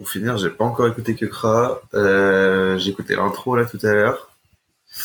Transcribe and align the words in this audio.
Pour 0.00 0.08
finir, 0.08 0.38
j'ai 0.38 0.48
pas 0.48 0.64
encore 0.64 0.86
écouté 0.88 1.14
que 1.14 1.26
Kra. 1.26 1.78
Euh, 1.92 2.78
j'ai 2.78 2.88
écouté 2.90 3.16
l'intro 3.16 3.54
là 3.54 3.66
tout 3.66 3.78
à 3.82 3.92
l'heure. 3.92 4.30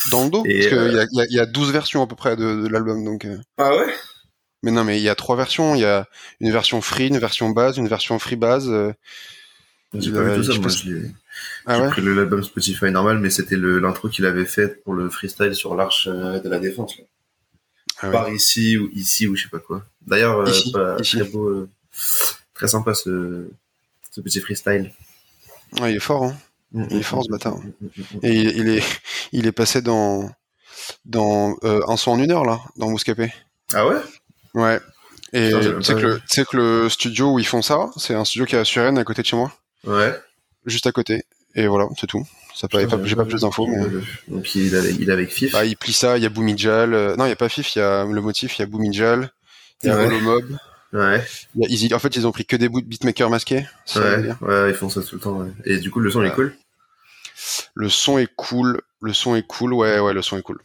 Dans 0.09 0.23
le 0.23 0.29
dos 0.29 0.43
Parce 0.43 0.53
qu'il 0.55 0.73
euh, 0.77 0.91
y, 0.93 0.99
a, 0.99 1.05
il 1.11 1.17
y 1.17 1.21
a- 1.21 1.25
il 1.31 1.35
y 1.35 1.39
a 1.41 1.45
12 1.45 1.71
versions 1.73 2.01
à 2.01 2.07
peu 2.07 2.15
près 2.15 2.37
de, 2.37 2.61
de 2.63 2.67
l'album. 2.69 3.03
donc. 3.03 3.25
euh. 3.25 3.37
Ah 3.57 3.75
ouais? 3.75 3.93
Mais 4.63 4.71
non, 4.71 4.85
mais 4.85 4.97
il 4.97 5.03
y 5.03 5.09
a 5.09 5.15
trois 5.15 5.35
versions. 5.35 5.75
Il 5.75 5.81
y 5.81 5.85
a 5.85 6.07
une 6.39 6.49
version 6.49 6.79
free, 6.79 7.07
une 7.09 7.17
version 7.17 7.49
base, 7.49 7.75
une 7.77 7.89
version 7.89 8.17
free 8.19 8.37
base. 8.37 8.69
euh. 8.69 8.93
J'ai 9.93 10.11
pas 10.13 10.23
vu 10.23 10.35
tout 10.37 10.43
ça, 10.43 10.53
je 10.53 10.59
moi 10.59 10.69
pense- 10.69 10.83
je. 10.85 10.95
Ah 11.65 11.81
ouais 11.81 11.89
pris 11.89 12.01
l'album 12.01 12.41
Spotify 12.43 12.85
normal, 12.91 13.19
mais 13.19 13.29
c'était 13.29 13.57
l'intro 13.57 14.07
qu'il 14.07 14.25
avait 14.25 14.45
fait 14.45 14.81
pour 14.83 14.93
le 14.93 15.09
freestyle 15.09 15.53
sur 15.55 15.75
l'arche 15.75 16.07
de 16.07 16.47
la 16.49 16.59
défense. 16.59 16.97
Là. 16.97 17.03
Ah 17.99 18.07
ouais. 18.07 18.11
Par 18.13 18.29
ici 18.29 18.77
ou 18.77 18.89
ici 18.93 19.27
ou 19.27 19.35
je 19.35 19.43
sais 19.43 19.49
pas 19.49 19.59
quoi. 19.59 19.83
D'ailleurs, 20.07 20.39
euh, 20.39 20.97
très 20.97 21.23
beau, 21.25 21.47
euh, 21.49 21.69
très 22.53 22.67
sympa 22.69 22.93
ce, 22.93 23.47
ce 24.15 24.21
petit 24.21 24.39
freestyle. 24.39 24.91
Ouais, 25.81 25.91
il 25.91 25.97
est 25.97 25.99
fort, 25.99 26.23
hein. 26.23 26.37
Il 26.89 26.97
est 26.99 27.03
fort, 27.03 27.23
ce 27.23 27.29
bâtard. 27.29 27.57
Et 28.23 28.33
il, 28.33 28.47
il 28.57 28.69
est, 28.69 28.83
il 29.33 29.45
est 29.45 29.51
passé 29.51 29.81
dans, 29.81 30.29
dans 31.03 31.55
euh, 31.63 31.81
un 31.87 31.97
son 31.97 32.11
en 32.11 32.19
une 32.19 32.31
heure, 32.31 32.45
là, 32.45 32.59
dans 32.77 32.89
Mouscapé. 32.89 33.33
Ah 33.73 33.85
ouais? 33.87 33.97
Ouais. 34.53 34.79
Et 35.33 35.51
j'ai 35.61 35.75
tu 35.75 35.83
sais 35.83 35.95
que, 35.95 36.19
que 36.51 36.57
le 36.57 36.89
studio 36.89 37.33
où 37.33 37.39
ils 37.39 37.45
font 37.47 37.61
ça, 37.61 37.89
c'est 37.97 38.13
un 38.13 38.23
studio 38.23 38.45
qui 38.45 38.55
est 38.55 38.59
à 38.59 38.63
Suresnes, 38.63 38.97
à 38.97 39.03
côté 39.03 39.21
de 39.21 39.27
chez 39.27 39.35
moi. 39.35 39.51
Ouais. 39.85 40.13
Juste 40.65 40.87
à 40.87 40.93
côté. 40.93 41.23
Et 41.55 41.67
voilà, 41.67 41.87
c'est 41.99 42.07
tout. 42.07 42.25
Ça 42.55 42.69
Putain, 42.69 42.87
pas- 42.87 43.03
j'ai 43.05 43.15
pas 43.17 43.25
plus 43.25 43.41
d'infos, 43.41 43.67
mais. 43.67 43.85
Donc 44.29 44.55
il 44.55 44.73
est 44.73 44.77
avec, 44.77 44.95
il 44.97 45.09
est 45.09 45.13
avec 45.13 45.29
Fif. 45.29 45.51
Bah, 45.51 45.65
il 45.65 45.75
plie 45.75 45.91
ça, 45.91 46.15
il 46.17 46.23
y 46.23 46.25
a 46.25 46.29
Boumijal. 46.29 46.93
euh, 46.93 47.15
Non, 47.17 47.25
il 47.25 47.29
y 47.29 47.33
a 47.33 47.35
pas 47.35 47.49
Fif, 47.49 47.75
il 47.75 47.79
y 47.79 47.81
a 47.81 48.05
le 48.05 48.21
motif, 48.21 48.57
il 48.57 48.61
y 48.61 48.63
a 48.63 48.65
Boumijal. 48.65 49.29
Il 49.83 49.87
y 49.89 49.91
a. 49.91 49.97
Holomob. 49.97 50.49
Ouais. 50.51 50.57
Easy- 51.67 51.93
En 51.93 51.99
fait, 51.99 52.15
ils 52.15 52.25
ont 52.27 52.31
pris 52.31 52.45
que 52.45 52.55
des 52.55 52.69
bouts 52.69 52.81
de 52.81 52.85
beatmakers 52.87 53.29
masqués. 53.29 53.65
Ouais, 53.95 54.31
ouais, 54.41 54.69
ils 54.69 54.75
font 54.75 54.89
ça 54.89 55.01
tout 55.01 55.15
le 55.15 55.21
temps. 55.21 55.37
ouais. 55.39 55.49
Et 55.65 55.77
du 55.77 55.91
coup, 55.91 55.99
le 55.99 56.09
son 56.11 56.21
est 56.23 56.29
Ouais. 56.29 56.33
cool? 56.35 56.55
Le 57.73 57.89
son 57.89 58.17
est 58.17 58.29
cool. 58.35 58.81
Le 59.01 59.13
son 59.13 59.35
est 59.35 59.45
cool. 59.45 59.73
Ouais, 59.73 59.99
ouais, 59.99 60.13
le 60.13 60.21
son 60.21 60.37
est 60.37 60.41
cool. 60.41 60.59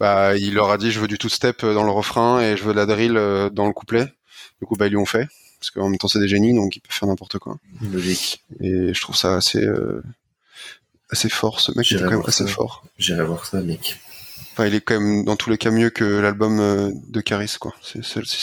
Bah, 0.00 0.36
il 0.36 0.54
leur 0.54 0.70
a 0.70 0.78
dit, 0.78 0.90
je 0.90 0.98
veux 1.00 1.06
du 1.08 1.18
two-step 1.18 1.62
euh, 1.62 1.74
dans 1.74 1.84
le 1.84 1.90
refrain 1.90 2.40
et 2.40 2.56
je 2.56 2.64
veux 2.64 2.72
de 2.72 2.78
la 2.78 2.86
drill 2.86 3.16
euh, 3.16 3.50
dans 3.50 3.66
le 3.66 3.72
couplet. 3.72 4.06
Du 4.60 4.66
coup, 4.66 4.74
bah, 4.76 4.86
ils 4.86 4.90
lui 4.90 4.96
ont 4.96 5.06
fait. 5.06 5.28
Parce 5.60 5.70
qu'en 5.70 5.88
même 5.88 5.98
temps, 5.98 6.08
c'est 6.08 6.20
des 6.20 6.28
génies, 6.28 6.54
donc 6.54 6.76
ils 6.76 6.80
peuvent 6.80 6.94
faire 6.96 7.08
n'importe 7.08 7.38
quoi. 7.38 7.58
Logique. 7.92 8.42
Et 8.60 8.94
je 8.94 9.00
trouve 9.00 9.16
ça 9.16 9.34
assez, 9.36 9.62
euh, 9.62 10.02
assez 11.10 11.28
fort. 11.28 11.60
Ce 11.60 11.72
mec 11.76 11.90
il 11.90 11.96
est 11.98 12.00
quand 12.00 12.10
même 12.10 12.22
assez 12.26 12.44
ça. 12.46 12.50
fort. 12.52 12.84
J'irai 12.98 13.24
voir 13.24 13.44
ça, 13.44 13.60
mec. 13.60 14.00
Enfin, 14.58 14.66
il 14.66 14.74
est 14.74 14.80
quand 14.80 14.98
même 14.98 15.24
dans 15.24 15.36
tous 15.36 15.50
les 15.50 15.56
cas 15.56 15.70
mieux 15.70 15.88
que 15.90 16.02
l'album 16.04 16.58
euh, 16.58 16.90
de 17.10 17.20
Caris, 17.20 17.54
quoi. 17.60 17.72
C'est, 17.80 18.00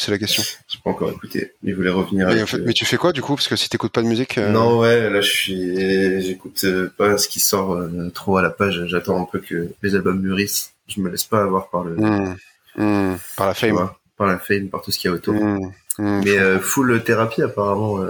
la 0.09 0.17
question. 0.17 0.43
J'ai 0.65 0.79
pas 0.81 0.91
encore 0.91 1.11
écouté. 1.11 1.51
Il 1.61 1.75
voulait 1.75 1.89
revenir. 1.89 2.29
Avec, 2.29 2.41
en 2.41 2.45
fait, 2.45 2.55
euh, 2.59 2.63
mais 2.65 2.71
tu 2.71 2.85
fais 2.85 2.95
quoi 2.95 3.11
du 3.11 3.21
coup? 3.21 3.35
Parce 3.35 3.49
que 3.49 3.57
si 3.57 3.67
t'écoutes 3.67 3.91
pas 3.91 4.01
de 4.01 4.07
musique, 4.07 4.37
euh, 4.37 4.49
Non, 4.49 4.79
ouais, 4.79 5.09
là, 5.09 5.19
je 5.19 5.29
suis, 5.29 6.21
j'écoute 6.21 6.65
pas 6.97 7.17
ce 7.17 7.27
qui 7.27 7.41
sort 7.41 7.77
trop 8.13 8.37
à 8.37 8.41
la 8.41 8.49
page. 8.49 8.85
J'attends 8.85 9.21
un 9.21 9.25
peu 9.25 9.39
que 9.39 9.67
les 9.83 9.93
albums 9.93 10.21
mûrissent. 10.21 10.71
Je 10.87 11.01
me 11.01 11.09
laisse 11.09 11.25
pas 11.25 11.41
avoir 11.43 11.69
par 11.69 11.83
le, 11.83 11.97
hmm, 11.97 12.35
hmm, 12.77 13.15
par 13.35 13.47
la 13.47 13.53
fame. 13.53 13.71
vois, 13.71 13.99
par 14.15 14.27
la 14.27 14.39
fame, 14.39 14.69
par 14.69 14.83
tout 14.83 14.91
ce 14.91 14.99
qu'il 14.99 15.11
y 15.11 15.13
a 15.13 15.17
autour. 15.17 15.33
Hmm, 15.33 15.73
Mais 15.97 16.37
euh, 16.37 16.61
full 16.61 17.03
thérapie, 17.03 17.41
apparemment, 17.41 17.99
euh, 17.99 18.09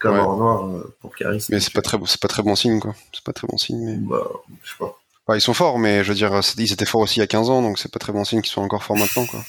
comme 0.00 0.16
Ouais. 0.16 0.20
en 0.20 0.36
noir 0.36 0.84
pour 1.00 1.14
Caris. 1.14 1.46
mais 1.50 1.60
c'est 1.60 1.72
pas 1.72 1.82
très, 1.82 1.96
bon- 1.96 2.06
c'est 2.06 2.20
pas 2.20 2.26
très 2.26 2.42
bon 2.42 2.56
signe, 2.56 2.80
quoi. 2.80 2.96
C'est 3.12 3.22
pas 3.22 3.32
très 3.32 3.46
bon 3.46 3.56
signe. 3.56 3.84
Mais... 3.84 3.96
Bah, 3.98 4.28
je 4.64 4.70
sais 4.70 4.76
pas. 4.80 4.98
Enfin, 5.26 5.36
ils 5.38 5.40
sont 5.40 5.54
forts, 5.54 5.78
mais 5.78 6.04
je 6.04 6.08
veux 6.10 6.14
dire, 6.14 6.38
ils 6.58 6.72
étaient 6.72 6.84
forts 6.84 7.00
aussi 7.02 7.16
il 7.16 7.20
y 7.20 7.22
a 7.22 7.26
15 7.26 7.48
ans, 7.50 7.62
donc 7.62 7.78
c'est 7.78 7.90
pas 7.90 7.98
très 7.98 8.12
bon 8.12 8.24
signe 8.24 8.42
qu'ils 8.42 8.52
soient 8.52 8.62
encore 8.62 8.84
forts 8.84 8.96
maintenant, 8.96 9.24
quoi. 9.26 9.42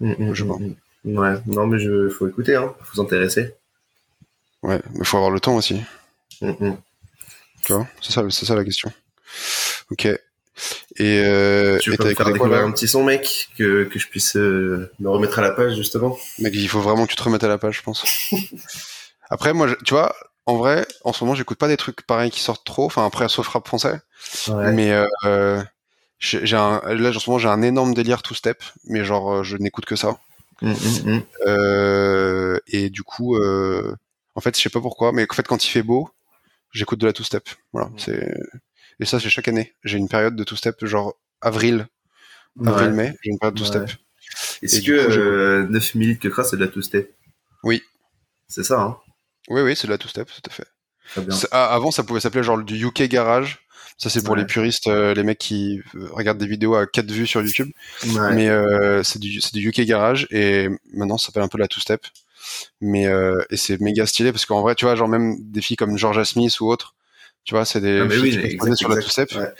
Mm, 0.00 0.32
Je 0.34 0.42
sais 0.42 0.48
pas. 0.48 0.56
mm. 0.56 1.18
Ouais, 1.18 1.34
non, 1.46 1.66
mais 1.66 1.78
je, 1.78 2.08
faut 2.08 2.28
écouter, 2.28 2.56
hein. 2.56 2.74
Faut 2.82 2.96
s'intéresser. 2.96 3.54
Ouais, 4.62 4.80
mais 4.94 5.04
faut 5.04 5.16
avoir 5.16 5.30
le 5.32 5.40
temps 5.40 5.56
aussi. 5.56 5.80
Mm, 6.40 6.50
mm. 6.58 6.76
Tu 7.64 7.72
vois, 7.72 7.86
c'est 8.00 8.12
ça, 8.12 8.24
c'est 8.30 8.46
ça 8.46 8.56
la 8.56 8.64
question. 8.64 8.92
Ok. 9.90 10.06
Et 10.06 10.18
euh, 11.24 11.78
Tu 11.78 11.90
et 11.94 11.96
me 11.98 12.04
faire 12.04 12.14
quoi 12.16 12.32
découvrir 12.32 12.60
un 12.64 12.72
petit 12.72 12.86
son, 12.88 13.02
mec, 13.04 13.48
que, 13.56 13.84
que 13.84 13.98
je 13.98 14.08
puisse 14.08 14.36
euh, 14.36 14.90
me 15.00 15.08
remettre 15.08 15.38
à 15.38 15.42
la 15.42 15.52
page, 15.52 15.76
justement? 15.76 16.18
Mec, 16.38 16.52
il 16.54 16.68
faut 16.68 16.80
vraiment 16.80 17.04
que 17.06 17.10
tu 17.10 17.16
te 17.16 17.22
remettes 17.22 17.44
à 17.44 17.48
la 17.48 17.58
page, 17.58 17.78
je 17.78 17.82
pense. 17.82 18.04
Après, 19.30 19.52
moi, 19.54 19.68
je- 19.68 19.74
tu 19.84 19.94
vois, 19.94 20.14
en 20.46 20.56
vrai, 20.56 20.86
en 21.04 21.12
ce 21.12 21.24
moment, 21.24 21.34
j'écoute 21.34 21.58
pas 21.58 21.68
des 21.68 21.76
trucs 21.76 22.02
pareils 22.02 22.30
qui 22.30 22.40
sortent 22.40 22.64
trop. 22.64 22.84
Enfin, 22.86 23.06
après, 23.06 23.28
sauf 23.28 23.46
rap 23.48 23.66
français. 23.66 24.00
Ouais. 24.48 24.72
Mais 24.72 24.92
euh, 25.24 25.62
j'ai 26.18 26.44
j'ai 26.46 26.56
un, 26.56 26.80
là, 26.94 27.10
en 27.10 27.18
ce 27.18 27.28
moment, 27.30 27.38
j'ai 27.38 27.48
un 27.48 27.62
énorme 27.62 27.94
délire 27.94 28.22
two 28.22 28.34
step, 28.34 28.62
mais 28.84 29.04
genre, 29.04 29.32
euh, 29.32 29.42
je 29.42 29.56
n'écoute 29.56 29.84
que 29.84 29.96
ça. 29.96 30.18
Mm, 30.62 30.70
mm, 30.72 31.10
mm. 31.16 31.22
Euh, 31.46 32.58
et 32.68 32.90
du 32.90 33.02
coup, 33.02 33.36
euh, 33.36 33.94
en 34.34 34.40
fait, 34.40 34.56
je 34.56 34.62
sais 34.62 34.70
pas 34.70 34.80
pourquoi, 34.80 35.12
mais 35.12 35.26
en 35.30 35.34
fait, 35.34 35.46
quand 35.46 35.64
il 35.64 35.68
fait 35.70 35.82
beau, 35.82 36.08
j'écoute 36.72 36.98
de 37.00 37.06
la 37.06 37.12
two 37.12 37.24
step. 37.24 37.48
Voilà, 37.72 37.90
c'est 37.96 38.34
et 39.00 39.04
ça, 39.04 39.18
c'est 39.18 39.30
chaque 39.30 39.48
année. 39.48 39.74
J'ai 39.84 39.98
une 39.98 40.08
période 40.08 40.36
de 40.36 40.44
two 40.44 40.56
step, 40.56 40.84
genre 40.84 41.14
avril, 41.40 41.88
avril 42.64 42.88
Ouais. 42.90 42.94
mai, 42.94 43.16
j'ai 43.22 43.30
une 43.30 43.38
période 43.38 43.56
two 43.56 43.64
step. 43.64 43.82
Ouais. 43.82 43.88
Est-ce 44.62 44.80
que 44.82 45.04
coup, 45.06 45.10
je- 45.10 45.20
euh, 45.20 45.66
9 45.68 45.94
minutes 45.96 46.20
que 46.20 46.28
crasse, 46.28 46.50
c'est 46.50 46.56
de 46.56 46.64
la 46.64 46.70
two-step 46.70 47.12
Oui. 47.64 47.82
C'est 48.48 48.62
ça, 48.62 48.80
hein? 48.80 48.96
Oui, 49.48 49.60
oui, 49.62 49.74
c'est 49.76 49.86
de 49.86 49.92
la 49.92 49.98
two 49.98 50.08
step, 50.08 50.28
tout 50.28 50.50
à 50.50 50.52
fait. 50.52 50.66
Ah, 51.50 51.74
avant, 51.74 51.90
ça 51.90 52.04
pouvait 52.04 52.20
s'appeler 52.20 52.42
genre 52.42 52.58
du 52.62 52.86
UK 52.86 53.02
Garage. 53.04 53.58
Ça, 53.98 54.08
c'est 54.08 54.24
pour 54.24 54.34
Ouais. 54.34 54.40
les 54.40 54.46
puristes, 54.46 54.86
euh, 54.88 55.14
les 55.14 55.22
mecs 55.22 55.38
qui 55.38 55.80
euh, 55.94 56.08
regardent 56.12 56.38
des 56.38 56.46
vidéos 56.46 56.74
à 56.74 56.86
4 56.86 57.10
vues 57.10 57.26
sur 57.26 57.42
YouTube. 57.42 57.68
Ouais. 58.06 58.34
Mais 58.34 58.48
euh, 58.48 59.02
c'est 59.02 59.18
du, 59.18 59.38
UK 59.54 59.82
Garage 59.82 60.26
et 60.30 60.68
maintenant, 60.92 61.18
ça 61.18 61.26
s'appelle 61.26 61.42
un 61.42 61.48
peu 61.48 61.58
la 61.58 61.68
two-step. 61.68 62.00
Mais 62.80 63.06
euh, 63.06 63.42
et 63.50 63.56
c'est 63.56 63.80
méga 63.80 64.06
stylé 64.06 64.32
parce 64.32 64.46
qu'en 64.46 64.62
vrai, 64.62 64.74
tu 64.74 64.84
vois, 64.86 64.96
genre 64.96 65.08
même 65.08 65.36
des 65.40 65.60
filles 65.60 65.76
comme 65.76 65.96
Georgia 65.98 66.24
Smith 66.24 66.58
ou 66.60 66.68
autres, 66.70 66.94
tu 67.44 67.54
vois, 67.54 67.64
c'est 67.64 67.80
des 67.80 68.00
Ah, 68.00 68.08
filles 68.08 68.20
oui, 68.22 68.30
qui 68.30 68.38
exact, 68.38 68.76
sur 68.76 68.88
la 68.88 68.96
two-step. 69.00 69.32
Ouais. 69.32 69.52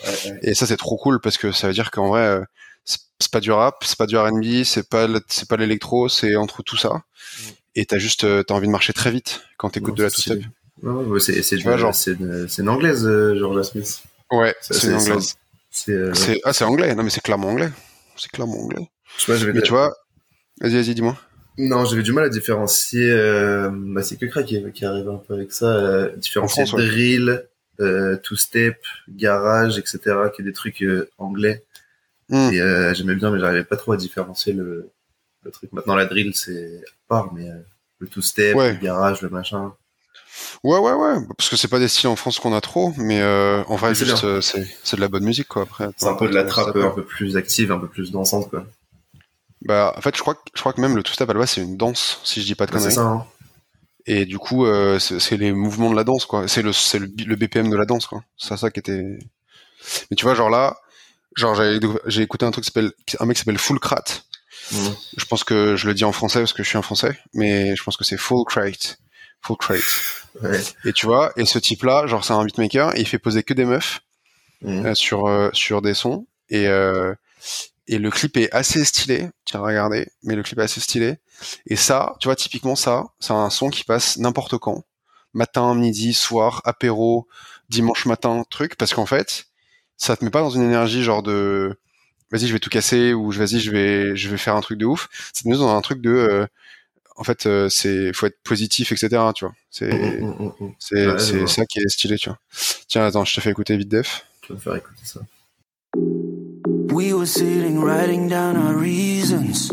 Et 0.42 0.54
ça, 0.54 0.66
c'est 0.66 0.76
trop 0.78 0.96
cool 0.96 1.20
parce 1.20 1.36
que 1.38 1.52
ça 1.52 1.68
veut 1.68 1.74
dire 1.74 1.90
qu'en 1.90 2.08
vrai, 2.08 2.40
c'est 2.84 3.30
pas 3.30 3.40
du 3.40 3.52
rap, 3.52 3.84
c'est 3.84 3.98
pas 3.98 4.06
du 4.06 4.16
R&B, 4.16 4.64
c'est 4.64 4.88
pas 4.88 5.06
c'est 5.28 5.48
pas 5.48 5.56
l'électro, 5.56 6.08
c'est 6.08 6.34
entre 6.36 6.62
tout 6.62 6.76
ça. 6.76 7.02
Et 7.74 7.86
t'as 7.86 7.98
juste, 7.98 8.24
euh, 8.24 8.42
t'as 8.42 8.54
envie 8.54 8.66
de 8.66 8.72
marcher 8.72 8.92
très 8.92 9.10
vite 9.10 9.42
quand 9.56 9.70
t'écoutes 9.70 9.96
de 9.96 10.02
la 10.02 10.10
two-step. 10.10 10.42
c'est 11.20 12.62
une, 12.62 12.68
anglaise, 12.68 13.06
euh, 13.06 13.36
Georgia 13.38 13.62
Smith. 13.62 14.02
Ouais, 14.30 14.54
c'est 14.60 14.88
une 14.88 14.94
anglaise. 14.94 15.34
C'est, 15.70 15.92
euh, 15.92 16.12
ah, 16.44 16.52
c'est 16.52 16.64
anglais. 16.64 16.94
Non, 16.94 17.02
mais 17.02 17.10
c'est 17.10 17.22
clairement 17.22 17.48
anglais. 17.48 17.70
C'est 18.16 18.30
clairement 18.30 18.60
anglais. 18.60 18.90
je 19.16 19.24
sais 19.24 19.32
pas, 19.32 19.38
j'avais 19.38 19.54
Mais 19.54 19.62
tu 19.62 19.70
vois, 19.70 19.94
vas-y, 20.60 20.74
vas-y, 20.74 20.94
dis-moi. 20.94 21.16
Non, 21.58 21.84
j'avais 21.84 22.02
du 22.02 22.12
mal 22.12 22.24
à 22.24 22.28
différencier. 22.28 23.10
Euh, 23.10 23.70
bah, 23.72 24.02
c'est 24.02 24.16
que 24.16 24.26
Crack 24.26 24.46
qui, 24.46 24.62
qui 24.72 24.84
arrive 24.84 25.08
un 25.08 25.16
peu 25.16 25.34
avec 25.34 25.52
ça. 25.52 25.66
Euh, 25.66 26.16
différencier 26.16 26.62
En 26.62 26.66
France, 26.66 26.78
ouais. 26.78 26.86
drill, 26.86 27.44
euh, 27.80 28.16
two-step, 28.16 28.78
garage, 29.08 29.78
etc. 29.78 29.98
qui 30.34 30.42
est 30.42 30.44
des 30.44 30.52
trucs 30.52 30.84
anglais. 31.18 31.64
Hmm. 32.28 32.50
Et 32.52 32.94
j'aimais 32.94 33.14
bien, 33.14 33.30
mais 33.30 33.38
j'arrivais 33.38 33.64
pas 33.64 33.76
trop 33.76 33.92
à 33.92 33.96
différencier 33.96 34.52
le, 34.52 34.90
le 35.44 35.50
truc. 35.50 35.72
Maintenant, 35.72 35.94
la 35.94 36.06
drill, 36.06 36.34
c'est 36.34 36.78
à 36.78 37.08
part, 37.08 37.32
mais 37.32 37.48
euh, 37.48 37.58
le 37.98 38.08
two-step, 38.08 38.56
Ouais. 38.56 38.72
le 38.74 38.78
garage, 38.78 39.22
le 39.22 39.28
machin. 39.28 39.72
Ouais, 40.64 40.78
ouais, 40.78 40.92
ouais. 40.92 41.14
Parce 41.36 41.48
que 41.50 41.56
c'est 41.56 41.68
pas 41.68 41.78
des 41.78 41.88
styles 41.88 42.08
en 42.08 42.16
France 42.16 42.38
qu'on 42.38 42.54
a 42.54 42.60
trop, 42.60 42.92
mais 42.96 43.20
euh, 43.20 43.62
en 43.66 43.76
vrai, 43.76 43.94
c'est 43.94 44.06
juste, 44.06 44.24
euh, 44.24 44.40
c'est 44.40 44.66
c'est 44.82 44.96
de 44.96 45.00
la 45.02 45.08
bonne 45.08 45.24
musique, 45.24 45.48
quoi. 45.48 45.62
Après, 45.62 45.88
C'est 45.96 46.06
un 46.08 46.14
peu 46.14 46.28
de 46.28 46.34
la 46.34 46.44
trappe 46.44 46.74
un 46.76 46.90
peu 46.90 47.04
plus 47.04 47.36
active, 47.36 47.70
un 47.72 47.78
peu 47.78 47.88
plus 47.88 48.10
dansante, 48.12 48.48
quoi. 48.48 48.64
Bah, 49.64 49.94
en 49.96 50.00
fait, 50.00 50.16
je 50.16 50.20
crois, 50.22 50.34
que- 50.34 50.40
je 50.54 50.60
crois 50.60 50.72
que 50.72 50.80
même 50.80 50.96
le 50.96 51.02
two-step 51.02 51.28
à 51.28 51.32
la 51.34 51.38
base, 51.40 51.50
c'est 51.50 51.60
une 51.62 51.76
danse, 51.76 52.20
si 52.24 52.40
je 52.40 52.46
dis 52.46 52.54
pas 52.54 52.66
de 52.66 52.72
Bah, 52.72 52.78
c'est 52.78 52.84
conneries. 52.94 52.94
ça, 52.96 53.02
hein. 53.02 53.26
Et 54.06 54.24
du 54.26 54.38
coup, 54.38 54.66
euh, 54.66 54.98
c'est 54.98 55.20
c'est 55.20 55.36
les 55.36 55.52
mouvements 55.52 55.90
de 55.90 55.94
la 55.96 56.02
danse, 56.02 56.24
quoi. 56.26 56.48
C'est 56.48 56.62
le, 56.62 56.72
c'est 56.72 56.98
le, 56.98 57.06
le 57.24 57.36
BPM 57.36 57.70
de 57.70 57.76
la 57.76 57.84
danse, 57.84 58.06
quoi. 58.06 58.24
C'est 58.36 58.56
ça 58.56 58.70
qui 58.70 58.80
était. 58.80 59.18
Mais 60.10 60.16
tu 60.16 60.24
vois, 60.24 60.34
genre 60.34 60.50
là, 60.50 60.76
genre 61.36 61.54
j'ai 61.54 61.78
j'ai 62.06 62.22
écouté 62.22 62.44
un 62.44 62.50
truc 62.50 62.64
qui 62.64 62.70
s'appelle, 62.72 62.92
un 63.20 63.26
mec 63.26 63.36
qui 63.36 63.40
s'appelle 63.40 63.58
Full 63.58 63.78
Crate. 63.78 64.24
Mhm. 64.72 64.96
Je 65.16 65.24
pense 65.26 65.44
que 65.44 65.76
je 65.76 65.86
le 65.86 65.94
dis 65.94 66.04
en 66.04 66.12
français 66.12 66.38
parce 66.40 66.52
que 66.52 66.62
je 66.62 66.68
suis 66.68 66.78
un 66.78 66.82
français, 66.82 67.18
mais 67.34 67.76
je 67.76 67.82
pense 67.82 67.96
que 67.96 68.04
c'est 68.04 68.16
Full 68.16 68.44
Crate. 68.46 68.98
Full 69.42 69.56
Crate. 69.56 69.80
Ouais. 70.42 70.60
Et 70.84 70.92
tu 70.92 71.06
vois, 71.06 71.32
et 71.36 71.44
ce 71.44 71.58
type-là, 71.58 72.06
genre 72.06 72.24
c'est 72.24 72.32
un 72.32 72.44
beatmaker, 72.44 72.96
et 72.96 73.00
il 73.00 73.06
fait 73.06 73.18
poser 73.18 73.42
que 73.42 73.54
des 73.54 73.64
meufs 73.64 74.00
Mhm. 74.62 74.86
euh, 74.86 74.94
sur 74.94 75.26
euh, 75.26 75.50
sur 75.52 75.82
des 75.82 75.92
sons, 75.94 76.26
et 76.48 76.68
euh, 76.68 77.14
et 77.88 77.98
le 77.98 78.10
clip 78.10 78.36
est 78.36 78.50
assez 78.52 78.84
stylé. 78.84 79.28
Tiens, 79.44 79.60
regardez, 79.60 80.08
mais 80.22 80.36
le 80.36 80.42
clip 80.44 80.58
est 80.58 80.62
assez 80.62 80.80
stylé. 80.80 81.16
Et 81.66 81.74
ça, 81.76 82.14
tu 82.20 82.28
vois, 82.28 82.36
typiquement 82.36 82.76
ça, 82.76 83.06
c'est 83.18 83.32
un 83.32 83.50
son 83.50 83.70
qui 83.70 83.82
passe 83.82 84.16
n'importe 84.18 84.56
quand, 84.58 84.84
matin, 85.34 85.74
midi, 85.74 86.14
soir, 86.14 86.62
apéro, 86.64 87.26
dimanche 87.68 88.06
matin, 88.06 88.44
truc, 88.48 88.76
parce 88.76 88.94
qu'en 88.94 89.06
fait, 89.06 89.46
ça 89.96 90.16
te 90.16 90.24
met 90.24 90.30
pas 90.30 90.40
dans 90.42 90.50
une 90.50 90.62
énergie 90.62 91.02
genre 91.02 91.24
de 91.24 91.76
vas-y 92.32 92.48
je 92.48 92.52
vais 92.52 92.58
tout 92.58 92.70
casser 92.70 93.12
ou 93.14 93.30
je 93.30 93.38
vas-y 93.38 93.60
je 93.60 93.70
vais 93.70 94.16
je 94.16 94.28
vais 94.28 94.38
faire 94.38 94.56
un 94.56 94.60
truc 94.60 94.78
de 94.78 94.86
ouf. 94.86 95.08
Te 95.34 95.48
met 95.48 95.56
dans 95.56 95.76
un 95.76 95.80
truc 95.82 96.00
de 96.00 96.10
euh, 96.10 96.46
en 97.16 97.24
fait 97.24 97.46
euh, 97.46 97.68
c'est 97.68 98.12
faut 98.12 98.26
être 98.26 98.38
positif 98.42 98.90
etc. 98.92 99.08
Tu 99.34 99.44
vois, 99.44 99.54
c'est 99.70 99.92
Mhm, 99.92 100.34
mhm, 100.38 100.52
mhm. 100.60 100.72
c'est 100.78 101.06
Ouais, 101.06 101.18
c'est 101.18 101.46
ça 101.46 101.64
qui 101.66 101.78
est 101.80 101.88
stylé 101.88 102.16
tu 102.18 102.30
vois. 102.30 102.38
Tiens 102.88 103.04
attends 103.04 103.24
je 103.24 103.34
te 103.34 103.40
fais 103.40 103.50
écouter 103.50 103.76
vite 103.76 103.88
def. 103.88 104.26
Tu 104.40 104.48
vas 104.52 104.56
me 104.56 104.60
faire 104.60 104.76
écouter 104.76 105.04
ça. 105.04 105.20
We 106.92 107.12
were 107.14 107.26
sitting 107.26 107.80
writing 107.82 108.28
down 108.28 108.56
our 108.56 108.74
reasons. 108.76 109.70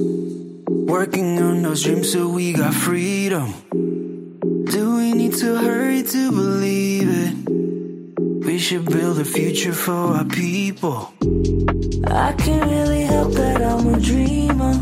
Working 0.69 1.39
on 1.41 1.61
those 1.61 1.83
dreams 1.83 2.09
so 2.11 2.27
we 2.29 2.53
got 2.53 2.73
freedom. 2.73 3.53
Do 3.71 4.95
we 4.97 5.13
need 5.13 5.35
to 5.39 5.55
hurry 5.57 6.03
to 6.03 6.31
believe 6.31 7.09
it? 7.09 7.35
We 8.45 8.57
should 8.57 8.85
build 8.85 9.19
a 9.19 9.25
future 9.25 9.73
for 9.73 9.91
our 9.91 10.25
people. 10.25 11.13
I 12.07 12.33
can't 12.33 12.69
really 12.69 13.03
help 13.03 13.33
that 13.33 13.61
I'm 13.61 13.93
a 13.93 13.99
dreamer. 13.99 14.75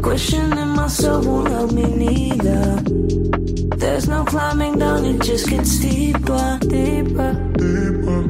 Questioning 0.00 0.68
myself 0.68 1.26
won't 1.26 1.48
help 1.48 1.72
me 1.72 1.84
neither. 1.84 2.82
There's 3.76 4.08
no 4.08 4.24
climbing 4.24 4.78
down, 4.78 5.04
it 5.04 5.20
just 5.22 5.48
gets 5.48 5.70
steeper, 5.72 6.58
deeper, 6.60 7.32
deeper. 7.58 8.20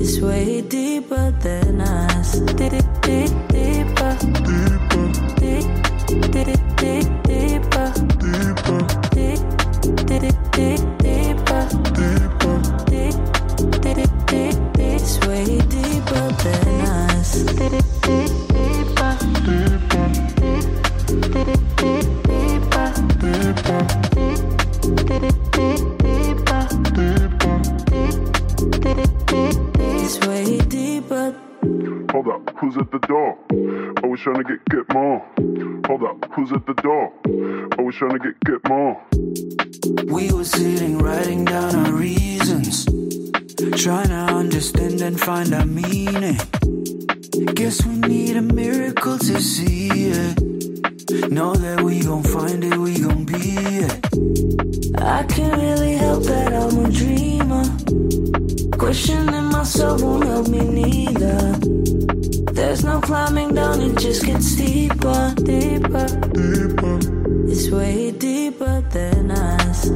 It's 0.00 0.20
way 0.20 0.60
deeper 0.60 1.30
than 1.42 1.80
us. 1.80 2.38
Deep, 2.38 2.84
deep, 3.02 3.32
trying 38.00 38.18
to 38.18 38.32
get 38.32 38.40
get 38.46 38.66
more. 38.66 38.98
We 40.06 40.32
were 40.32 40.44
sitting 40.44 40.96
writing 41.00 41.44
down 41.44 41.74
our 41.74 41.92
reasons, 41.92 42.86
trying 43.76 44.08
to 44.08 44.24
understand 44.40 45.02
and 45.02 45.20
find 45.20 45.52
our 45.52 45.66
meaning. 45.66 46.38
Guess 47.54 47.84
we 47.84 47.96
need 47.96 48.38
a 48.38 48.40
miracle 48.40 49.18
to 49.18 49.42
see 49.42 49.88
it. 49.90 51.30
Know 51.30 51.54
that 51.54 51.82
we 51.82 52.02
gon' 52.02 52.22
find 52.22 52.64
it, 52.64 52.78
we 52.78 52.98
gon' 53.00 53.26
be 53.26 53.52
it. 53.84 53.92
I 54.98 55.22
can't 55.24 55.60
really 55.60 55.92
help 55.96 56.22
that 56.24 56.54
I'm 56.54 56.76
a 56.86 56.90
dreamer. 56.90 57.66
Questioning 58.78 59.50
myself 59.56 60.00
won't 60.00 60.24
help 60.24 60.48
me 60.48 60.60
neither. 60.60 61.52
There's 62.54 62.82
no 62.82 62.98
climbing 63.02 63.54
down, 63.54 63.82
it 63.82 63.98
just 63.98 64.24
gets 64.24 64.46
steeper, 64.46 65.34
deeper, 65.44 66.06
deeper. 66.32 66.79
It's 67.62 67.70
way 67.70 68.10
deeper 68.10 68.80
than 68.88 69.30
us. 69.32 69.90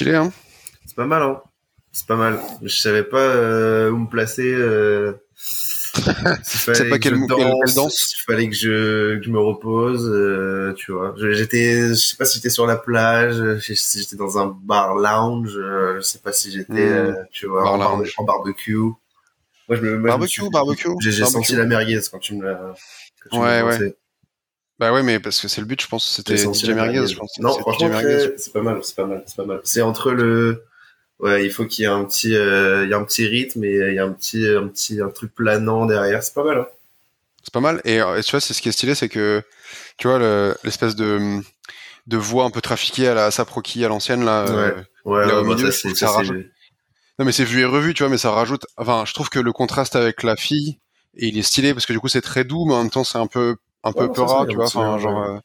Stylé, 0.00 0.14
hein 0.14 0.32
C'est 0.86 0.96
pas 0.96 1.06
mal, 1.06 1.22
hein. 1.22 1.42
C'est 1.92 2.06
pas 2.06 2.16
mal. 2.16 2.40
Je 2.62 2.74
savais 2.74 3.02
pas 3.04 3.18
euh, 3.18 3.90
où 3.90 3.98
me 3.98 4.08
placer. 4.08 4.50
Euh... 4.54 5.12
Sais 6.44 6.88
pas 6.88 6.98
quel 6.98 7.14
quelle- 7.18 7.26
danse, 7.26 7.40
quelle 7.64 7.74
danse 7.74 7.94
s'il 7.94 8.20
fallait 8.24 8.48
que 8.48 8.54
je, 8.54 9.16
que 9.18 9.22
je 9.24 9.30
me 9.30 9.40
repose, 9.40 10.08
euh, 10.08 10.72
tu 10.74 10.92
vois. 10.92 11.14
J'étais, 11.32 11.88
je 11.88 11.94
sais 11.94 12.16
pas 12.16 12.24
si 12.24 12.36
j'étais 12.38 12.48
sur 12.50 12.64
la 12.66 12.76
plage, 12.76 13.58
si 13.60 13.98
j'étais 13.98 14.14
dans 14.16 14.38
un 14.38 14.46
bar 14.62 14.94
lounge, 14.94 15.56
euh, 15.56 15.96
je 15.96 16.00
sais 16.02 16.20
pas 16.20 16.32
si 16.32 16.52
j'étais, 16.52 16.72
euh, 16.78 17.12
tu 17.32 17.46
vois, 17.46 17.64
Bar 17.64 17.72
en, 17.74 17.78
bar- 17.78 18.02
en 18.18 18.24
barbecue. 18.24 18.76
Moi, 18.76 18.94
je 19.70 19.74
me, 19.74 19.78
moi, 19.80 19.80
je 19.82 19.96
me 19.98 20.06
Barbecue, 20.06 20.28
suis- 20.42 20.50
barbecue, 20.50 20.88
J'ai 21.00 21.10
barbecue. 21.10 21.32
senti 21.32 21.56
la 21.56 21.64
merguez 21.66 22.00
quand 22.10 22.18
tu 22.20 22.36
me 22.36 22.44
l'as. 22.44 22.74
Ouais, 23.32 23.62
ouais. 23.62 23.96
Bah 24.80 24.92
ouais, 24.92 25.02
mais 25.02 25.20
parce 25.20 25.40
que 25.40 25.46
c'est 25.48 25.60
le 25.60 25.66
but, 25.66 25.80
je 25.80 25.86
pense. 25.86 26.08
C'était 26.08 26.36
DJ 26.36 26.70
Merguez, 26.70 27.06
je 27.06 27.16
pense. 27.16 27.38
Non, 27.38 27.52
C'est 27.52 27.60
franchement, 27.60 27.90
c'est 28.36 28.52
pas 28.52 28.62
mal, 28.62 28.80
c'est 28.82 28.96
pas 28.96 29.06
mal, 29.06 29.22
c'est 29.26 29.36
pas 29.36 29.44
mal. 29.44 29.60
C'est 29.62 29.82
entre 29.82 30.10
le, 30.12 30.64
ouais, 31.20 31.44
il 31.44 31.52
faut 31.52 31.66
qu'il 31.66 31.84
y 31.84 31.86
ait 31.86 31.90
un 31.90 32.04
petit, 32.04 32.34
euh, 32.34 32.84
il 32.84 32.90
y 32.90 32.94
a 32.94 32.98
un 32.98 33.04
petit 33.04 33.26
rythme 33.26 33.64
et 33.64 33.76
il 33.90 33.94
y 33.94 33.98
a 33.98 34.04
un 34.04 34.12
petit, 34.12 34.46
un 34.48 34.68
petit, 34.68 35.00
un 35.00 35.10
truc 35.10 35.34
planant 35.34 35.86
derrière. 35.86 36.22
C'est 36.22 36.34
pas 36.34 36.44
mal. 36.44 36.58
Hein. 36.58 36.66
C'est 37.42 37.52
pas 37.54 37.60
mal. 37.60 37.80
Et, 37.84 38.00
euh, 38.00 38.18
et 38.18 38.22
tu 38.22 38.30
vois, 38.32 38.40
c'est 38.40 38.54
ce 38.54 38.62
qui 38.62 38.68
est 38.68 38.72
stylé, 38.72 38.94
c'est 38.94 39.08
que, 39.08 39.42
tu 39.98 40.08
vois, 40.08 40.18
le- 40.18 40.56
l'espèce 40.64 40.96
de, 40.96 41.40
de 42.06 42.16
voix 42.18 42.44
un 42.44 42.50
peu 42.50 42.60
trafiquée 42.60 43.08
à 43.08 43.14
la 43.14 43.26
Asap 43.26 43.50
Rocky 43.50 43.84
à 43.84 43.88
l'ancienne, 43.88 44.24
là. 44.24 44.44
euh, 44.48 44.72
Ouais, 45.04 45.26
Là, 45.26 45.34
ouais, 45.36 45.40
au 45.40 45.44
bah, 45.48 45.54
milieu, 45.56 45.70
ça, 45.70 45.94
ça 45.94 46.10
rajoute. 46.10 46.46
Non, 47.18 47.24
mais 47.26 47.32
c'est 47.32 47.44
vu 47.44 47.60
et 47.60 47.64
revu, 47.64 47.94
tu 47.94 48.02
vois, 48.02 48.10
mais 48.10 48.18
ça 48.18 48.30
rajoute. 48.30 48.66
Enfin, 48.76 49.04
je 49.06 49.12
trouve 49.14 49.28
que 49.30 49.38
le 49.40 49.52
contraste 49.52 49.96
avec 49.96 50.22
la 50.22 50.36
fille, 50.36 50.78
et 51.16 51.28
il 51.28 51.38
est 51.38 51.42
stylé 51.42 51.74
parce 51.74 51.86
que 51.86 51.92
du 51.92 52.00
coup, 52.00 52.08
c'est 52.08 52.22
très 52.22 52.44
doux, 52.44 52.64
mais 52.66 52.74
en 52.74 52.82
même 52.82 52.90
temps, 52.90 53.04
c'est 53.04 53.18
un 53.18 53.26
peu, 53.26 53.56
un 53.84 53.92
peu 53.92 54.10
peura, 54.12 54.46
tu 54.46 54.56
vois. 54.56 54.66
Enfin, 54.66 54.98
genre. 54.98 55.40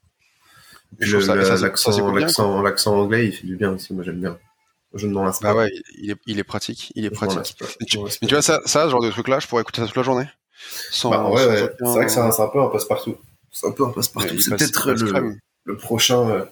l'accent, 2.13 2.61
l'accent, 2.61 2.95
anglais, 2.99 3.27
il 3.27 3.31
fait 3.33 3.45
du 3.47 3.55
bien 3.55 3.71
aussi. 3.71 3.93
Moi, 3.93 4.03
j'aime 4.03 4.19
bien. 4.19 4.37
Je 4.93 5.07
ne 5.07 5.13
m'en 5.13 5.25
lasse 5.25 5.39
pas. 5.39 5.53
Bah 5.53 5.59
ouais, 5.59 5.71
il 5.97 6.11
est, 6.11 6.15
il 6.25 6.39
est 6.39 6.43
pratique, 6.45 6.93
il 6.95 7.03
est 7.05 7.09
pratique. 7.09 7.57
Mais 7.81 7.85
tu, 7.85 7.99
mais 7.99 8.27
vois, 8.29 8.41
ça, 8.41 8.61
ça, 8.65 8.85
ce 8.85 8.89
genre 8.91 9.01
de 9.03 9.11
truc-là, 9.11 9.39
je 9.39 9.47
pourrais 9.47 9.61
écouter 9.61 9.81
ça 9.81 9.87
toute 9.87 9.97
la 9.97 10.03
journée. 10.03 10.29
Sans, 10.89 11.09
Bah, 11.09 11.29
ouais, 11.29 11.45
ouais. 11.45 11.69
C'est 11.79 11.85
vrai 11.85 12.05
que 12.05 12.11
c'est 12.11 12.19
un, 12.21 12.29
un 12.29 12.47
peu 12.47 12.61
un 12.61 12.67
passe-partout. 12.67 13.17
C'est 13.51 13.67
un 13.67 13.71
peu 13.71 13.85
un 13.85 13.89
passe-partout. 13.91 14.39
C'est 14.39 14.51
peut-être 14.55 14.91
le, 14.93 15.35
le 15.65 15.77
prochain. 15.77 16.29
euh, 16.29 16.45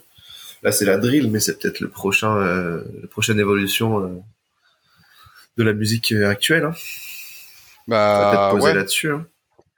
Là, 0.61 0.71
c'est 0.73 0.85
la 0.85 0.97
drill, 0.97 1.29
mais 1.29 1.39
c'est 1.39 1.57
peut-être 1.59 1.79
le 1.81 1.89
prochain, 1.89 2.35
euh, 2.37 2.83
la 3.01 3.07
prochaine 3.07 3.39
évolution 3.39 3.99
euh, 4.01 4.07
de 5.57 5.63
la 5.63 5.73
musique 5.73 6.11
actuelle. 6.13 6.65
Hein. 6.65 6.73
On 7.87 7.91
va 7.91 7.97
Bah, 7.97 8.31
peut-être 8.31 8.51
poser 8.51 8.63
ouais. 8.67 8.73
là-dessus. 8.73 9.11
Hein. 9.11 9.25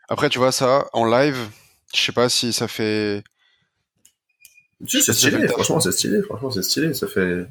Après, 0.10 0.30
tu 0.30 0.38
vois, 0.40 0.52
ça, 0.52 0.86
en 0.94 1.06
live, 1.06 1.38
je 1.96 2.02
sais 2.02 2.12
pas 2.12 2.30
si 2.30 2.54
ça 2.54 2.68
fait. 2.68 3.24
Si, 4.88 5.02
c'est 5.02 5.14
fait 5.14 5.14
stylé. 5.14 5.48
Franchement, 5.48 5.80
c'est 5.80 5.92
stylé. 5.92 6.22
Franchement, 6.22 6.52
c'est 6.52 6.62
stylé. 6.64 6.94
Ça 6.94 7.08
fait, 7.08 7.46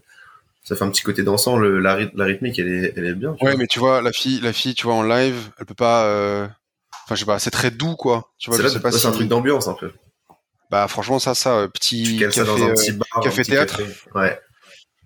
ça 0.62 0.76
fait 0.76 0.84
un 0.84 0.90
petit 0.90 1.02
côté 1.02 1.22
dansant. 1.22 1.56
Le, 1.56 1.80
la, 1.80 1.96
ryth- 1.96 2.12
la 2.14 2.24
rythmique, 2.26 2.58
elle 2.58 2.68
est, 2.68 2.92
elle 2.96 3.06
est 3.06 3.14
bien. 3.14 3.34
tu 3.34 3.44
Ouais, 3.44 3.52
vois. 3.52 3.58
mais 3.58 3.66
tu 3.66 3.78
vois, 3.78 4.02
la 4.02 4.12
fille, 4.12 4.40
la 4.40 4.52
fille, 4.52 4.74
tu 4.74 4.84
vois, 4.84 4.94
en 4.94 5.02
live, 5.02 5.50
elle 5.58 5.66
peut 5.66 5.74
pas. 5.74 6.04
euh, 6.06 6.46
Enfin, 7.06 7.14
je 7.16 7.20
sais 7.20 7.26
pas, 7.26 7.38
c'est 7.38 7.50
très 7.50 7.70
doux, 7.70 7.96
quoi. 7.96 8.30
Tu 8.38 8.48
vois, 8.50 8.56
C'est 8.56 8.62
je 8.62 8.68
là- 8.68 8.72
sais 8.74 8.80
pas 8.80 8.88
ouais, 8.88 8.94
si. 8.94 9.00
c'est 9.00 9.08
un 9.08 9.12
truc 9.12 9.28
d'ambiance 9.28 9.68
un 9.68 9.74
peu. 9.74 9.90
Bah, 10.70 10.88
franchement, 10.88 11.18
ça, 11.18 11.34
ça, 11.34 11.54
euh, 11.58 11.68
petit 11.68 12.18
ça 12.18 12.24
café, 12.26 12.44
dans 12.44 12.62
un 12.64 12.68
euh, 12.70 12.74
petit 12.74 12.92
bar, 12.92 13.06
café 13.22 13.40
un 13.40 13.42
petit 13.42 13.50
théâtre. 13.50 13.78
café. 13.78 13.94
Ouais, 14.14 14.40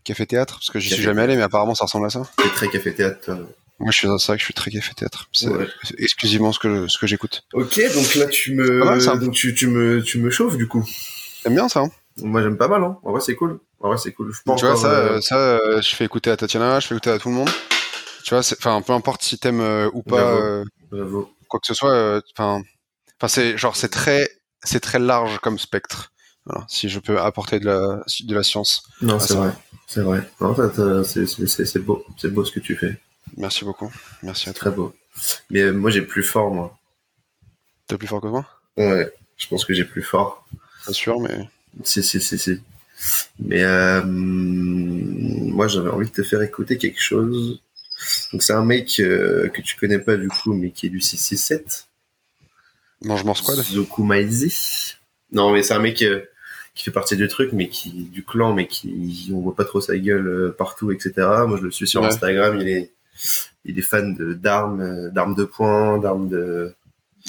café 0.05 0.27
théâtre, 0.27 0.55
parce 0.55 0.71
que 0.71 0.79
j'y 0.79 0.91
suis 0.91 1.03
jamais 1.03 1.23
allé, 1.23 1.35
mais 1.37 1.43
apparemment, 1.43 1.75
ça 1.75 1.85
ressemble 1.87 2.07
à 2.07 2.11
ça. 2.11 2.23
c'est 2.41 2.51
très 2.55 2.69
café 2.69 2.95
théâtre. 2.95 3.31
Moi, 3.81 3.91
je 3.93 3.97
suis 3.99 4.09
dans 4.09 4.19
ça, 4.19 4.33
que 4.35 4.41
je 4.41 4.45
suis 4.45 4.55
très 4.55 4.71
café 4.71 4.93
théâtre. 4.95 5.29
C'est 5.33 5.49
Ouais. 5.49 5.67
exclusivement 5.99 6.53
ce 6.53 6.59
que, 6.59 6.89
ce 6.89 6.99
que 6.99 7.07
j'écoute. 7.07 7.45
Ok, 7.53 7.81
donc 7.95 8.15
là 8.17 8.27
tu 8.27 8.55
me, 8.55 8.81
Pas 8.81 8.85
mal, 8.87 9.01
ça. 9.03 9.17
donc 9.17 9.33
tu, 9.35 9.55
tu 9.55 9.69
me, 9.69 10.03
tu 10.03 10.19
me 10.19 10.31
chauffes 10.31 10.57
du 10.57 10.67
coup. 10.67 10.85
T'aimes 11.45 11.55
bien 11.55 11.69
ça, 11.69 11.81
hein 11.81 11.91
Moi 12.19 12.43
j'aime 12.43 12.57
pas 12.57 12.67
mal, 12.69 12.83
hein. 12.83 12.99
En 13.05 13.13
vrai 13.13 13.21
c'est 13.21 13.37
cool. 13.37 13.61
En 13.79 13.89
vrai 13.89 13.97
c'est 13.99 14.13
cool. 14.13 14.33
Je 14.35 14.41
pense 14.45 14.59
Tu 14.61 14.67
vois, 14.67 14.75
ça, 14.77 14.91
euh, 14.91 15.17
euh, 15.17 15.21
ça 15.21 15.37
euh, 15.37 15.81
je 15.81 15.95
fais 15.95 16.05
écouter 16.05 16.31
à 16.31 16.37
Tatiana, 16.37 16.81
je 16.81 16.89
fais 16.89 16.95
écouter 16.97 17.11
à 17.11 17.19
tout 17.21 17.29
le 17.29 17.35
monde. 17.37 17.51
Tu 18.25 18.31
vois, 18.35 18.41
enfin, 18.41 18.83
peu 18.83 18.93
importe 18.93 19.23
si 19.23 19.39
t'aimes 19.39 19.61
euh, 19.61 19.89
ou 19.93 20.03
pas 20.03 20.35
euh, 20.35 20.65
quoi 21.49 21.61
que 21.61 21.67
ce 21.67 21.75
soit, 21.75 22.21
enfin, 22.37 22.61
enfin, 23.21 23.29
c'est 23.29 23.57
genre, 23.57 23.77
c'est 23.77 23.89
très, 23.89 24.29
c'est 24.65 24.81
très 24.81 24.99
large 24.99 25.39
comme 25.39 25.59
spectre. 25.59 26.13
Voilà, 26.45 26.67
si 26.69 26.89
je 26.89 26.99
peux 26.99 27.21
apporter 27.21 27.61
de 27.61 27.67
la, 27.67 28.03
de 28.25 28.35
la 28.35 28.43
science. 28.43 28.83
Non, 29.03 29.19
c'est 29.21 29.35
vrai. 29.35 29.53
C'est 29.87 30.01
vrai. 30.01 30.29
Non, 30.41 30.55
c'est 31.05 31.79
beau. 31.85 32.05
C'est 32.17 32.33
beau 32.33 32.45
ce 32.45 32.53
que 32.53 32.61
tu 32.61 32.75
fais. 32.77 32.99
Merci 33.39 33.65
beaucoup. 33.65 33.91
Merci 34.23 34.49
à 34.51 34.53
toi. 34.53 34.61
Très 34.61 34.77
beau. 34.77 34.95
Mais 35.51 35.61
euh, 35.63 35.73
moi 35.73 35.91
j'ai 35.91 36.03
plus 36.03 36.23
fort 36.23 36.53
moi. 36.53 36.77
T'es 37.87 37.97
plus 37.97 38.07
fort 38.07 38.21
que 38.21 38.27
moi, 38.27 38.45
Ouais. 38.77 39.11
Je 39.39 39.47
pense 39.49 39.65
que 39.65 39.73
j'ai 39.73 39.85
plus 39.85 40.03
fort. 40.03 40.47
bien 40.85 40.93
sûr, 40.93 41.19
mais 41.21 41.49
Si, 41.85 42.03
si, 42.03 42.21
si, 42.21 42.39
si. 42.39 42.61
Mais 43.39 43.63
euh, 43.63 44.03
moi, 44.05 45.69
j'avais 45.69 45.89
envie 45.91 46.09
de 46.09 46.13
te 46.13 46.23
faire 46.25 46.43
écouter 46.43 46.77
quelque 46.77 47.01
chose. 47.01 47.61
Donc, 48.33 48.43
c'est 48.43 48.53
un 48.53 48.65
mec 48.65 48.99
euh, 49.01 49.49
que 49.49 49.63
tu 49.63 49.77
connais 49.77 50.01
pas 50.01 50.17
du 50.17 50.29
coup, 50.29 50.53
mais 50.53 50.71
qui 50.71 50.87
est 50.87 50.89
du 50.91 51.01
667. 51.01 51.87
mange-moi 53.05 53.35
squad. 53.37 53.59
Zoku 53.63 54.03
Maizi. 54.03 54.97
Non, 55.33 55.53
mais 55.53 55.63
c'est 55.63 55.75
un 55.75 55.79
mec 55.79 56.03
euh, 56.03 56.23
qui 56.75 56.85
fait 56.85 56.91
partie 56.91 57.17
du 57.17 57.29
truc, 57.29 57.53
mais 57.53 57.69
qui 57.69 57.91
du 57.91 58.25
clan, 58.25 58.53
mais 58.55 58.67
qui 58.67 59.31
on 59.33 59.41
voit 59.41 59.55
pas 59.55 59.65
trop 59.65 59.81
sa 59.81 59.97
gueule 59.97 60.53
partout, 60.59 60.91
etc. 60.91 61.13
Moi, 61.47 61.57
je 61.59 61.63
le 61.65 61.71
suis 61.71 61.87
sur 61.87 62.03
Ouais. 62.03 62.09
Instagram. 62.09 62.59
Il 62.61 62.69
est 62.69 62.91
il 63.65 63.79
est 63.79 63.83
fan 63.83 64.17
d'armes, 64.35 64.81
euh, 64.81 65.11
d'armes 65.11 65.35
de 65.35 65.45
poing, 65.45 65.99
d'armes 65.99 66.29
de 66.29 66.75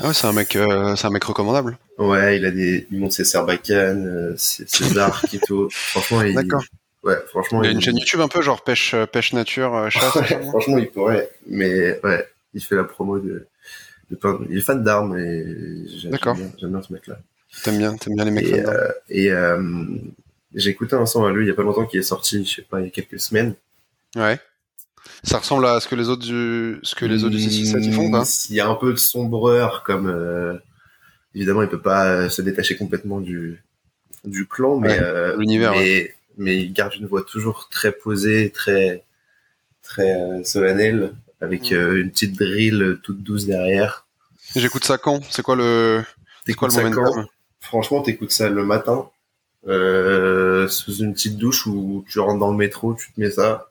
Ah 0.02 0.08
ouais, 0.08 0.14
c'est 0.14 0.28
un 0.28 0.34
mec, 0.34 0.56
euh, 0.56 0.96
c'est 0.96 1.08
un 1.08 1.10
mec 1.12 1.24
recommandable. 1.24 1.78
Ouais, 1.98 2.38
il 2.38 2.46
a 2.46 2.52
des, 2.52 2.88
il 2.92 3.00
monte 3.00 3.12
ses 3.12 3.26
serbacanes, 3.26 4.08
euh, 4.08 4.34
ses, 4.38 4.66
ses 4.68 4.98
arcs 4.98 5.34
et 5.34 5.40
tout. 5.40 5.70
Franchement, 5.72 6.22
il, 6.22 6.36
D'accord. 6.36 6.64
ouais, 7.04 7.18
franchement, 7.28 7.64
Il 7.64 7.68
a 7.68 7.72
une 7.72 7.82
chaîne 7.82 7.98
YouTube 7.98 8.22
un 8.22 8.28
peu 8.30 8.42
genre 8.42 8.64
pêche, 8.64 8.96
pêche 9.12 9.34
nature, 9.34 9.90
chasse. 9.92 10.16
Ouais, 10.16 10.42
franchement, 10.44 10.78
il 10.78 10.90
pourrait, 10.90 11.30
mais 11.48 12.00
ouais, 12.04 12.28
il 12.54 12.62
fait 12.64 12.76
la 12.76 12.86
promo 12.86 13.20
de, 13.20 13.46
de 14.12 14.16
plein- 14.16 14.40
il 14.50 14.58
est 14.58 14.62
fan 14.62 14.84
d'armes 14.84 15.18
et 15.18 15.46
j'aime 15.98 16.12
bien, 16.12 16.36
j'aime 16.58 16.72
bien 16.72 16.82
ce 16.82 16.94
mec-là. 16.94 17.20
T'aimes 17.64 17.78
bien, 17.80 17.98
t'aimes 17.98 18.16
bien 18.16 18.26
les 18.26 18.32
mecs 18.32 18.46
Et, 18.46 18.60
euh, 18.66 18.92
et 19.10 19.32
euh, 19.32 19.62
j'ai 20.56 20.70
écouté 20.70 20.96
un 20.96 21.06
son 21.06 21.26
à 21.26 21.32
lui 21.32 21.46
il 21.46 21.48
y 21.48 21.52
a 21.52 21.56
pas 21.56 21.64
longtemps 21.64 21.86
qui 21.86 21.98
est 21.98 22.04
sorti, 22.04 22.46
je 22.46 22.56
sais 22.58 22.62
pas, 22.62 22.80
il 22.80 22.86
y 22.86 22.88
a 22.88 22.92
quelques 22.92 23.20
semaines. 23.20 23.56
Ouais. 24.16 24.40
Ça 25.24 25.40
ressemble 25.40 25.66
à 25.66 25.80
ce 25.80 25.88
que 25.88 25.96
les 25.96 26.10
autres 26.10 26.26
du, 26.26 26.80
ce 26.84 26.96
que 26.96 27.06
les 27.06 27.24
autres 27.24 27.36
du 27.36 27.42
667 27.42 27.86
ils 27.86 27.94
font, 27.94 28.08
Hmm, 28.08 28.12
quoi. 28.12 28.24
Il 28.50 28.56
y 28.56 28.60
a 28.60 28.68
un 28.68 28.76
peu 28.76 28.92
de 28.92 28.98
sombreur, 28.98 29.84
comme 29.84 30.08
euh, 30.08 30.58
évidemment, 31.36 31.62
il 31.62 31.70
peut 31.70 31.82
pas 31.82 32.06
euh, 32.06 32.30
se 32.30 32.42
détacher 32.42 32.76
complètement 32.78 33.20
du 33.20 33.62
du 34.26 34.48
clan, 34.48 34.80
mais 34.80 34.90
Ouais, 34.90 35.00
euh, 35.02 35.38
l'univers, 35.38 35.72
mais, 35.72 36.14
mais 36.38 36.58
il 36.58 36.74
garde 36.74 36.94
une 36.96 37.06
voix 37.06 37.24
toujours 37.24 37.70
très 37.72 37.92
posée, 37.92 38.50
très 38.52 39.04
très 39.82 40.14
euh, 40.14 40.44
solennelle, 40.44 41.14
avec 41.42 41.72
une 41.72 42.12
petite 42.12 42.38
drill 42.38 43.00
toute 43.04 43.24
douce 43.24 43.46
derrière. 43.46 44.06
J'écoute 44.56 44.84
ça 44.84 44.98
quand? 44.98 45.22
C'est 45.30 45.42
quoi 45.42 45.56
le, 45.56 46.04
c'est 46.46 46.54
quoi 46.54 46.68
le 46.68 46.90
quand? 46.90 47.26
Franchement, 47.62 48.02
t'écoutes 48.02 48.32
ça 48.32 48.50
le 48.50 48.66
matin, 48.66 49.10
euh, 49.68 50.68
sous 50.68 50.96
une 50.98 51.14
petite 51.14 51.38
douche 51.38 51.66
où 51.68 52.04
tu 52.10 52.20
rentres 52.20 52.40
dans 52.40 52.52
le 52.52 52.58
métro, 52.58 52.94
tu 52.96 53.12
te 53.14 53.20
mets 53.20 53.32
ça, 53.32 53.69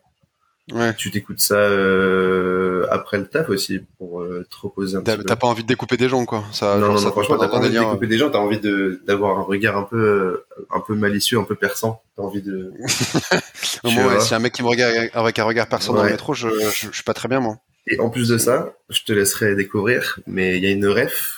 Ouais. 0.72 0.94
tu 0.94 1.10
t'écoutes 1.10 1.40
ça 1.40 1.54
euh, 1.54 2.87
après 2.90 3.16
le 3.18 3.26
taf 3.26 3.48
aussi 3.48 3.80
pour 3.96 4.20
euh, 4.20 4.46
te 4.50 4.56
reposer 4.60 4.96
un 4.96 5.00
T'as 5.02 5.12
petit 5.12 5.22
peu. 5.22 5.25
t'as 5.28 5.37
pas 5.37 5.46
envie 5.46 5.62
de 5.62 5.68
découper 5.68 5.96
des 5.96 6.08
gens, 6.08 6.25
quoi. 6.26 6.44
Ça, 6.52 6.75
non, 6.75 6.80
genre, 6.80 6.90
non, 6.90 6.98
ça 6.98 7.04
non, 7.06 7.10
franchement, 7.12 7.38
t'as 7.38 7.48
pas 7.48 7.56
envie 7.56 7.70
de 7.70 7.78
découper 7.78 8.06
des 8.06 8.18
gens, 8.18 8.30
t'as 8.30 8.38
envie 8.38 8.60
de 8.60 9.00
d'avoir 9.06 9.38
un 9.38 9.42
regard 9.42 9.76
un 9.78 9.84
peu 9.84 10.44
un 10.70 10.80
peu 10.80 10.94
malicieux, 10.94 11.38
un 11.38 11.44
peu 11.44 11.54
perçant. 11.54 12.02
T'as 12.16 12.22
envie 12.22 12.42
de. 12.42 12.72
Moi, 13.84 14.06
ouais, 14.06 14.20
si 14.20 14.34
un 14.34 14.38
mec 14.40 14.52
qui 14.52 14.62
me 14.62 14.68
regarde 14.68 14.94
avec 15.14 15.38
un 15.38 15.44
regard 15.44 15.68
perçant 15.68 15.94
dans 15.94 16.04
le 16.04 16.10
métro, 16.10 16.34
je, 16.34 16.48
je, 16.48 16.88
je 16.88 16.92
suis 16.94 17.02
pas 17.04 17.14
très 17.14 17.28
bien, 17.28 17.40
moi. 17.40 17.56
Et 17.87 17.98
en 18.00 18.10
plus 18.10 18.28
de 18.28 18.37
ça, 18.37 18.75
je 18.90 19.02
te 19.04 19.12
laisserai 19.12 19.54
découvrir, 19.54 20.20
mais 20.26 20.58
il 20.58 20.64
y 20.64 20.66
a 20.66 20.70
une 20.70 20.87
ref 20.87 21.37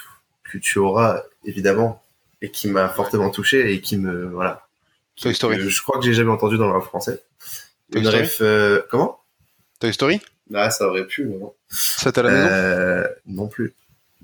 que 0.50 0.58
tu 0.58 0.78
auras 0.80 1.22
évidemment 1.44 2.02
et 2.42 2.50
qui 2.50 2.68
m'a 2.68 2.88
fortement 2.88 3.30
touché 3.30 3.72
et 3.72 3.80
qui 3.80 3.96
me 3.96 4.26
voilà. 4.26 4.66
Toy 5.20 5.34
Story. 5.34 5.58
que 5.58 5.68
je 5.68 5.82
crois 5.82 5.98
que 6.00 6.04
j'ai 6.04 6.14
jamais 6.14 6.30
entendu 6.30 6.56
dans 6.58 6.66
le 6.66 6.72
rap 6.72 6.82
français. 6.82 7.22
Toy 7.92 8.00
une 8.00 8.06
Story 8.06 8.22
ref 8.22 8.38
euh, 8.40 8.80
comment? 8.90 9.19
Toy 9.80 9.92
Story? 9.92 10.20
Ah, 10.54 10.70
ça 10.70 10.86
aurait 10.86 11.06
pu, 11.06 11.24
mais 11.24 11.38
non. 11.38 11.52
Ça 11.68 12.12
t'es 12.12 12.20
à 12.20 12.22
la 12.24 12.30
maison? 12.30 12.48
Euh, 12.50 13.08
non 13.26 13.48
plus. 13.48 13.72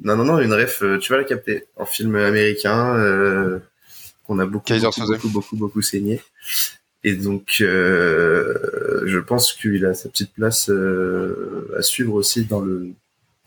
Non, 0.02 0.16
non, 0.16 0.24
non, 0.24 0.38
une 0.40 0.52
ref, 0.52 0.82
euh, 0.82 0.98
tu 0.98 1.10
vas 1.12 1.18
la 1.18 1.24
capter. 1.24 1.66
En 1.76 1.86
film 1.86 2.14
américain, 2.16 2.94
euh, 2.96 3.58
qu'on 4.26 4.38
a 4.38 4.46
beaucoup, 4.46 4.74
beaucoup, 4.74 5.06
beaucoup, 5.06 5.28
beaucoup, 5.28 5.56
beaucoup 5.56 5.82
saigné. 5.82 6.20
Et 7.04 7.14
donc, 7.14 7.58
euh, 7.60 9.02
je 9.06 9.18
pense 9.18 9.52
qu'il 9.52 9.86
a 9.86 9.94
sa 9.94 10.08
petite 10.08 10.32
place 10.34 10.68
euh, 10.68 11.72
à 11.78 11.82
suivre 11.82 12.14
aussi 12.14 12.44
dans 12.44 12.60
le 12.60 12.88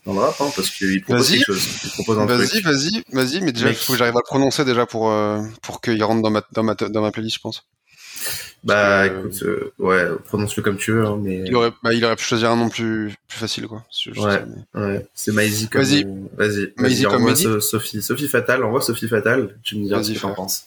dans 0.05 0.13
le 0.13 0.19
rap, 0.19 0.35
hein, 0.39 0.49
parce 0.55 0.69
qu'il 0.69 1.01
propose 1.03 1.29
quelque 1.29 1.43
chose. 1.43 1.67
Il 1.83 1.91
propose 1.91 2.19
un 2.19 2.25
Vas-y, 2.25 2.61
vas-y, 2.61 3.03
vas-y, 3.11 3.41
mais 3.41 3.51
déjà, 3.51 3.69
il 3.69 3.75
faut 3.75 3.91
que 3.93 3.99
j'arrive 3.99 4.15
à 4.15 4.19
le 4.19 4.23
prononcer 4.23 4.63
déjà 4.63 4.85
pour, 4.85 5.11
euh, 5.11 5.41
pour 5.61 5.81
qu'il 5.81 6.01
rentre 6.03 6.21
dans 6.21 6.31
ma, 6.31 6.41
dans 6.53 6.63
ma, 6.63 6.73
dans 6.73 7.01
ma 7.01 7.11
playlist, 7.11 7.35
je 7.35 7.41
pense. 7.41 7.67
Bah, 8.63 9.03
Euh, 9.03 9.19
écoute, 9.19 9.41
euh, 9.43 9.73
ouais, 9.79 10.05
prononce-le 10.25 10.61
comme 10.63 10.77
tu 10.77 10.91
veux, 10.91 11.05
hein, 11.05 11.17
mais 11.21 11.43
Il 11.45 11.55
aurait, 11.55 11.71
bah, 11.81 11.93
il 11.93 12.03
aurait 12.03 12.15
pu 12.17 12.23
choisir 12.25 12.51
un 12.51 12.57
nom 12.57 12.67
plus, 12.69 13.13
plus 13.27 13.37
facile, 13.39 13.67
quoi. 13.67 13.85
C'est 13.89 14.13
juste 14.13 14.25
Ouais. 14.25 14.43
mais- 14.73 14.81
ouais, 14.81 15.07
c'est 15.13 15.31
Maisie 15.33 15.69
comme. 15.69 15.81
Vas-y. 15.81 16.03
Vas-y. 16.35 16.73
Maisie 16.77 17.03
comme 17.03 17.15
envoie. 17.23 17.35
So- 17.35 17.61
Sophie. 17.61 18.01
Sophie 18.01 18.27
Fatal, 18.27 18.63
envoie 18.63 18.81
Sophie 18.81 19.07
Fatal. 19.07 19.57
Tu 19.63 19.77
me 19.77 19.85
diras 19.85 19.99
Vas-y, 20.01 20.07
ce 20.15 20.19
que 20.19 20.19
t'en 20.21 20.33
penses. 20.33 20.65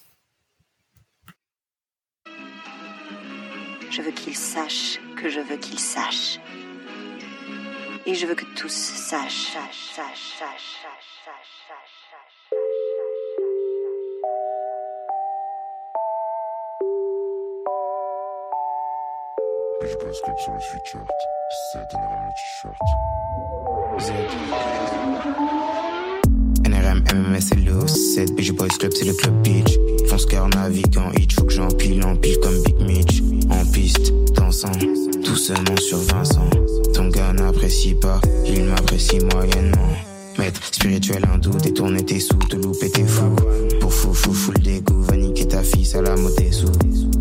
Je 3.91 4.01
veux 4.01 4.11
qu'il 4.13 4.35
sache 4.37 4.99
que 5.17 5.29
je 5.29 5.41
veux 5.41 5.57
qu'il 5.57 5.79
sache. 5.79 6.39
Et 8.07 8.15
je 8.15 8.27
veux 8.27 8.35
que 8.35 8.45
tous 8.57 8.73
sachent, 8.73 9.53
sachent, 9.53 9.95
sachent, 9.95 10.39
sachent, 10.39 10.77
Je 19.83 19.97
bascule 19.97 20.35
sur 20.39 20.53
le 20.53 20.61
sweatshirt. 20.61 21.11
C'est 21.73 21.79
NRM 21.91 22.23
le 22.23 22.31
t-shirt. 22.39 22.79
NRM, 26.69 27.01
MMS 27.13 27.47
et 27.53 27.57
le 27.57 27.89
7 27.89 28.37
BG 28.37 28.53
Boys 28.53 28.69
Club, 28.79 28.93
c'est 28.95 29.07
le 29.07 29.13
club 29.13 29.43
beach. 29.43 29.77
Fonce 30.09 30.27
car 30.27 30.49
naviguant, 30.51 31.11
hit, 31.19 31.33
faut 31.33 31.45
que 31.45 31.53
j'empile, 31.53 32.05
empile 32.05 32.39
comme 32.41 32.63
Big 32.63 32.81
Mitch. 32.81 33.23
En 33.51 33.65
piste, 33.73 34.13
dansant, 34.35 34.71
tout 35.25 35.37
seulement 35.37 35.77
sur 35.79 35.99
Vincent. 35.99 36.49
Ton 36.95 37.09
gars 37.09 37.33
n'apprécie 37.33 37.95
pas, 37.95 38.21
il 38.47 38.65
m'apprécie 38.67 39.19
moyennement. 39.35 39.89
Maître 40.39 40.63
spirituel 40.65 41.25
hindou, 41.25 41.51
détourner 41.59 42.05
tes 42.05 42.21
sous, 42.21 42.37
te 42.37 42.55
louper 42.55 42.91
tes 42.91 43.05
fous. 43.05 43.35
Pour 43.81 43.93
fou, 43.93 44.15
fou, 44.15 44.33
fou 44.33 44.53
le 44.53 44.63
dégoût, 44.63 45.03
va 45.03 45.17
niquer 45.17 45.49
ta 45.49 45.63
fille, 45.65 45.91
des 46.39 46.53
sous. 46.53 46.71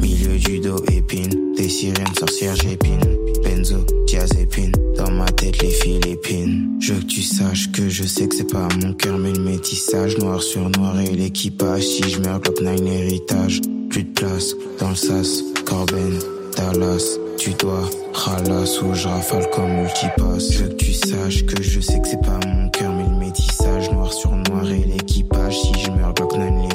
Milieu 0.01 0.37
du 0.37 0.59
dos, 0.59 0.83
épine, 0.91 1.53
des 1.55 1.69
sirènes, 1.69 2.15
sorcières, 2.17 2.55
j'épine. 2.55 2.99
Benzo, 3.43 3.85
diazépine, 4.07 4.71
dans 4.97 5.11
ma 5.11 5.25
tête 5.25 5.61
les 5.61 5.69
fils 5.69 6.05
épines. 6.07 6.69
Je 6.79 6.93
veux 6.93 7.01
que 7.01 7.05
tu 7.05 7.21
saches 7.21 7.71
que 7.71 7.87
je 7.87 8.03
sais 8.03 8.27
que 8.27 8.35
c'est 8.35 8.51
pas 8.51 8.67
mon 8.81 8.93
cœur, 8.93 9.17
mais 9.17 9.31
le 9.31 9.41
métissage 9.41 10.17
noir 10.17 10.41
sur 10.41 10.69
noir 10.69 10.99
et 10.99 11.11
l'équipage. 11.11 11.83
Si 11.83 12.09
je 12.09 12.19
meurs, 12.19 12.39
Glock 12.39 12.61
9 12.61 12.81
l'héritage. 12.81 13.61
Plus 13.89 14.03
de 14.03 14.13
place 14.13 14.55
dans 14.79 14.89
le 14.89 14.95
sas, 14.95 15.43
Corben, 15.65 16.19
Dallas. 16.57 17.17
Tu 17.37 17.51
dois 17.51 17.89
ralasse 18.13 18.81
ou 18.81 18.93
je 18.93 19.07
rafale 19.07 19.49
comme 19.51 19.71
multipass. 19.71 20.51
Je 20.51 20.63
veux 20.63 20.69
que 20.69 20.75
tu 20.75 20.93
saches 20.93 21.45
que 21.45 21.61
je 21.61 21.79
sais 21.79 21.99
que 21.99 22.07
c'est 22.07 22.21
pas 22.21 22.39
mon 22.45 22.69
cœur, 22.69 22.91
mais 22.91 23.03
le 23.03 23.17
métissage 23.17 23.91
noir 23.91 24.11
sur 24.13 24.31
noir 24.31 24.65
et 24.71 24.83
l'équipage. 24.83 25.59
Si 25.59 25.73
je 25.83 25.91
meurs, 25.91 26.13
Glock 26.13 26.37
9 26.37 26.70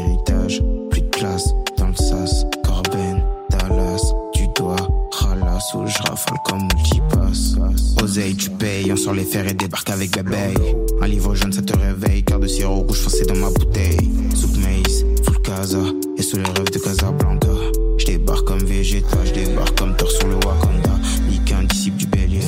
sort 9.06 9.14
les 9.14 9.25
fers 9.25 9.46
et 9.46 9.54
débarque 9.54 9.88
avec 9.90 10.16
bébé. 10.16 10.54
Un 11.00 11.06
livre 11.06 11.32
jaune, 11.36 11.52
ça 11.52 11.62
te 11.62 11.78
réveille, 11.78 12.25
car 12.25 12.40
de 12.40 12.48
sirop 12.48 12.82
rouge 12.88 12.98
foncé 12.98 13.25
dans 13.25 13.36
ma 13.36 13.50
bouteille. 13.50 14.10
Soupe 14.34 14.56
maïs, 14.56 15.04
full 15.25 15.40
casa, 15.42 15.78
et 16.18 16.22
sous 16.22 16.38
les 16.38 16.42
rêves 16.42 16.72
de 16.72 16.78
Casablanca. 16.78 17.48
Je 17.98 18.04
débarque 18.06 18.44
comme 18.44 18.64
Vegeta, 18.64 19.18
je 19.25 19.32
débarque 19.32 19.78
comme 19.78 19.94
Thor 19.96 20.10
sur 20.10 20.26
le 20.26 20.34
Wakanda. 20.34 20.90
Nique 21.30 21.52
un 21.52 21.62
disciple 21.62 21.98
du 21.98 22.06
bélier, 22.06 22.40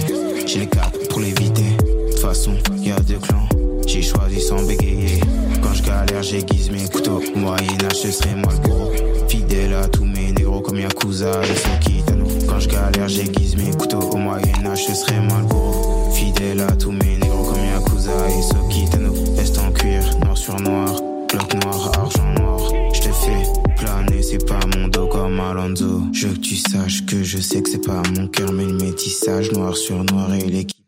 j'ai 0.47 0.59
les 0.59 0.67
cartes 0.67 0.97
pour 1.09 1.21
l'éviter. 1.21 1.63
De 1.63 2.11
toute 2.11 2.19
façon, 2.19 2.55
y 2.83 2.91
a 2.91 2.99
deux 3.01 3.19
clans, 3.19 3.49
j'ai 3.87 4.03
choisi 4.03 4.41
sans 4.41 4.67
bégayer. 4.67 5.21
Quand 5.63 5.75
je 5.75 5.85
galère, 5.85 6.25
j'aiguise 6.25 6.73
mes 6.73 6.89
couteaux. 6.89 7.23
Au 7.37 7.39
Moyen-Âge, 7.39 8.01
ce 8.03 8.11
serait 8.11 8.35
moi 8.35 8.53
le 8.53 8.69
gros. 8.69 8.93
Fidèle 9.29 9.75
à 9.75 9.87
tous 9.87 10.05
mes 10.05 10.33
négros 10.33 10.61
comme 10.61 10.81
Yakuza 10.81 11.41
et 11.41 11.57
Sokitano. 11.57 12.27
Quand 12.49 12.59
je 12.59 12.69
galère, 12.69 13.09
j'aiguise 13.09 13.55
mes 13.57 13.71
couteaux. 13.77 14.11
Au 14.11 14.17
Moyen-Âge, 14.17 14.87
ce 14.87 14.95
serait 14.95 15.21
moi 15.21 15.39
le. 15.41 15.88
Fidèle 16.19 16.63
à 16.63 16.73
tous 16.73 16.91
mes 16.91 17.17
négros 17.17 17.45
comme 17.45 17.65
Yakuza 17.65 18.29
et 18.29 18.43
Sokitano. 18.43 19.13
Veste 19.37 19.57
en 19.59 19.71
cuir, 19.71 20.03
noir 20.19 20.37
sur 20.37 20.59
noir. 20.61 21.01
Bloc 21.29 21.55
noir, 21.63 21.97
argent 21.97 22.33
noir. 22.41 22.59
Je 22.93 23.03
te 23.03 23.13
fais 23.13 23.45
planer, 23.77 24.21
c'est 24.25 24.45
pas 24.45 24.59
mon 24.77 24.89
dos 24.89 25.07
comme 25.07 25.39
Alonso. 25.39 26.03
Je 26.13 26.27
veux 26.27 26.35
que 26.35 26.41
tu 26.41 26.57
saches 26.57 27.07
que 27.07 27.23
je 27.23 27.39
sais 27.39 27.63
que 27.63 27.71
c'est 27.71 27.87
pas 27.87 28.03
mon 28.17 28.27
cœur, 28.27 28.51
mais 28.53 28.65
le 28.65 28.73
métissage 28.73 29.53
noir 29.53 29.77
sur 29.77 30.03
noir 30.03 30.35
et 30.35 30.41
l'équipe. 30.41 30.85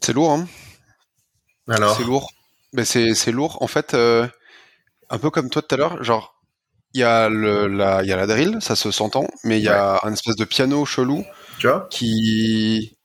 C'est 0.00 0.14
lourd, 0.14 0.30
hein. 0.30 0.48
Alors, 1.68 1.94
C'est 1.94 2.04
lourd. 2.04 2.30
Mais 2.72 2.86
c'est, 2.86 3.12
c'est 3.12 3.30
lourd. 3.30 3.58
En 3.60 3.66
fait, 3.66 3.92
euh, 3.92 4.26
un 5.10 5.18
peu 5.18 5.28
comme 5.28 5.50
toi 5.50 5.60
tout 5.60 5.74
à 5.74 5.76
l'heure, 5.76 6.02
genre, 6.02 6.40
il 6.94 7.02
y 7.02 7.04
a 7.04 7.28
le, 7.28 7.66
la, 7.66 8.02
il 8.02 8.08
y 8.08 8.12
a 8.14 8.16
la 8.16 8.26
drill, 8.26 8.56
ça 8.62 8.74
se 8.74 8.90
s'entend, 8.90 9.28
mais 9.44 9.58
il 9.58 9.64
y 9.64 9.68
a 9.68 10.00
un 10.02 10.14
espèce 10.14 10.36
de 10.36 10.46
piano 10.46 10.86
chelou 10.86 11.26
tu 11.58 11.66
vois, 11.66 11.86
qui, 11.90 12.97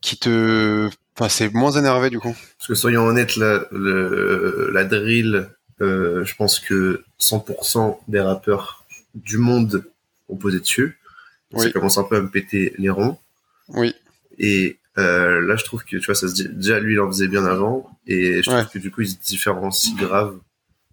qui 0.00 0.16
te, 0.18 0.88
enfin, 1.16 1.28
c'est 1.28 1.52
moins 1.52 1.72
énervé 1.72 2.10
du 2.10 2.18
coup. 2.20 2.34
parce 2.58 2.68
que 2.68 2.74
soyons 2.74 3.02
honnêtes, 3.06 3.36
la, 3.36 3.64
le, 3.72 4.70
la 4.72 4.84
drill, 4.84 5.48
euh, 5.80 6.24
je 6.24 6.34
pense 6.36 6.60
que 6.60 7.04
100% 7.20 7.98
des 8.08 8.20
rappeurs 8.20 8.84
du 9.14 9.38
monde 9.38 9.84
ont 10.28 10.36
posé 10.36 10.60
dessus. 10.60 10.98
Ça 11.52 11.64
Oui. 11.64 11.72
commence 11.72 11.98
un 11.98 12.04
peu 12.04 12.16
à 12.16 12.20
me 12.20 12.28
péter 12.28 12.74
les 12.78 12.90
ronds. 12.90 13.18
Oui. 13.68 13.94
Et 14.38 14.78
euh, 14.98 15.40
là, 15.40 15.56
je 15.56 15.64
trouve 15.64 15.82
que 15.84 15.96
tu 15.96 16.04
vois, 16.06 16.14
ça 16.14 16.28
se 16.28 16.34
dit, 16.34 16.48
déjà 16.48 16.78
lui, 16.80 16.94
il 16.94 17.00
en 17.00 17.06
faisait 17.08 17.28
bien 17.28 17.44
avant, 17.46 17.88
et 18.06 18.36
je 18.42 18.42
trouve 18.42 18.54
Ouais. 18.58 18.66
que 18.72 18.78
du 18.78 18.90
coup, 18.90 19.00
il 19.02 19.08
se 19.08 19.16
différencie 19.16 19.94
grave 19.96 20.38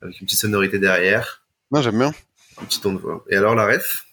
avec 0.02 0.20
une 0.22 0.26
petite 0.28 0.40
sonorité 0.40 0.80
derrière, 0.80 1.44
Non, 1.72 1.82
j'aime 1.82 1.98
bien. 1.98 2.14
un 2.62 2.66
petit 2.66 2.80
ton 2.80 2.94
de 2.94 3.00
voix. 3.00 3.24
Et 3.30 3.36
alors 3.36 3.56
la 3.56 3.66
ref, 3.66 4.06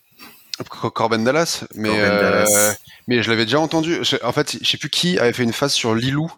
Cor- 0.68 0.92
Corben 0.92 1.24
Dallas, 1.24 1.64
mais 1.74 1.88
Corbin 1.88 2.02
euh, 2.04 2.44
Dallas. 2.44 2.76
mais 3.08 3.22
je 3.22 3.30
l'avais 3.30 3.44
déjà 3.44 3.60
entendu. 3.60 4.00
En 4.22 4.32
fait, 4.32 4.58
je 4.62 4.68
sais 4.68 4.78
plus 4.78 4.90
qui 4.90 5.18
avait 5.18 5.32
fait 5.32 5.42
une 5.44 5.52
phase 5.52 5.72
sur 5.72 5.94
Lilou 5.94 6.30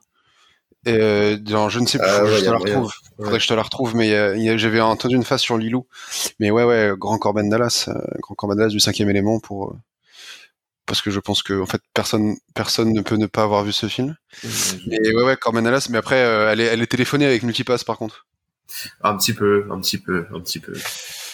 euh, 0.87 1.37
dans 1.39 1.69
je 1.69 1.81
ne 1.81 1.87
sais 1.87 1.99
plus, 1.99 2.07
Ah 2.09 2.25
ouais, 2.25 2.37
je 2.39 2.45
te 2.45 2.51
la 2.51 2.59
retrouve. 2.59 2.93
Ouais. 3.19 3.25
Faudrait 3.25 3.39
que 3.39 3.43
je 3.45 3.49
te 3.49 3.55
la 3.55 3.63
retrouve, 3.63 3.97
mais 3.97 4.13
euh, 4.15 4.59
j'avais 4.59 4.81
entendu 4.81 5.17
une 5.17 5.25
phase 5.25 5.41
sur 5.41 5.57
Lilou. 5.57 5.87
Mais 6.41 6.51
ouais, 6.51 6.65
ouais, 6.65 6.93
Grand 6.97 7.19
Corben 7.19 7.49
Dallas, 7.49 7.87
euh, 7.89 7.95
Grand 8.21 8.35
Corben 8.35 8.57
Dallas 8.59 8.71
du 8.71 8.81
cinquième 8.81 9.09
élément 9.11 9.41
pour 9.41 9.71
euh, 9.71 9.77
parce 10.87 11.01
que 11.01 11.11
je 11.11 11.21
pense 11.21 11.43
que 11.43 11.59
en 11.63 11.67
fait 11.67 11.81
personne 11.95 12.37
personne 12.55 12.93
ne 12.93 13.01
peut 13.01 13.17
ne 13.17 13.27
pas 13.27 13.43
avoir 13.45 13.65
vu 13.65 13.73
ce 13.73 13.87
film. 13.89 14.15
Mais 14.87 14.99
ouais, 15.15 15.23
ouais, 15.25 15.37
Corben 15.37 15.65
Dallas. 15.65 15.87
Mais 15.91 15.99
après, 15.99 16.17
elle 16.19 16.61
est 16.61 16.65
elle 16.67 16.83
est 16.83 16.87
téléphonée 16.87 17.25
avec 17.27 17.43
Multipass 17.43 17.83
par 17.85 17.97
contre. 17.97 18.27
Un 19.03 19.17
petit 19.17 19.33
peu, 19.33 19.67
un 19.71 19.81
petit 19.81 19.99
peu, 19.99 20.27
un 20.35 20.41
petit 20.41 20.59
peu. 20.59 20.73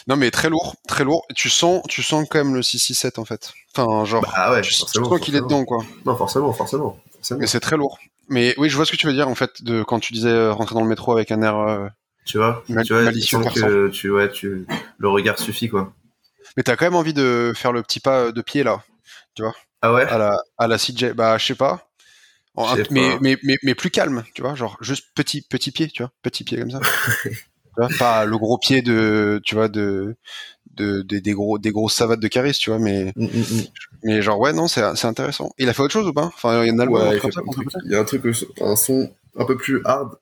Non, 0.07 0.17
mais 0.17 0.31
très 0.31 0.49
lourd, 0.51 0.77
très 0.89 1.05
lourd. 1.05 1.27
Tu 1.35 1.51
sens 1.51 1.83
tu 1.89 2.03
sens 2.03 2.27
quand 2.29 2.39
même 2.43 2.55
le 2.55 2.63
667 2.63 3.19
en 3.19 3.25
fait. 3.25 3.53
Enfin, 3.77 4.05
genre, 4.05 4.25
Ah 4.35 4.53
ouais, 4.53 4.63
tu, 4.63 4.71
tu 4.71 4.75
sens 4.77 5.21
qu'il 5.21 5.37
est 5.37 5.41
dedans 5.41 5.65
quoi. 5.65 5.85
Non, 6.07 6.17
forcément, 6.17 6.53
forcément. 6.53 6.99
forcément. 7.17 7.41
Mais 7.41 7.47
c'est 7.47 7.61
très 7.61 7.77
lourd. 7.77 7.99
Mais 8.29 8.55
oui, 8.59 8.69
je 8.71 8.77
vois 8.77 8.87
ce 8.87 8.93
que 8.93 8.97
tu 8.97 9.07
veux 9.07 9.13
dire 9.13 9.29
en 9.29 9.35
fait 9.35 9.63
de 9.63 9.83
quand 9.83 9.99
tu 10.01 10.13
disais 10.13 10.29
euh, 10.29 10.53
rentrer 10.53 10.75
dans 10.75 10.83
le 10.83 10.89
métro 10.89 11.13
avec 11.13 11.31
un 11.33 11.43
air. 11.43 11.57
euh, 11.59 11.89
Tu 12.25 12.39
vois, 12.39 12.63
Mal- 12.69 12.85
tu 12.85 12.93
vois, 12.93 13.03
malicieux 13.03 13.39
tu 13.39 13.45
sens 13.45 13.55
que 13.55 13.89
tu, 13.89 14.11
ouais, 14.11 14.31
tu, 14.31 14.67
le 14.99 15.09
regard 15.09 15.39
suffit, 15.39 15.69
quoi. 15.69 15.93
Mais 16.57 16.63
t'as 16.63 16.77
quand 16.77 16.85
même 16.87 16.95
envie 16.95 17.15
de 17.15 17.53
faire 17.57 17.73
le 17.73 17.83
petit 17.83 18.01
pas 18.01 18.33
de 18.33 18.41
pied 18.43 18.63
là, 18.63 18.83
Ah 19.83 19.93
ouais? 19.93 20.03
à 20.05 20.19
la 20.19 20.39
à 20.59 20.67
la 20.69 20.79
CJ. 20.79 21.13
Bah, 21.15 21.39
je 21.39 21.47
sais 21.47 21.55
pas. 21.55 21.89
En- 22.55 22.69
Je 22.77 22.83
sais 22.83 22.89
mais, 22.91 23.11
pas. 23.11 23.19
mais 23.21 23.37
mais 23.43 23.57
mais 23.63 23.75
plus 23.75 23.91
calme, 23.91 24.25
tu 24.35 24.43
vois, 24.43 24.55
genre 24.55 24.77
juste 24.81 25.07
petit 25.15 25.43
petit 25.43 25.71
pied, 25.73 25.89
tu 25.89 26.03
vois, 26.03 26.13
petit 26.23 26.45
pied 26.45 26.59
comme 26.59 26.71
ça. 26.71 26.81
Tu 27.75 27.81
vois, 27.81 27.89
pas 27.99 28.25
le 28.25 28.37
gros 28.39 28.59
pied 28.59 28.83
de, 28.83 29.41
tu 29.45 29.55
vois, 29.55 29.69
de 29.69 30.17
de, 30.77 31.03
de- 31.03 31.19
des 31.19 31.33
gros 31.33 31.59
des 31.59 31.73
grosses 31.73 31.95
savates 31.95 32.21
de 32.21 32.29
Caris, 32.29 32.53
tu 32.53 32.71
vois, 32.71 32.79
mais 32.79 33.13
Mm, 33.17 33.25
mm, 33.25 33.27
mm. 33.29 33.63
mais 34.05 34.23
genre 34.23 34.39
ouais 34.41 34.53
non 34.53 34.69
c'est 34.69 34.83
c'est 34.97 35.07
intéressant. 35.09 35.51
Il 35.59 35.69
a 35.69 35.73
fait 35.75 35.83
autre 35.83 35.93
chose 35.93 36.07
ou 36.09 36.13
pas? 36.13 36.27
Enfin 36.27 36.63
il 36.65 36.69
y 36.69 36.71
a 36.71 36.83
un 36.83 36.89
Ouais, 36.89 37.15
il, 37.15 37.19
truc 37.19 37.33
comme 37.35 37.71
ça. 37.71 37.79
Il 37.85 37.93
y 37.93 37.95
a 37.95 38.01
un 38.01 38.05
truc, 38.05 38.23
un 38.61 38.77
son 38.77 39.11
un 39.37 39.45
peu 39.45 39.57
plus 39.57 39.81
hard, 39.85 40.17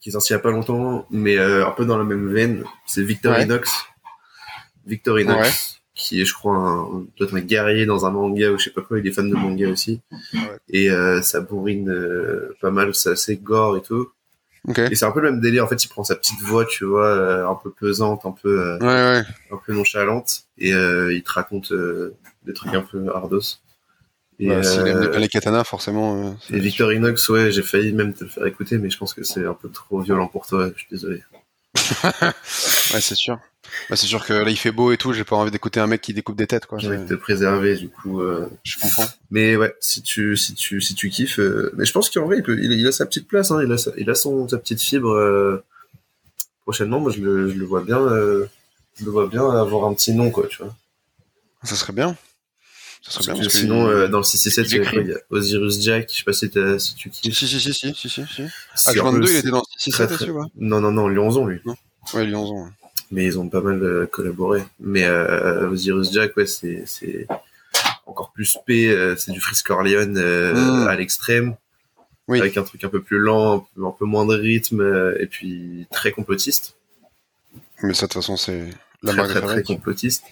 qui 0.00 0.10
est 0.10 0.12
sorti 0.12 0.28
il 0.32 0.36
y 0.36 0.36
a 0.36 0.40
pas 0.40 0.50
longtemps, 0.50 1.06
mais 1.10 1.36
euh, 1.38 1.66
un 1.66 1.70
peu 1.72 1.84
dans 1.84 1.98
la 1.98 2.04
même 2.04 2.28
veine. 2.32 2.64
C'est 2.86 3.02
Victorinox. 3.02 3.70
Victorinox, 4.86 5.38
Ouais. 5.38 5.50
qui 5.94 6.20
est, 6.20 6.24
je 6.24 6.34
crois, 6.34 6.56
un, 6.56 7.06
doit 7.16 7.26
être 7.26 7.34
un 7.36 7.40
guerrier 7.40 7.86
dans 7.86 8.06
un 8.06 8.10
manga 8.10 8.50
ou 8.52 8.58
je 8.58 8.64
sais 8.64 8.70
pas 8.70 8.82
quoi. 8.82 8.98
Il 8.98 9.06
est 9.06 9.12
fan 9.12 9.28
de 9.28 9.34
manga 9.34 9.68
aussi. 9.68 10.00
Ouais. 10.32 10.40
Et 10.68 10.90
euh, 10.90 11.22
ça 11.22 11.40
bourrine 11.40 11.88
euh, 11.90 12.54
pas 12.60 12.70
mal, 12.70 12.94
c'est 12.94 13.10
assez 13.10 13.36
gore 13.36 13.76
et 13.76 13.82
tout. 13.82 14.08
Ok. 14.68 14.78
Et 14.80 14.94
c'est 14.96 15.04
un 15.04 15.12
peu 15.12 15.20
le 15.20 15.30
même 15.30 15.40
délire. 15.40 15.64
En 15.64 15.68
fait, 15.68 15.84
il 15.84 15.88
prend 15.88 16.02
sa 16.04 16.16
petite 16.16 16.40
voix, 16.40 16.64
tu 16.64 16.84
vois, 16.84 17.06
euh, 17.06 17.48
un 17.48 17.54
peu 17.54 17.70
pesante, 17.70 18.26
un 18.26 18.32
peu, 18.32 18.60
euh, 18.60 18.78
Ouais 18.78 18.86
ouais. 19.20 19.22
un 19.52 19.60
peu 19.64 19.72
nonchalante, 19.72 20.42
et 20.58 20.72
euh, 20.72 21.12
il 21.14 21.22
te 21.22 21.32
raconte 21.32 21.72
euh, 21.72 22.14
des 22.44 22.52
trucs 22.52 22.74
un 22.74 22.80
peu 22.82 23.08
hardos. 23.14 23.40
Et, 24.38 24.48
Bah, 24.48 24.62
S'il 24.62 24.86
aime 24.86 24.98
euh, 25.02 25.18
les 25.18 25.28
katanas 25.28 25.64
forcément. 25.64 26.26
euh, 26.26 26.54
et 26.56 26.58
Victorinox, 26.60 27.28
ouais, 27.30 27.50
j'ai 27.52 27.62
failli 27.62 27.92
même 27.92 28.12
te 28.12 28.24
le 28.24 28.30
faire 28.30 28.44
écouter, 28.46 28.76
mais 28.78 28.90
je 28.90 28.98
pense 28.98 29.14
que 29.14 29.22
c'est 29.24 29.46
un 29.46 29.54
peu 29.54 29.68
trop 29.70 30.00
violent 30.00 30.26
pour 30.28 30.46
toi. 30.46 30.68
Je 30.74 30.78
suis 30.80 30.88
désolé. 30.90 31.22
Ouais 32.96 33.00
c'est 33.00 33.14
sûr. 33.14 33.38
Bah, 33.90 33.96
c'est 33.96 34.06
sûr 34.06 34.24
que 34.24 34.32
là 34.32 34.48
il 34.50 34.56
fait 34.56 34.70
beau 34.70 34.92
et 34.92 34.96
tout. 34.96 35.12
J'ai 35.12 35.24
pas 35.24 35.36
envie 35.36 35.50
d'écouter 35.50 35.80
un 35.80 35.86
mec 35.86 36.00
qui 36.00 36.14
découpe 36.14 36.36
des 36.36 36.46
têtes 36.46 36.66
quoi. 36.66 36.78
J'ai 36.78 36.88
envie 36.88 36.98
de 36.98 37.08
te 37.08 37.14
préserver, 37.14 37.76
du 37.76 37.88
coup. 37.88 38.20
euh, 38.20 38.48
je 38.62 38.78
comprends. 38.78 39.06
Mais 39.30 39.56
ouais, 39.56 39.74
si 39.80 40.02
tu, 40.02 40.36
si 40.36 40.54
tu, 40.54 40.80
si 40.80 40.94
tu 40.94 41.10
kiffes, 41.10 41.38
euh, 41.40 41.72
mais 41.76 41.84
je 41.84 41.92
pense 41.92 42.08
qu'en 42.10 42.26
vrai, 42.26 42.36
il, 42.38 42.42
peut, 42.42 42.58
il, 42.62 42.72
il 42.72 42.86
a 42.86 42.92
sa 42.92 43.06
petite 43.06 43.26
place, 43.26 43.50
hein, 43.50 43.60
il 43.64 43.72
a, 43.72 43.76
sa, 43.78 43.90
il 43.98 44.08
a 44.08 44.14
son, 44.14 44.48
sa 44.48 44.58
petite 44.58 44.80
fibre. 44.80 45.10
euh, 45.10 45.64
Prochainement, 46.62 46.98
moi, 47.00 47.12
je 47.12 47.20
le, 47.20 47.48
je 47.50 47.54
le 47.54 47.64
vois 47.64 47.82
bien, 47.82 47.98
euh, 48.00 48.46
je 48.98 49.04
le 49.04 49.10
vois 49.10 49.26
bien 49.28 49.48
avoir 49.50 49.84
un 49.86 49.94
petit 49.94 50.12
nom, 50.12 50.30
quoi, 50.30 50.46
tu 50.48 50.58
vois. 50.62 50.74
Ça 51.62 51.74
serait 51.76 51.92
bien. 51.92 52.16
Ça 53.02 53.12
serait 53.12 53.24
bien 53.26 53.34
parce 53.34 53.46
que 53.46 53.52
sinon, 53.60 53.86
il- 53.88 53.92
euh, 53.92 54.08
dans 54.08 54.18
le 54.18 54.24
667, 54.24 54.72
il 54.72 54.90
quoi, 54.90 55.00
il 55.02 55.08
y 55.08 55.12
a 55.12 55.18
Osiris 55.30 55.80
Jack, 55.82 56.08
je 56.10 56.16
sais 56.18 56.24
pas 56.24 56.32
si, 56.32 56.50
si 56.80 56.94
tu 56.96 57.10
kiffes. 57.10 57.36
si, 57.36 57.46
si, 57.46 57.60
si, 57.60 57.72
si, 57.72 57.94
si, 57.94 57.94
si, 57.94 58.08
si. 58.10 58.22
Peu- 58.26 58.90
H22, 58.92 59.30
il 59.30 59.36
était 59.36 59.50
dans 59.50 59.62
très, 59.62 59.90
6-7 59.90 60.06
très- 60.06 60.14
aussi, 60.14 60.30
ouais. 60.30 60.44
Non, 60.56 60.80
non, 60.80 60.90
non, 60.90 61.06
Lyonzon, 61.08 61.46
lui. 61.46 61.60
Ouais, 62.14 62.26
Lyonzon. 62.26 62.68
Mais 63.10 63.24
ils 63.24 63.38
ont 63.38 63.48
pas 63.48 63.60
mal 63.60 63.82
euh, 63.82 64.06
collaboré. 64.06 64.62
Mais 64.80 65.04
euh, 65.04 65.68
Osiris 65.70 66.12
Jack, 66.12 66.36
ouais, 66.36 66.46
c'est 66.46 66.82
c'est 66.86 67.26
encore 68.06 68.32
plus 68.32 68.56
P, 68.66 68.88
euh, 68.88 69.16
c'est 69.16 69.32
du 69.32 69.40
Frisk 69.40 69.66
Corleone 69.66 70.16
euh, 70.18 70.54
Mm. 70.54 70.88
à 70.88 70.94
l'extrême, 70.96 71.56
Oui. 72.28 72.40
avec 72.40 72.56
un 72.56 72.62
truc 72.62 72.82
un 72.84 72.88
peu 72.88 73.02
plus 73.02 73.18
lent, 73.18 73.56
un 73.56 73.64
peu, 73.74 73.86
un 73.86 73.90
peu 73.90 74.04
moins 74.04 74.26
de 74.26 74.34
rythme, 74.36 75.14
et 75.18 75.26
puis 75.26 75.86
très 75.92 76.12
complotiste, 76.12 76.76
Mais 77.82 77.94
ça, 77.94 78.06
de 78.06 78.12
toute 78.12 78.22
façon, 78.22 78.36
c'est 78.36 78.70
la 79.02 79.12
très 79.12 79.22
marque 79.34 79.44
très 79.46 79.62
complotiste. 79.62 80.24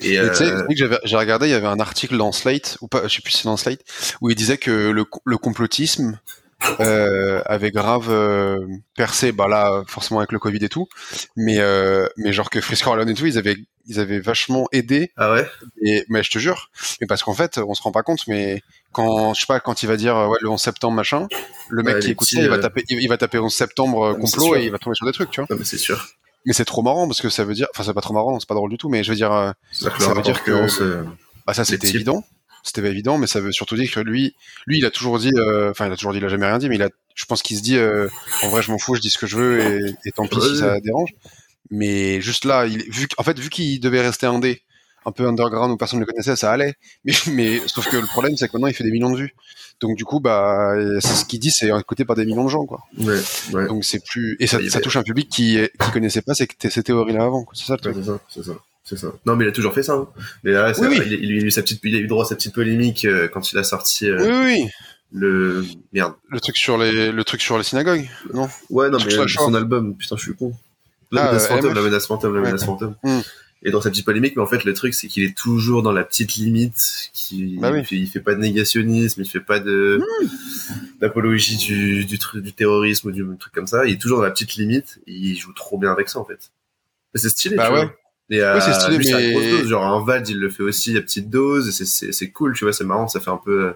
Et 0.00 0.18
tu 0.28 0.34
sais, 0.34 0.44
euh, 0.52 0.62
tu 0.68 0.76
j'ai 1.04 1.16
regardé, 1.16 1.48
il 1.48 1.50
y 1.50 1.54
avait 1.54 1.66
un 1.66 1.80
article 1.80 2.16
dans 2.16 2.32
Slate, 2.32 2.78
ou 2.80 2.86
pas, 2.88 3.08
je 3.08 3.14
sais 3.16 3.22
plus 3.22 3.32
si 3.32 3.38
c'est 3.38 3.48
dans 3.48 3.56
Slate, 3.56 3.80
où 4.20 4.30
il 4.30 4.36
disait 4.36 4.58
que 4.58 4.90
le, 4.90 5.04
le 5.24 5.38
complotisme 5.38 6.18
euh, 6.80 7.42
avait 7.46 7.70
grave 7.70 8.06
euh, 8.10 8.58
percé, 8.96 9.32
bah 9.32 9.46
là, 9.48 9.82
forcément 9.86 10.20
avec 10.20 10.32
le 10.32 10.38
Covid 10.38 10.64
et 10.64 10.68
tout, 10.68 10.88
mais 11.36 11.58
euh, 11.58 12.06
mais 12.16 12.32
genre 12.32 12.50
que 12.50 12.60
Frisk 12.60 12.84
Corleone 12.84 13.08
et 13.08 13.14
tout, 13.14 13.26
ils 13.26 13.38
avaient 13.38 13.56
ils 13.88 14.00
avaient 14.00 14.18
vachement 14.18 14.66
aidé 14.72 15.12
ah 15.16 15.32
ouais, 15.32 15.48
Et, 15.82 16.04
mais 16.08 16.22
je 16.24 16.30
te 16.30 16.38
jure, 16.38 16.70
mais 17.00 17.06
parce 17.06 17.22
qu'en 17.22 17.34
fait, 17.34 17.58
on 17.58 17.72
se 17.74 17.82
rend 17.82 17.92
pas 17.92 18.02
compte, 18.02 18.26
mais 18.26 18.62
quand, 18.92 19.32
je 19.34 19.40
sais 19.40 19.46
pas, 19.46 19.60
quand 19.60 19.82
il 19.82 19.86
va 19.86 19.96
dire, 19.96 20.16
euh, 20.16 20.26
ouais, 20.28 20.38
le 20.40 20.48
11 20.50 20.60
septembre, 20.60 20.94
machin, 20.96 21.28
le 21.68 21.82
mec 21.84 21.94
Ouais, 21.96 22.00
qui 22.00 22.10
écoute 22.10 22.26
ça, 22.28 22.40
il 22.40 22.48
va 22.48 22.56
euh, 22.56 22.60
taper, 22.62 22.82
il, 22.88 23.00
il 23.00 23.08
va 23.08 23.16
taper 23.16 23.38
11 23.38 23.52
septembre 23.54 24.02
euh, 24.02 24.12
Ah, 24.16 24.20
complot 24.20 24.56
et 24.56 24.64
il 24.64 24.70
va 24.72 24.78
tomber 24.78 24.96
sur 24.96 25.06
des 25.06 25.12
trucs, 25.12 25.30
tu 25.30 25.40
vois. 25.40 25.56
mais 25.56 25.64
c'est 25.64 25.78
sûr. 25.78 26.04
Mais 26.46 26.52
c'est 26.52 26.64
trop 26.64 26.82
marrant 26.82 27.06
parce 27.06 27.20
que 27.20 27.28
ça 27.28 27.44
veut 27.44 27.54
dire, 27.54 27.66
enfin, 27.74 27.84
c'est 27.84 27.92
pas 27.94 28.00
trop 28.00 28.14
marrant, 28.14 28.38
c'est 28.40 28.48
pas 28.48 28.54
drôle 28.54 28.70
du 28.70 28.78
tout, 28.78 28.88
mais 28.88 29.04
je 29.04 29.10
veux 29.10 29.16
dire, 29.16 29.32
euh, 29.32 29.50
Ça 29.72 29.90
veut 30.14 30.22
dire 30.22 30.42
que- 30.42 30.50
euh, 30.82 31.04
bah, 31.46 31.54
ça 31.54 31.64
c'était 31.64 31.88
évident. 31.88 32.24
C'était 32.66 32.82
pas 32.82 32.88
évident, 32.88 33.16
mais 33.16 33.28
ça 33.28 33.40
veut 33.40 33.52
surtout 33.52 33.76
dire 33.76 33.88
que 33.90 34.00
lui, 34.00 34.34
lui, 34.66 34.78
il 34.78 34.84
a 34.84 34.90
toujours 34.90 35.18
dit, 35.20 35.30
euh, 35.36 35.70
enfin, 35.70 35.86
il 35.86 35.92
a 35.92 35.96
toujours 35.96 36.12
dit, 36.12 36.18
il 36.18 36.24
a 36.24 36.28
jamais 36.28 36.46
rien 36.46 36.58
dit, 36.58 36.68
mais 36.68 36.74
il 36.74 36.82
a, 36.82 36.88
je 37.14 37.24
pense 37.24 37.40
qu'il 37.40 37.56
se 37.56 37.62
dit, 37.62 37.76
euh, 37.76 38.08
en 38.42 38.48
vrai, 38.48 38.60
je 38.60 38.72
m'en 38.72 38.78
fous, 38.78 38.96
je 38.96 39.00
dis 39.00 39.08
ce 39.10 39.18
que 39.18 39.26
je 39.28 39.36
veux 39.36 39.60
et, 39.60 39.94
et 40.04 40.10
tant 40.10 40.26
pis 40.26 40.40
si 40.40 40.58
ça 40.58 40.80
dérange. 40.80 41.10
Mais 41.70 42.20
juste 42.20 42.44
là, 42.44 42.66
il, 42.66 42.82
vu, 42.90 43.06
en 43.18 43.22
fait, 43.22 43.38
vu 43.38 43.50
qu'il 43.50 43.78
devait 43.80 44.00
rester 44.00 44.26
indé, 44.26 44.62
un 45.04 45.12
peu 45.12 45.24
underground 45.28 45.72
où 45.72 45.76
personne 45.76 46.00
ne 46.00 46.04
le 46.04 46.10
connaissait, 46.10 46.34
ça 46.34 46.50
allait. 46.50 46.74
Mais, 47.04 47.12
mais 47.28 47.60
sauf 47.66 47.88
que 47.88 47.96
le 47.96 48.06
problème, 48.06 48.36
c'est 48.36 48.48
que 48.48 48.52
maintenant, 48.54 48.66
il 48.66 48.74
fait 48.74 48.82
des 48.84 48.90
millions 48.90 49.12
de 49.12 49.16
vues. 49.18 49.34
Donc 49.78 49.96
du 49.96 50.04
coup, 50.04 50.18
bah, 50.20 50.72
c'est 51.00 51.14
ce 51.14 51.24
qu'il 51.24 51.38
dit, 51.38 51.50
c'est 51.52 51.68
écouté 51.68 52.04
par 52.04 52.16
des 52.16 52.24
millions 52.26 52.44
de 52.44 52.48
gens, 52.50 52.64
quoi. 52.66 52.80
ouais, 52.98 53.20
ouais. 53.52 53.66
Donc 53.68 53.84
c'est 53.84 54.02
plus, 54.04 54.36
et 54.40 54.46
ça, 54.48 54.58
touche 54.80 54.96
un 54.96 55.02
public 55.02 55.28
qui, 55.28 55.58
qui 55.80 55.90
connaissait 55.92 56.22
pas 56.22 56.34
ces, 56.34 56.48
ces 56.68 56.82
théories-là 56.82 57.24
avant. 57.24 57.46
C'est 57.52 57.66
ça 57.66 57.76
le 57.80 57.86
Ouais, 57.88 57.92
truc. 57.92 58.04
c'est 58.04 58.10
ça, 58.10 58.20
c'est 58.28 58.42
ça, 58.44 58.52
c'est 58.86 58.96
ça. 58.96 59.12
Non, 59.26 59.36
mais 59.36 59.44
il 59.44 59.48
a 59.48 59.52
toujours 59.52 59.74
fait 59.74 59.82
ça. 59.82 59.92
hein. 59.94 60.08
Mais 60.44 60.52
là, 60.52 60.72
c'est- 60.72 60.80
Oui, 60.86 60.96
oui. 60.98 61.04
Il, 61.06 61.24
il 61.32 61.42
a 61.42 61.46
eu 61.46 61.50
sa 61.50 61.60
petite, 61.62 61.80
il 61.84 61.94
a 61.94 61.98
eu 61.98 62.06
droit 62.06 62.24
à 62.24 62.28
sa 62.28 62.36
petite 62.36 62.54
polémique 62.54 63.04
euh, 63.04 63.28
quand 63.28 63.52
il 63.52 63.58
a 63.58 63.64
sorti 63.64 64.08
euh, 64.08 64.16
Oui, 64.18 64.28
oui, 64.46 64.62
oui. 64.62 64.70
le 65.12 65.64
merde. 65.92 66.14
Le 66.30 66.40
truc 66.40 66.56
sur 66.56 66.78
les, 66.78 67.12
le 67.12 67.24
truc 67.24 67.42
sur 67.42 67.58
les 67.58 67.64
synagogues, 67.64 68.08
non? 68.32 68.48
Ouais, 68.70 68.88
non, 68.88 68.98
mais 69.04 69.12
euh, 69.14 69.26
son 69.28 69.52
album, 69.54 69.94
putain, 69.96 70.16
je 70.16 70.22
suis 70.22 70.34
con. 70.34 70.54
La 71.12 71.24
Ah, 71.24 71.26
menace 71.32 71.46
fantôme, 71.48 71.66
LMF. 71.70 71.76
la 71.76 71.82
menace 71.82 72.06
fantôme, 72.06 72.34
la 72.34 72.40
Ouais. 72.40 72.46
menace 72.48 72.64
fantôme. 72.64 72.96
Hmm. 73.02 73.20
Et 73.62 73.70
dans 73.70 73.80
sa 73.80 73.90
petite 73.90 74.04
polémique, 74.04 74.34
mais 74.36 74.42
en 74.42 74.46
fait, 74.46 74.64
le 74.64 74.74
truc, 74.74 74.92
c'est 74.94 75.08
qu'il 75.08 75.24
est 75.24 75.36
toujours 75.36 75.82
dans 75.82 75.90
la 75.92 76.04
petite 76.04 76.34
limite, 76.34 77.10
qui, 77.12 77.56
Bah 77.60 77.72
il, 77.76 77.84
fait, 77.84 77.96
il 77.96 78.06
fait 78.06 78.20
pas 78.20 78.34
de 78.34 78.40
négationnisme, 78.40 79.22
il 79.22 79.28
fait 79.28 79.40
pas 79.40 79.58
de, 79.60 79.98
Hmm. 80.00 80.76
d'apologie 81.00 81.56
du, 81.56 82.04
du, 82.04 82.18
truc, 82.18 82.42
du 82.44 82.52
terrorisme 82.52 83.08
ou 83.08 83.12
du 83.12 83.24
truc 83.38 83.52
comme 83.52 83.66
ça. 83.66 83.84
Il 83.86 83.94
est 83.94 84.00
toujours 84.00 84.18
dans 84.18 84.24
la 84.24 84.30
petite 84.30 84.54
limite, 84.54 84.98
et 85.06 85.12
il 85.12 85.36
joue 85.38 85.52
trop 85.52 85.78
bien 85.78 85.90
avec 85.92 86.08
ça, 86.08 86.18
en 86.18 86.24
fait. 86.24 86.50
C'est 87.14 87.28
stylé, 87.30 87.56
Bah 87.56 87.68
tu 87.68 87.72
ouais. 87.74 87.84
vois. 87.84 87.94
Et 88.30 88.40
euh, 88.40 88.56
Oui, 88.56 88.62
c'est 88.64 88.74
stylé, 88.74 88.96
lui, 88.98 89.06
c'est 89.06 89.14
à 89.14 89.18
mais- 89.18 89.32
grosse 89.32 89.44
dose. 89.60 89.68
Genre, 89.68 89.84
un 89.84 90.04
Vald, 90.04 90.28
il 90.28 90.38
le 90.38 90.50
fait 90.50 90.62
aussi 90.62 90.96
à 90.96 91.00
petite 91.00 91.30
dose, 91.30 91.80
et 91.80 91.84
c'est, 92.12 92.30
cool, 92.30 92.54
tu 92.54 92.64
vois, 92.64 92.72
c'est 92.72 92.84
marrant, 92.84 93.06
ça 93.08 93.20
fait 93.20 93.30
un 93.30 93.36
peu, 93.36 93.66
euh, 93.66 93.72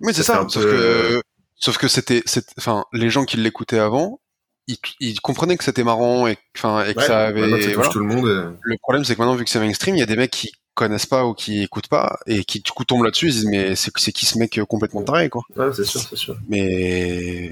Oui, 0.00 0.12
c'est 0.14 0.22
Ça 0.22 0.46
Sauf 0.48 0.62
peu, 0.64 0.70
que, 0.70 0.76
euh, 0.76 1.20
sauf 1.54 1.78
que 1.78 1.88
c'était, 1.88 2.22
enfin, 2.58 2.84
les 2.92 3.08
gens 3.10 3.24
qui 3.24 3.38
l'écoutaient 3.38 3.78
avant, 3.78 4.20
ils, 4.68 4.76
ils 5.00 5.20
comprenaient 5.20 5.56
que 5.56 5.64
c'était 5.64 5.84
marrant 5.84 6.26
et, 6.26 6.36
enfin, 6.56 6.84
et 6.84 6.92
que 6.92 6.98
ouais, 7.00 7.06
ça 7.06 7.26
avait, 7.26 7.48
touche 7.48 7.74
voilà. 7.74 7.88
tout 7.90 7.98
le 8.00 8.04
monde. 8.04 8.26
euh, 8.26 8.50
Le 8.62 8.76
problème, 8.82 9.04
c'est 9.04 9.14
que 9.14 9.20
maintenant, 9.20 9.34
vu 9.36 9.44
que 9.44 9.50
c'est 9.50 9.60
mainstream, 9.60 9.94
il 9.96 10.00
y 10.00 10.02
a 10.02 10.06
des 10.06 10.16
mecs 10.16 10.32
qui 10.32 10.50
connaissent 10.74 11.06
pas 11.06 11.24
ou 11.24 11.32
qui 11.32 11.62
écoutent 11.62 11.88
pas 11.88 12.18
et 12.26 12.44
qui, 12.44 12.60
du 12.60 12.70
coup, 12.72 12.84
tombent 12.84 13.04
là-dessus, 13.04 13.28
ils 13.28 13.32
se 13.32 13.38
disent, 13.38 13.48
mais 13.48 13.76
c'est, 13.76 13.90
c'est 13.96 14.12
qui 14.12 14.26
ce 14.26 14.36
mec 14.38 14.60
complètement 14.68 15.02
taré, 15.04 15.30
quoi. 15.30 15.40
Ouais, 15.56 15.72
c'est 15.74 15.84
sûr, 15.84 16.00
c'est 16.02 16.16
sûr. 16.16 16.36
Mais, 16.50 17.50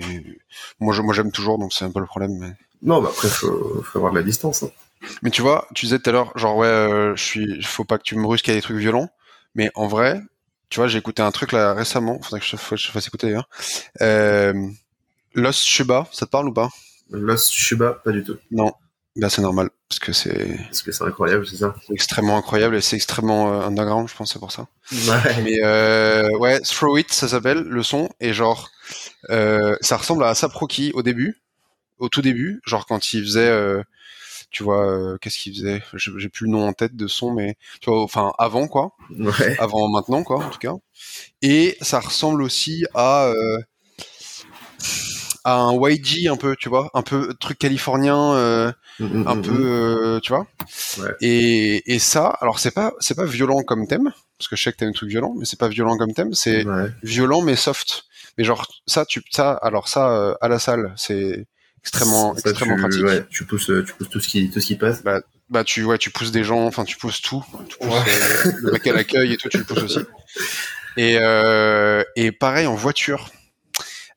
moi, 0.80 0.92
je, 0.92 1.00
moi, 1.00 1.14
j'aime 1.14 1.32
toujours, 1.32 1.58
donc 1.58 1.72
c'est 1.72 1.86
un 1.86 1.90
peu 1.90 2.00
le 2.00 2.06
problème. 2.06 2.36
Mais, 2.38 2.52
Non, 2.82 3.00
bah 3.00 3.08
après, 3.12 3.28
faut, 3.28 3.80
faut 3.82 3.98
avoir 3.98 4.12
de 4.12 4.18
la 4.18 4.24
distance. 4.24 4.62
Hein. 4.64 4.70
Mais 5.22 5.30
tu 5.30 5.42
vois, 5.42 5.66
tu 5.74 5.86
disais 5.86 5.98
tout 5.98 6.10
à 6.10 6.12
l'heure, 6.12 6.36
genre, 6.36 6.56
ouais, 6.56 6.66
euh, 6.66 7.16
je 7.16 7.22
suis, 7.22 7.62
faut 7.62 7.84
pas 7.84 7.98
que 7.98 8.02
tu 8.04 8.16
me 8.16 8.22
brusques 8.22 8.48
à 8.48 8.54
des 8.54 8.62
trucs 8.62 8.76
violents. 8.78 9.08
Mais 9.54 9.70
en 9.74 9.86
vrai, 9.86 10.20
tu 10.68 10.80
vois, 10.80 10.88
j'ai 10.88 10.98
écouté 10.98 11.22
un 11.22 11.30
truc 11.30 11.52
là 11.52 11.74
récemment, 11.74 12.20
faudrait 12.22 12.40
que 12.40 12.46
je, 12.46 12.56
faut 12.56 12.76
je 12.76 12.88
fasse 12.90 13.06
écouter 13.06 13.28
d'ailleurs. 13.28 13.48
Euh, 14.00 14.54
Lost 15.34 15.62
Shuba, 15.64 16.06
ça 16.12 16.26
te 16.26 16.30
parle 16.30 16.48
ou 16.48 16.52
pas? 16.52 16.70
Lost 17.10 17.52
Shuba, 17.52 18.00
pas 18.04 18.12
du 18.12 18.24
tout. 18.24 18.36
Non, 18.50 18.72
là 19.16 19.30
c'est 19.30 19.42
normal 19.42 19.70
parce 19.88 19.98
que 20.00 20.12
c'est 20.12 20.56
Parce 20.64 20.82
que 20.82 20.90
c'est 20.90 21.04
incroyable, 21.04 21.46
c'est 21.46 21.56
ça. 21.56 21.74
c'est 21.86 21.92
extrêmement 21.92 22.36
incroyable 22.36 22.74
et 22.76 22.80
c'est 22.80 22.96
extrêmement 22.96 23.52
euh, 23.52 23.66
underground, 23.66 24.08
je 24.08 24.14
pense 24.16 24.32
c'est 24.32 24.38
pour 24.38 24.50
ça. 24.52 24.66
Ouais. 24.92 25.42
Mais 25.42 25.62
euh, 25.62 26.28
ouais, 26.38 26.60
Throw 26.60 26.96
It, 26.98 27.12
ça 27.12 27.28
s'appelle 27.28 27.60
le 27.62 27.82
son 27.82 28.08
et 28.20 28.32
genre 28.32 28.70
euh, 29.30 29.76
ça 29.80 29.96
ressemble 29.96 30.24
à 30.24 30.28
Asap 30.28 30.52
Rocky 30.52 30.90
au 30.94 31.02
début, 31.02 31.40
au 31.98 32.08
tout 32.08 32.22
début, 32.22 32.60
genre 32.66 32.86
quand 32.86 33.12
il 33.12 33.22
faisait, 33.22 33.48
euh, 33.48 33.82
tu 34.54 34.62
vois, 34.64 34.86
euh, 34.86 35.18
qu'est-ce 35.20 35.38
qu'il 35.38 35.54
faisait? 35.54 35.82
J'ai 35.94 36.28
plus 36.30 36.46
le 36.46 36.52
nom 36.52 36.66
en 36.68 36.72
tête 36.72 36.96
de 36.96 37.06
son, 37.08 37.32
mais 37.34 37.56
tu 37.80 37.90
vois, 37.90 38.02
enfin 38.02 38.32
avant 38.38 38.68
quoi, 38.68 38.92
Ouais. 39.10 39.56
avant 39.60 39.88
maintenant 39.88 40.22
quoi 40.24 40.44
en 40.44 40.50
tout 40.50 40.58
cas. 40.58 40.74
Et 41.42 41.76
ça 41.82 42.00
ressemble 42.00 42.42
aussi 42.42 42.84
à 42.94 43.26
euh, 43.26 43.58
à 45.44 45.56
un 45.60 45.72
YG 45.74 46.28
un 46.28 46.36
peu, 46.36 46.56
tu 46.56 46.68
vois, 46.68 46.90
un 46.94 47.02
peu 47.02 47.34
truc 47.34 47.58
californien, 47.58 48.34
euh, 48.34 48.72
Mm, 49.00 49.06
mm, 49.06 49.28
un 49.28 49.34
mm, 49.34 49.42
peu, 49.42 50.20
tu 50.22 50.32
vois. 50.32 50.46
Ouais. 50.98 51.10
Et, 51.20 51.94
et 51.94 51.98
ça, 51.98 52.28
alors 52.40 52.60
c'est 52.60 52.70
pas 52.72 52.92
c'est 53.00 53.16
pas 53.16 53.24
violent 53.26 53.62
comme 53.64 53.86
thème, 53.88 54.12
parce 54.38 54.48
que 54.48 54.56
je 54.56 54.62
sais 54.62 54.72
que 54.72 54.78
t'aimes 54.78 54.88
les 54.90 54.94
trucs 54.94 55.10
violents, 55.10 55.34
mais 55.36 55.44
c'est 55.46 55.58
pas 55.58 55.68
violent 55.68 55.96
comme 55.98 56.14
thème, 56.14 56.34
c'est 56.34 56.64
Ouais. 56.64 56.90
violent 57.02 57.42
mais 57.42 57.56
soft. 57.56 58.04
Mais 58.38 58.44
genre 58.44 58.66
ça, 58.86 59.04
tu 59.06 59.22
ça, 59.30 59.52
alors 59.52 59.88
ça 59.88 60.36
à 60.40 60.48
la 60.48 60.58
salle, 60.60 60.94
c'est 60.96 61.46
extrêmement 61.84 62.34
Ça, 62.34 62.50
extrêmement 62.50 62.76
tu, 62.76 62.80
pratique. 62.80 63.04
ouais, 63.04 63.24
tu 63.30 63.44
pousses, 63.44 63.70
euh, 63.70 63.84
tu 63.84 63.92
pousses 63.92 64.08
tout 64.08 64.20
ce 64.20 64.28
qui, 64.28 64.50
tout 64.50 64.60
ce 64.60 64.66
qui 64.66 64.76
passe. 64.76 65.02
Bah 65.50 65.62
tu 65.62 65.84
ouais, 65.84 65.98
tu 65.98 66.10
pousses 66.10 66.32
des 66.32 66.42
gens, 66.42 66.64
enfin 66.66 66.84
tu 66.84 66.96
pousses 66.96 67.20
tout, 67.20 67.44
tu 67.68 67.76
pousses 67.76 67.92
euh, 67.94 68.52
le 68.62 68.72
mec 68.72 68.86
à 68.86 68.92
l'accueil 68.94 69.34
et 69.34 69.36
tout, 69.36 69.50
tu 69.50 69.58
le 69.58 69.64
pousses 69.64 69.82
aussi. 69.82 69.98
Et 70.96 71.18
euh, 71.20 72.02
et 72.16 72.32
pareil 72.32 72.66
en 72.66 72.74
voiture. 72.74 73.28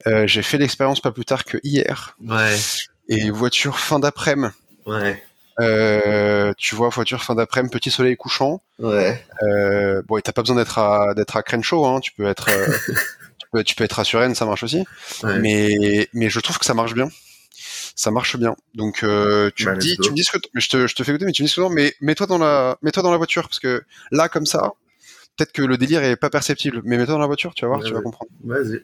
Euh, 0.06 0.26
j'ai 0.26 0.42
fait 0.42 0.58
l'expérience 0.58 1.02
pas 1.02 1.12
plus 1.12 1.26
tard 1.26 1.44
que 1.44 1.58
hier. 1.64 2.16
Ouais. 2.26 2.56
Et 3.10 3.30
voiture 3.30 3.78
fin 3.80 4.00
d'après-midi. 4.00 4.54
Ouais. 4.86 5.22
Euh, 5.60 6.54
tu 6.58 6.76
vois, 6.76 6.88
voiture 6.90 7.22
fin 7.24 7.36
d'après-midi, 7.36 7.72
petit 7.72 7.92
soleil 7.92 8.16
couchant. 8.16 8.62
Ouais. 8.80 9.22
Euh, 9.44 10.02
bon, 10.08 10.18
et 10.18 10.22
t'as 10.22 10.32
pas 10.32 10.44
besoin 10.44 10.56
d'être 10.56 10.78
à 10.80 11.14
d'être 11.14 11.36
à 11.36 11.44
Crenshaw, 11.44 11.86
hein. 11.86 12.00
Tu 12.00 12.14
peux 12.14 12.26
être, 12.26 12.48
tu 13.38 13.46
peux, 13.52 13.64
tu 13.66 13.76
peux 13.76 13.84
être 13.84 14.00
à 14.00 14.06
Suresnes, 14.06 14.36
ça 14.36 14.46
marche 14.46 14.64
aussi. 14.64 14.86
Ouais. 15.24 15.40
Mais 15.40 16.08
mais 16.14 16.30
je 16.30 16.40
trouve 16.40 16.58
que 16.58 16.66
ça 16.66 16.74
marche 16.74 16.94
bien. 16.94 17.10
Ça 18.00 18.12
marche 18.12 18.38
bien. 18.38 18.56
Donc 18.76 19.04
euh, 19.04 19.50
tu 19.56 19.66
Bah, 19.66 19.74
me 19.74 19.80
dis, 19.80 19.98
tu 19.98 20.12
me 20.12 20.16
dis 20.16 20.24
ce 20.24 20.32
que 20.32 20.38
je 20.54 20.70
te 20.70 20.86
je 20.88 20.96
te 20.96 21.04
fais 21.04 21.12
écouter, 21.12 21.26
mais 21.26 21.32
tu 21.34 21.42
me 21.42 21.48
dis 21.48 21.52
ce 21.52 21.56
que 21.58 21.62
non, 21.62 21.70
mais 21.72 21.94
mets-toi 22.00 22.28
dans 22.28 22.38
la 22.38 22.78
mets-toi 22.84 23.02
dans 23.04 23.12
la 23.12 23.18
voiture 23.18 23.42
parce 23.44 23.60
que 23.60 23.82
là 24.12 24.30
comme 24.30 24.46
ça, 24.46 24.72
peut-être 25.36 25.52
que 25.52 25.64
le 25.64 25.78
délire 25.78 26.04
est 26.04 26.16
pas 26.16 26.30
perceptible, 26.30 26.82
mais 26.86 26.98
mets-toi 26.98 27.16
dans 27.16 27.20
la 27.20 27.26
voiture, 27.28 27.54
tu 27.56 27.66
vas 27.66 27.70
voir, 27.70 27.80
Ouais, 27.82 27.88
tu 27.88 27.94
vas 27.94 28.02
comprendre. 28.02 28.32
Vas-y. 28.46 28.84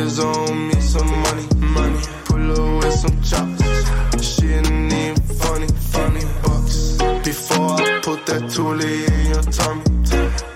Niggas 0.00 0.24
on 0.24 0.68
me 0.68 0.80
some 0.80 1.10
money, 1.22 1.46
money. 1.56 2.00
Pull 2.24 2.52
up 2.52 2.84
with 2.84 2.94
some 2.94 3.22
chops. 3.22 4.24
She 4.24 4.48
ain't 4.48 4.92
even 4.92 5.16
funny, 5.16 5.68
funny 5.94 6.24
bucks. 6.42 6.96
Before 7.24 7.72
I 7.72 8.00
put 8.02 8.26
that 8.26 8.42
toolie 8.52 9.08
in 9.12 9.26
your 9.32 9.42
tummy. 9.42 9.84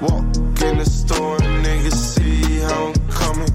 Walk 0.00 0.24
in 0.68 0.78
the 0.78 0.84
store 0.84 1.38
niggas 1.38 1.92
see 1.92 2.60
how 2.60 2.86
I'm 2.88 3.08
coming. 3.08 3.52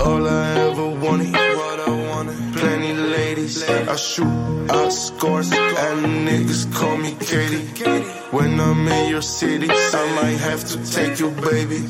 All 0.00 0.26
I 0.26 0.48
ever 0.68 0.88
wanted, 0.88 1.32
what 1.32 1.80
I 1.88 1.90
wanted. 2.10 2.36
Plenty 2.56 2.92
ladies, 2.94 3.62
I 3.68 3.96
shoot, 3.96 4.70
I 4.70 4.88
score, 4.88 5.40
and 5.40 6.28
niggas 6.28 6.72
call 6.74 6.96
me 6.96 7.16
Katie. 7.20 8.12
When 8.30 8.58
I'm 8.58 8.88
in 8.88 9.10
your 9.10 9.20
city, 9.20 9.68
I 9.70 10.04
might 10.16 10.40
have 10.48 10.64
to 10.70 10.76
take 10.90 11.20
you, 11.20 11.30
baby. 11.30 11.80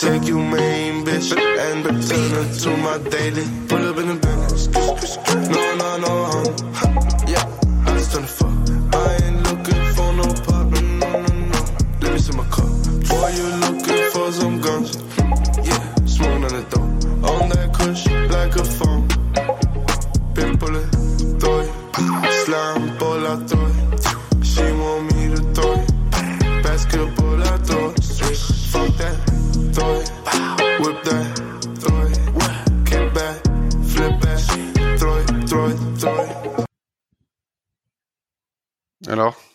Take 0.00 0.11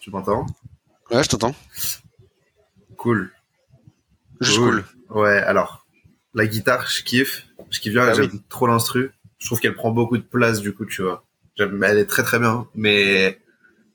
Tu 0.08 0.12
m'entends? 0.12 0.46
Ouais, 1.12 1.22
je 1.22 1.28
t'entends. 1.28 1.54
Cool. 2.96 3.30
Juste 4.39 4.58
cool. 4.58 4.86
Ouais, 5.10 5.39
alors, 5.39 5.86
la 6.34 6.48
guitare, 6.48 6.88
je 6.88 7.04
kiffe. 7.04 7.46
Je 7.70 7.82
kiffe 7.82 7.91
bien, 7.91 8.08
Ah 8.08 8.13
j'aime 8.13 8.39
trop 8.48 8.67
l'instru. 8.67 9.12
Je 9.38 9.48
trouve 9.48 9.60
qu'elle 9.60 9.76
prend 9.76 9.91
beaucoup 9.91 10.17
de 10.17 10.24
place, 10.24 10.62
du 10.62 10.74
coup, 10.74 10.86
tu 10.86 11.02
vois. 11.02 11.26
Elle 11.60 11.98
est 11.98 12.06
très 12.06 12.24
très 12.24 12.39
bien, 12.39 12.70
mais 12.74 13.41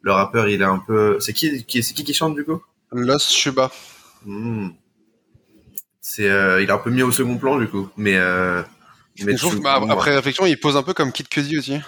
le 0.03 0.13
rappeur, 0.13 0.51
il 0.51 0.61
est 0.61 0.67
un 0.67 0.81
peu... 0.81 1.19
C'est 1.19 1.33
qui, 1.33 1.65
qui, 1.65 1.83
c'est 1.83 1.95
qui 1.95 2.05
qui 2.05 2.13
chante, 2.13 2.35
du 2.35 2.45
coup? 2.45 2.63
Lost 2.91 3.31
Shuba. 3.31 3.71
Hmm. 4.27 4.69
C'est, 6.03 6.29
euh, 6.29 6.61
il 6.61 6.69
est 6.69 6.73
un 6.73 6.79
peu 6.79 6.91
mis 6.91 7.03
au 7.03 7.11
second 7.11 7.39
plan, 7.39 7.59
du 7.59 7.69
coup, 7.69 7.89
mais... 7.97 8.17
Euh, 8.17 8.63
mais 9.25 9.35
je 9.35 9.47
trouve 9.47 9.63
bah, 9.63 9.81
après 9.89 10.15
réflexion, 10.15 10.45
il 10.45 10.61
pose 10.61 10.77
un 10.77 10.83
peu 10.83 10.93
comme 10.93 11.11
Kid 11.11 11.29
Cudi 11.29 11.57
aussi. 11.57 11.81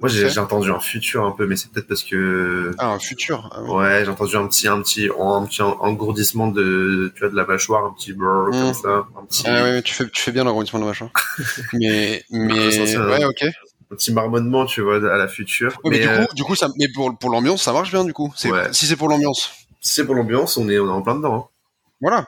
Moi, 0.00 0.08
j'ai 0.08 0.38
entendu 0.38 0.70
un 0.70 0.80
futur 0.80 1.24
un 1.26 1.32
peu, 1.32 1.46
mais 1.46 1.56
c'est 1.56 1.70
peut-être 1.70 1.86
parce 1.86 2.02
que... 2.02 2.72
Ah, 2.78 2.92
un 2.92 2.98
futur. 2.98 3.50
Ah 3.52 3.60
oui. 3.62 3.70
Ouais, 3.70 4.02
j'ai 4.04 4.10
entendu 4.10 4.36
un 4.36 4.46
petit, 4.46 4.66
un 4.68 4.80
petit, 4.80 5.08
un 5.18 5.44
petit 5.44 5.62
engourdissement 5.62 6.48
de, 6.48 7.12
tu 7.14 7.20
vois, 7.20 7.28
de 7.30 7.36
la 7.36 7.44
mâchoire, 7.44 7.84
un 7.84 7.92
petit 7.92 8.12
brrr, 8.12 8.48
Mm. 8.48 8.52
comme 8.52 8.74
ça, 8.74 9.06
un 9.18 9.24
petit, 9.26 9.42
Ah 9.46 9.62
ouais, 9.64 9.82
tu 9.82 9.92
fais, 9.94 10.08
tu 10.08 10.22
fais 10.22 10.32
bien 10.32 10.44
l'arrondissement 10.44 10.80
de 10.80 10.84
machin. 10.86 11.10
mais, 11.74 12.24
mais, 12.30 12.86
ça, 12.86 13.06
ouais, 13.06 13.24
ok. 13.24 13.42
un 13.42 13.94
petit 13.96 14.12
marmonnement, 14.12 14.64
tu 14.66 14.80
vois, 14.80 14.96
à 14.96 15.16
la 15.18 15.28
future. 15.28 15.78
Ouais, 15.84 15.90
mais, 15.90 15.98
du 16.00 16.08
euh, 16.08 16.24
coup, 16.26 16.34
du 16.34 16.44
coup, 16.44 16.54
ça, 16.56 16.68
mais 16.78 16.86
pour, 16.94 17.16
pour 17.18 17.30
l'ambiance, 17.30 17.62
ça 17.62 17.72
marche 17.72 17.90
bien, 17.90 18.04
du 18.04 18.12
coup. 18.14 18.32
Ouais. 18.44 18.68
Si 18.72 18.86
c'est 18.86 18.96
pour 18.96 19.08
l'ambiance. 19.08 19.50
si 19.80 19.94
c'est 19.94 20.04
pour 20.06 20.14
l'ambiance, 20.14 20.56
on 20.56 20.68
est, 20.68 20.78
on 20.78 20.86
est 20.88 20.92
en 20.92 21.02
plein 21.02 21.14
dedans. 21.16 21.34
hein. 21.34 21.44
Voilà. 22.00 22.26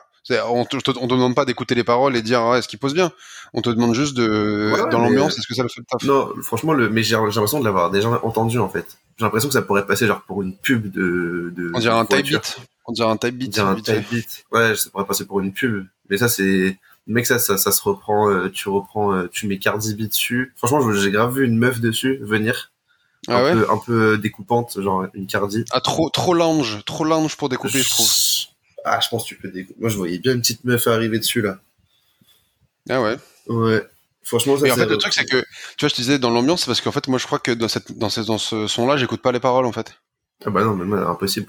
On 0.49 0.63
te, 0.63 0.77
on 0.77 1.07
te 1.07 1.13
demande 1.13 1.35
pas 1.35 1.43
d'écouter 1.43 1.75
les 1.75 1.83
paroles 1.83 2.15
et 2.15 2.21
dire, 2.21 2.39
ah, 2.41 2.57
est-ce 2.57 2.69
qu'il 2.69 2.79
pose 2.79 2.93
bien? 2.93 3.11
On 3.53 3.61
te 3.61 3.69
demande 3.69 3.93
juste 3.93 4.15
de, 4.15 4.71
Ouais, 4.73 4.89
dans 4.89 4.99
l'ambiance, 4.99 5.37
est-ce 5.37 5.47
que 5.47 5.53
ça 5.53 5.61
le 5.63 5.69
fait 5.69 5.79
le 5.81 5.85
taf? 5.85 6.03
Non, 6.07 6.31
franchement, 6.41 6.73
le, 6.73 6.89
mais 6.89 7.03
j'ai 7.03 7.15
l'impression 7.15 7.59
de 7.59 7.65
l'avoir 7.65 7.91
déjà 7.91 8.09
entendu, 8.23 8.57
en 8.57 8.67
fait. 8.69 8.97
J'ai 9.17 9.25
l'impression 9.25 9.47
que 9.47 9.53
ça 9.53 9.61
pourrait 9.61 9.85
passer, 9.85 10.07
genre, 10.07 10.21
pour 10.23 10.41
une 10.41 10.55
pub 10.55 10.91
de, 10.91 11.53
de 11.55 11.71
On 11.75 11.79
dirait 11.79 11.93
un 11.93 12.05
type 12.05 12.25
beat. 12.25 12.57
On 12.85 12.93
dirait 12.93 13.09
un 13.09 13.17
type 13.17 13.35
On 13.35 13.37
beat. 13.37 13.49
dirait 13.51 13.67
un 13.67 13.75
type 13.75 14.09
beat. 14.09 14.45
Ouais, 14.51 14.75
ça 14.75 14.89
pourrait 14.89 15.05
passer 15.05 15.25
pour 15.25 15.39
une 15.39 15.53
pub. 15.53 15.85
Mais 16.09 16.17
ça, 16.17 16.29
c'est, 16.29 16.77
mec, 17.05 17.27
ça, 17.27 17.37
ça, 17.37 17.57
ça 17.57 17.71
se 17.71 17.81
reprend, 17.83 18.27
euh, 18.31 18.49
tu 18.49 18.69
reprends, 18.69 19.13
euh, 19.13 19.29
tu 19.31 19.45
mets 19.47 19.59
Cardi 19.59 19.93
B 19.93 20.07
dessus. 20.07 20.51
Franchement, 20.57 20.91
j'ai 20.91 21.11
grave 21.11 21.35
vu 21.35 21.45
une 21.45 21.57
meuf 21.57 21.79
dessus 21.79 22.17
venir. 22.23 22.71
Ah 23.27 23.37
un 23.37 23.43
ouais? 23.43 23.53
peu, 23.53 23.69
un 23.71 23.77
peu 23.77 24.17
découpante, 24.17 24.81
genre 24.81 25.05
une 25.13 25.27
Cardi. 25.27 25.63
Ah, 25.71 25.79
trop, 25.79 26.09
trop 26.09 26.33
lounge. 26.33 26.79
Trop 26.85 27.05
lounge 27.05 27.37
pour 27.37 27.49
découper, 27.49 27.79
je 27.79 27.89
trouve. 27.89 28.09
Ah, 28.83 28.99
je 28.99 29.07
pense 29.09 29.23
que 29.23 29.29
tu 29.29 29.35
peux 29.37 29.49
découper. 29.49 29.79
Moi, 29.79 29.89
je 29.89 29.95
voyais 29.97 30.17
bien 30.17 30.33
une 30.33 30.41
petite 30.41 30.65
meuf 30.65 30.87
arriver 30.87 31.19
dessus, 31.19 31.41
là. 31.41 31.59
Ah 32.89 33.01
ouais. 33.01 33.15
Ouais. 33.47 33.81
Franchement, 34.23 34.55
ça, 34.57 34.63
Mais 34.63 34.71
en 34.71 34.75
fait, 34.75 34.85
le 34.85 34.97
truc, 34.97 35.13
c'est 35.13 35.25
que, 35.25 35.41
tu 35.41 35.81
vois, 35.81 35.89
je 35.89 35.95
te 35.95 36.01
disais 36.01 36.17
dans 36.17 36.29
l'ambiance, 36.29 36.61
c'est 36.61 36.67
parce 36.67 36.79
qu'en 36.79 36.93
fait, 36.93 37.07
moi, 37.09 37.19
je 37.19 37.25
crois 37.25 37.39
que 37.39 37.51
dans 37.51 37.67
cette, 37.67 37.97
dans 37.97 38.09
ce, 38.09 38.21
dans 38.21 38.37
ce 38.37 38.67
son-là, 38.67 38.95
j'écoute 38.95 39.21
pas 39.21 39.33
les 39.33 39.41
paroles, 39.41 39.65
en 39.65 39.73
fait. 39.73 39.95
Ah 40.45 40.49
bah 40.49 40.63
non, 40.63 40.75
mais 40.75 40.85
moi, 40.85 40.99
impossible. 41.09 41.47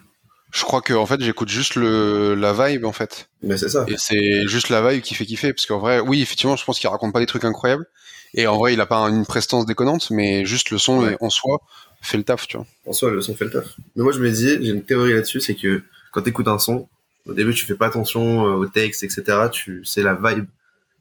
Je 0.52 0.62
crois 0.64 0.82
que, 0.82 0.92
en 0.92 1.06
fait, 1.06 1.20
j'écoute 1.20 1.48
juste 1.48 1.76
le, 1.76 2.34
la 2.34 2.52
vibe, 2.52 2.84
en 2.84 2.92
fait. 2.92 3.28
Mais 3.42 3.56
c'est 3.56 3.68
ça. 3.68 3.84
Et 3.88 3.94
c'est 3.96 4.46
juste 4.48 4.68
la 4.70 4.88
vibe 4.88 5.02
qui 5.02 5.14
fait 5.14 5.24
kiffer, 5.26 5.52
parce 5.52 5.66
qu'en 5.66 5.78
vrai, 5.78 6.00
oui, 6.00 6.20
effectivement, 6.22 6.56
je 6.56 6.64
pense 6.64 6.80
qu'il 6.80 6.88
raconte 6.88 7.12
pas 7.12 7.20
des 7.20 7.26
trucs 7.26 7.44
incroyables. 7.44 7.86
Et 8.34 8.48
en 8.48 8.58
vrai, 8.58 8.72
il 8.74 8.80
a 8.80 8.86
pas 8.86 8.98
une 9.08 9.24
prestance 9.24 9.66
déconnante, 9.66 10.10
mais 10.10 10.44
juste 10.44 10.70
le 10.70 10.78
son, 10.78 10.98
Ouais. 11.04 11.16
en 11.20 11.30
soi, 11.30 11.58
fait 12.02 12.16
le 12.16 12.24
taf, 12.24 12.48
tu 12.48 12.56
vois. 12.56 12.66
En 12.86 12.92
soi, 12.92 13.10
le 13.12 13.20
son 13.20 13.36
fait 13.36 13.44
le 13.44 13.52
taf. 13.52 13.66
Mais 13.94 14.02
moi, 14.02 14.12
je 14.12 14.18
me 14.18 14.28
dis, 14.30 14.48
j'ai 14.48 14.70
une 14.70 14.82
théorie 14.82 15.12
là-dessus, 15.12 15.40
c'est 15.40 15.54
que 15.54 15.82
quand 16.10 16.22
t'écoutes 16.22 16.48
un 16.48 16.58
son, 16.58 16.88
au 17.26 17.32
début, 17.32 17.54
tu 17.54 17.64
fais 17.66 17.74
pas 17.76 17.86
attention 17.86 18.46
euh, 18.46 18.54
au 18.56 18.66
texte, 18.66 19.04
etc. 19.04 19.22
Tu, 19.52 19.82
c'est 19.84 20.02
la 20.02 20.14
vibe. 20.14 20.46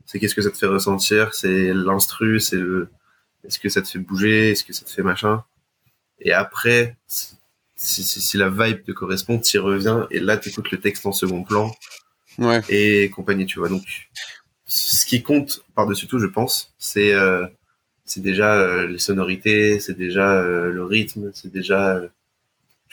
C'est 0.05 0.19
qu'est-ce 0.19 0.35
que 0.35 0.41
ça 0.41 0.51
te 0.51 0.57
fait 0.57 0.67
ressentir, 0.67 1.33
c'est 1.33 1.73
l'instru, 1.73 2.39
c'est 2.39 2.57
le, 2.57 2.89
est-ce 3.43 3.59
que 3.59 3.69
ça 3.69 3.81
te 3.81 3.87
fait 3.87 3.99
bouger, 3.99 4.51
est-ce 4.51 4.63
que 4.63 4.73
ça 4.73 4.85
te 4.85 4.91
fait 4.91 5.03
machin? 5.03 5.43
Et 6.19 6.33
après, 6.33 6.97
si, 7.07 7.35
si, 7.75 8.21
si 8.21 8.37
la 8.37 8.49
vibe 8.49 8.83
te 8.83 8.91
correspond, 8.91 9.39
t'y 9.39 9.57
reviens, 9.57 10.07
et 10.11 10.19
là, 10.19 10.37
t'écoutes 10.37 10.71
le 10.71 10.79
texte 10.79 11.05
en 11.05 11.11
second 11.11 11.43
plan. 11.43 11.71
Ouais. 12.39 12.61
et 12.67 13.11
compagnie, 13.11 13.45
tu 13.45 13.59
vois. 13.59 13.69
Donc, 13.69 13.83
ce 14.65 15.05
qui 15.05 15.21
compte 15.21 15.63
par-dessus 15.75 16.07
tout, 16.07 16.17
je 16.19 16.25
pense, 16.25 16.73
c'est 16.79 17.13
euh, 17.13 17.45
c'est 18.05 18.21
déjà 18.21 18.55
euh, 18.55 18.87
les 18.87 18.99
sonorités, 18.99 19.79
c'est 19.79 19.97
déjà 19.97 20.39
euh, 20.41 20.71
le 20.71 20.83
rythme, 20.83 21.31
c'est 21.33 21.51
déjà, 21.51 21.95
euh, 21.95 22.07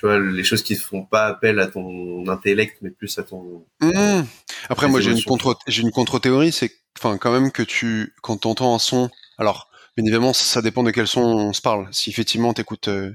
tu 0.01 0.07
vois, 0.07 0.19
les 0.19 0.45
choses 0.45 0.63
qui 0.63 0.73
ne 0.73 0.79
font 0.79 1.05
pas 1.05 1.27
appel 1.27 1.59
à 1.61 1.67
ton 1.67 2.27
intellect, 2.27 2.79
mais 2.81 2.89
plus 2.89 3.19
à 3.19 3.23
ton. 3.23 3.67
Mmh. 3.83 4.23
Après, 4.71 4.89
moi, 4.89 4.99
j'ai 5.03 5.11
une 5.11 5.23
contre, 5.23 5.59
j'ai 5.67 5.83
une 5.83 5.91
contre-théorie, 5.91 6.53
c'est, 6.53 6.73
enfin, 6.99 7.19
quand 7.19 7.31
même 7.31 7.53
que 7.53 7.63
tu, 7.63 8.15
quand 8.23 8.39
t'entends 8.39 8.75
un 8.75 8.79
son, 8.79 9.11
alors, 9.37 9.69
bien 9.99 10.07
évidemment, 10.07 10.33
ça, 10.33 10.45
ça 10.45 10.63
dépend 10.63 10.83
de 10.85 10.91
quel 10.91 11.07
son 11.07 11.21
on 11.21 11.53
se 11.53 11.61
parle. 11.61 11.87
Si 11.93 12.09
effectivement 12.09 12.55
t'écoutes, 12.55 12.89
euh, 12.89 13.15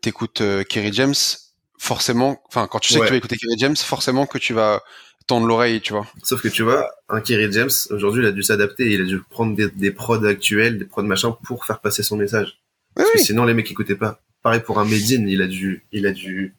t'écoutes 0.00 0.40
euh, 0.40 0.64
Kerry 0.64 0.92
James, 0.92 1.14
forcément, 1.78 2.42
enfin, 2.48 2.66
quand 2.66 2.80
tu 2.80 2.92
sais 2.92 2.98
Ouais. 2.98 3.02
que 3.02 3.06
tu 3.06 3.12
vas 3.12 3.18
écouter 3.18 3.36
Kerry 3.36 3.58
James, 3.58 3.76
forcément 3.76 4.26
que 4.26 4.38
tu 4.38 4.52
vas 4.52 4.82
tendre 5.28 5.46
l'oreille, 5.46 5.80
tu 5.80 5.92
vois. 5.92 6.08
Sauf 6.24 6.42
que 6.42 6.48
tu 6.48 6.64
vois, 6.64 6.90
un 7.08 7.20
Kerry 7.20 7.52
James, 7.52 7.70
aujourd'hui, 7.90 8.24
il 8.24 8.26
a 8.26 8.32
dû 8.32 8.42
s'adapter, 8.42 8.90
il 8.90 9.00
a 9.00 9.04
dû 9.04 9.20
prendre 9.20 9.54
des, 9.54 9.70
des 9.70 9.92
prods 9.92 10.24
actuels, 10.24 10.76
des 10.76 10.86
prods 10.86 11.04
machin, 11.04 11.36
pour 11.44 11.64
faire 11.64 11.78
passer 11.80 12.02
son 12.02 12.16
message. 12.16 12.58
Oui, 12.96 13.04
Parce 13.04 13.10
que 13.12 13.18
sinon, 13.20 13.44
les 13.44 13.54
mecs 13.54 13.70
écoutaient 13.70 13.94
pas. 13.94 14.20
Pareil 14.44 14.60
pour 14.60 14.78
un 14.78 14.84
Medine, 14.84 15.26
il 15.28 15.42
a 15.42 15.48
dû, 15.48 15.84
il 15.90 16.06
a 16.06 16.12
dû, 16.12 16.54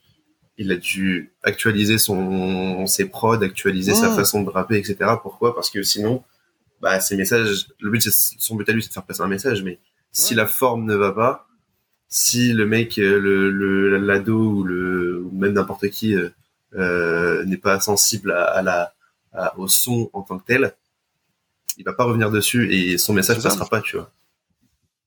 il 0.58 0.72
a 0.72 0.76
dû 0.76 1.32
actualiser 1.44 1.98
son, 2.00 2.86
ses 2.88 3.06
prods, 3.06 3.42
actualiser 3.42 3.94
sa 3.94 4.10
façon 4.16 4.42
de 4.44 4.50
rapper, 4.50 4.78
etc. 4.78 4.98
Pourquoi? 5.22 5.56
Parce 5.56 5.70
que 5.70 5.84
sinon, 5.84 6.24
bah, 6.82 7.00
ses 7.00 7.16
messages, 7.16 7.68
le 7.80 7.90
but, 7.92 8.02
son 8.02 8.56
but 8.56 8.68
à 8.68 8.74
lui, 8.74 8.82
c'est 8.82 8.90
de 8.90 8.94
faire 8.94 9.04
passer 9.06 9.22
un 9.22 9.28
message, 9.28 9.64
mais 9.64 9.80
si 10.12 10.34
la 10.36 10.48
forme 10.48 10.86
ne 10.86 10.96
va 10.96 11.12
pas, 11.12 11.48
si 12.10 12.54
le 12.54 12.66
mec, 12.66 12.98
euh, 12.98 13.20
le, 13.20 13.52
le, 13.52 13.98
l'ado 14.00 14.36
ou 14.40 14.64
le, 14.64 15.22
ou 15.24 15.32
même 15.38 15.54
n'importe 15.54 15.88
qui, 15.90 16.16
euh, 16.16 16.30
euh, 16.76 17.46
n'est 17.46 17.58
pas 17.58 17.80
sensible 17.80 18.32
à, 18.32 18.46
à 18.46 18.62
la, 18.64 18.94
à- 19.34 19.58
au 19.60 19.68
son 19.68 20.10
en 20.14 20.22
tant 20.24 20.40
que 20.40 20.46
tel, 20.46 20.74
il 21.78 21.84
va 21.86 21.94
pas 21.94 22.06
revenir 22.06 22.32
dessus 22.32 22.74
et 22.74 22.98
son 22.98 23.14
message 23.14 23.38
ça. 23.40 23.50
passera 23.50 23.68
pas, 23.68 23.82
tu 23.82 23.98
vois. 23.98 24.12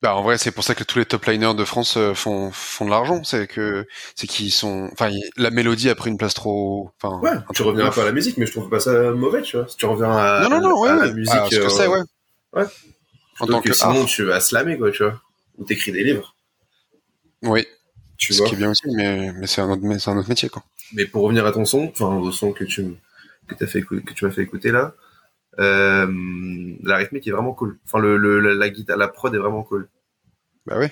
Bah, 0.00 0.14
en 0.14 0.22
vrai, 0.22 0.38
c'est 0.38 0.52
pour 0.52 0.62
ça 0.62 0.76
que 0.76 0.84
tous 0.84 0.98
les 1.00 1.04
top 1.06 1.24
liners 1.24 1.54
de 1.54 1.64
France 1.64 1.96
euh, 1.96 2.14
font, 2.14 2.52
font 2.52 2.84
de 2.84 2.90
l'argent. 2.90 3.24
C'est 3.24 3.48
que, 3.48 3.84
c'est 4.14 4.28
qu'ils 4.28 4.52
sont, 4.52 4.88
enfin, 4.92 5.10
la 5.36 5.50
mélodie 5.50 5.90
a 5.90 5.96
pris 5.96 6.08
une 6.10 6.18
place 6.18 6.34
trop, 6.34 6.92
enfin. 7.02 7.18
Ouais, 7.20 7.30
un 7.30 7.52
tu 7.52 7.62
reviens 7.62 7.88
ouf. 7.88 7.96
pas 7.96 8.02
à 8.02 8.04
la 8.04 8.12
musique, 8.12 8.36
mais 8.38 8.46
je 8.46 8.52
trouve 8.52 8.68
pas 8.68 8.78
ça 8.78 9.10
mauvais, 9.10 9.42
tu 9.42 9.56
vois. 9.56 9.66
Si 9.66 9.76
tu 9.76 9.86
reviens 9.86 10.10
à, 10.16 10.42
Non, 10.48 10.50
non, 10.50 10.60
non, 10.60 10.84
à 10.84 10.96
ouais, 10.96 11.06
la 11.08 11.12
musique, 11.12 11.34
Ah, 11.36 11.46
ce 11.50 11.56
que 11.56 11.62
euh, 11.64 11.68
c'est, 11.68 11.86
ouais. 11.88 11.98
ouais. 12.52 12.64
En 13.40 13.46
tant 13.46 13.60
que, 13.60 13.68
que 13.70 13.74
sinon 13.74 14.02
art. 14.02 14.06
tu 14.06 14.22
vas 14.22 14.38
slammer, 14.40 14.78
quoi, 14.78 14.92
tu 14.92 15.02
vois. 15.02 15.20
Ou 15.58 15.64
t'écris 15.64 15.90
des 15.90 16.04
livres, 16.04 16.36
Oui. 17.42 17.66
tu 18.18 18.32
Ce 18.32 18.38
vois. 18.38 18.48
qui 18.48 18.54
est 18.54 18.58
bien 18.58 18.70
aussi, 18.70 18.82
mais, 18.94 19.32
mais 19.32 19.48
c'est 19.48 19.60
un 19.62 19.70
autre, 19.70 19.82
mais 19.82 19.98
c'est 19.98 20.10
un 20.10 20.16
autre 20.18 20.28
métier, 20.28 20.48
quoi. 20.48 20.62
Mais 20.92 21.06
pour 21.06 21.24
revenir 21.24 21.44
à 21.44 21.50
ton 21.52 21.64
son, 21.64 21.88
enfin, 21.90 22.14
au 22.16 22.30
son 22.30 22.52
que 22.52 22.62
tu, 22.62 22.84
fait, 23.66 23.82
que 23.82 24.12
tu 24.14 24.24
m'as 24.24 24.30
fait 24.30 24.42
écouter 24.42 24.70
là, 24.70 24.94
euh, 25.58 26.06
la 26.82 26.96
rythmique 26.96 27.26
est 27.26 27.30
vraiment 27.32 27.52
cool. 27.52 27.78
Enfin, 27.86 27.98
le, 27.98 28.16
le, 28.16 28.40
la, 28.40 28.54
la 28.54 28.70
guitare, 28.70 28.96
la 28.96 29.08
prod 29.08 29.34
est 29.34 29.38
vraiment 29.38 29.62
cool. 29.62 29.88
Bah 30.66 30.76
oui. 30.78 30.86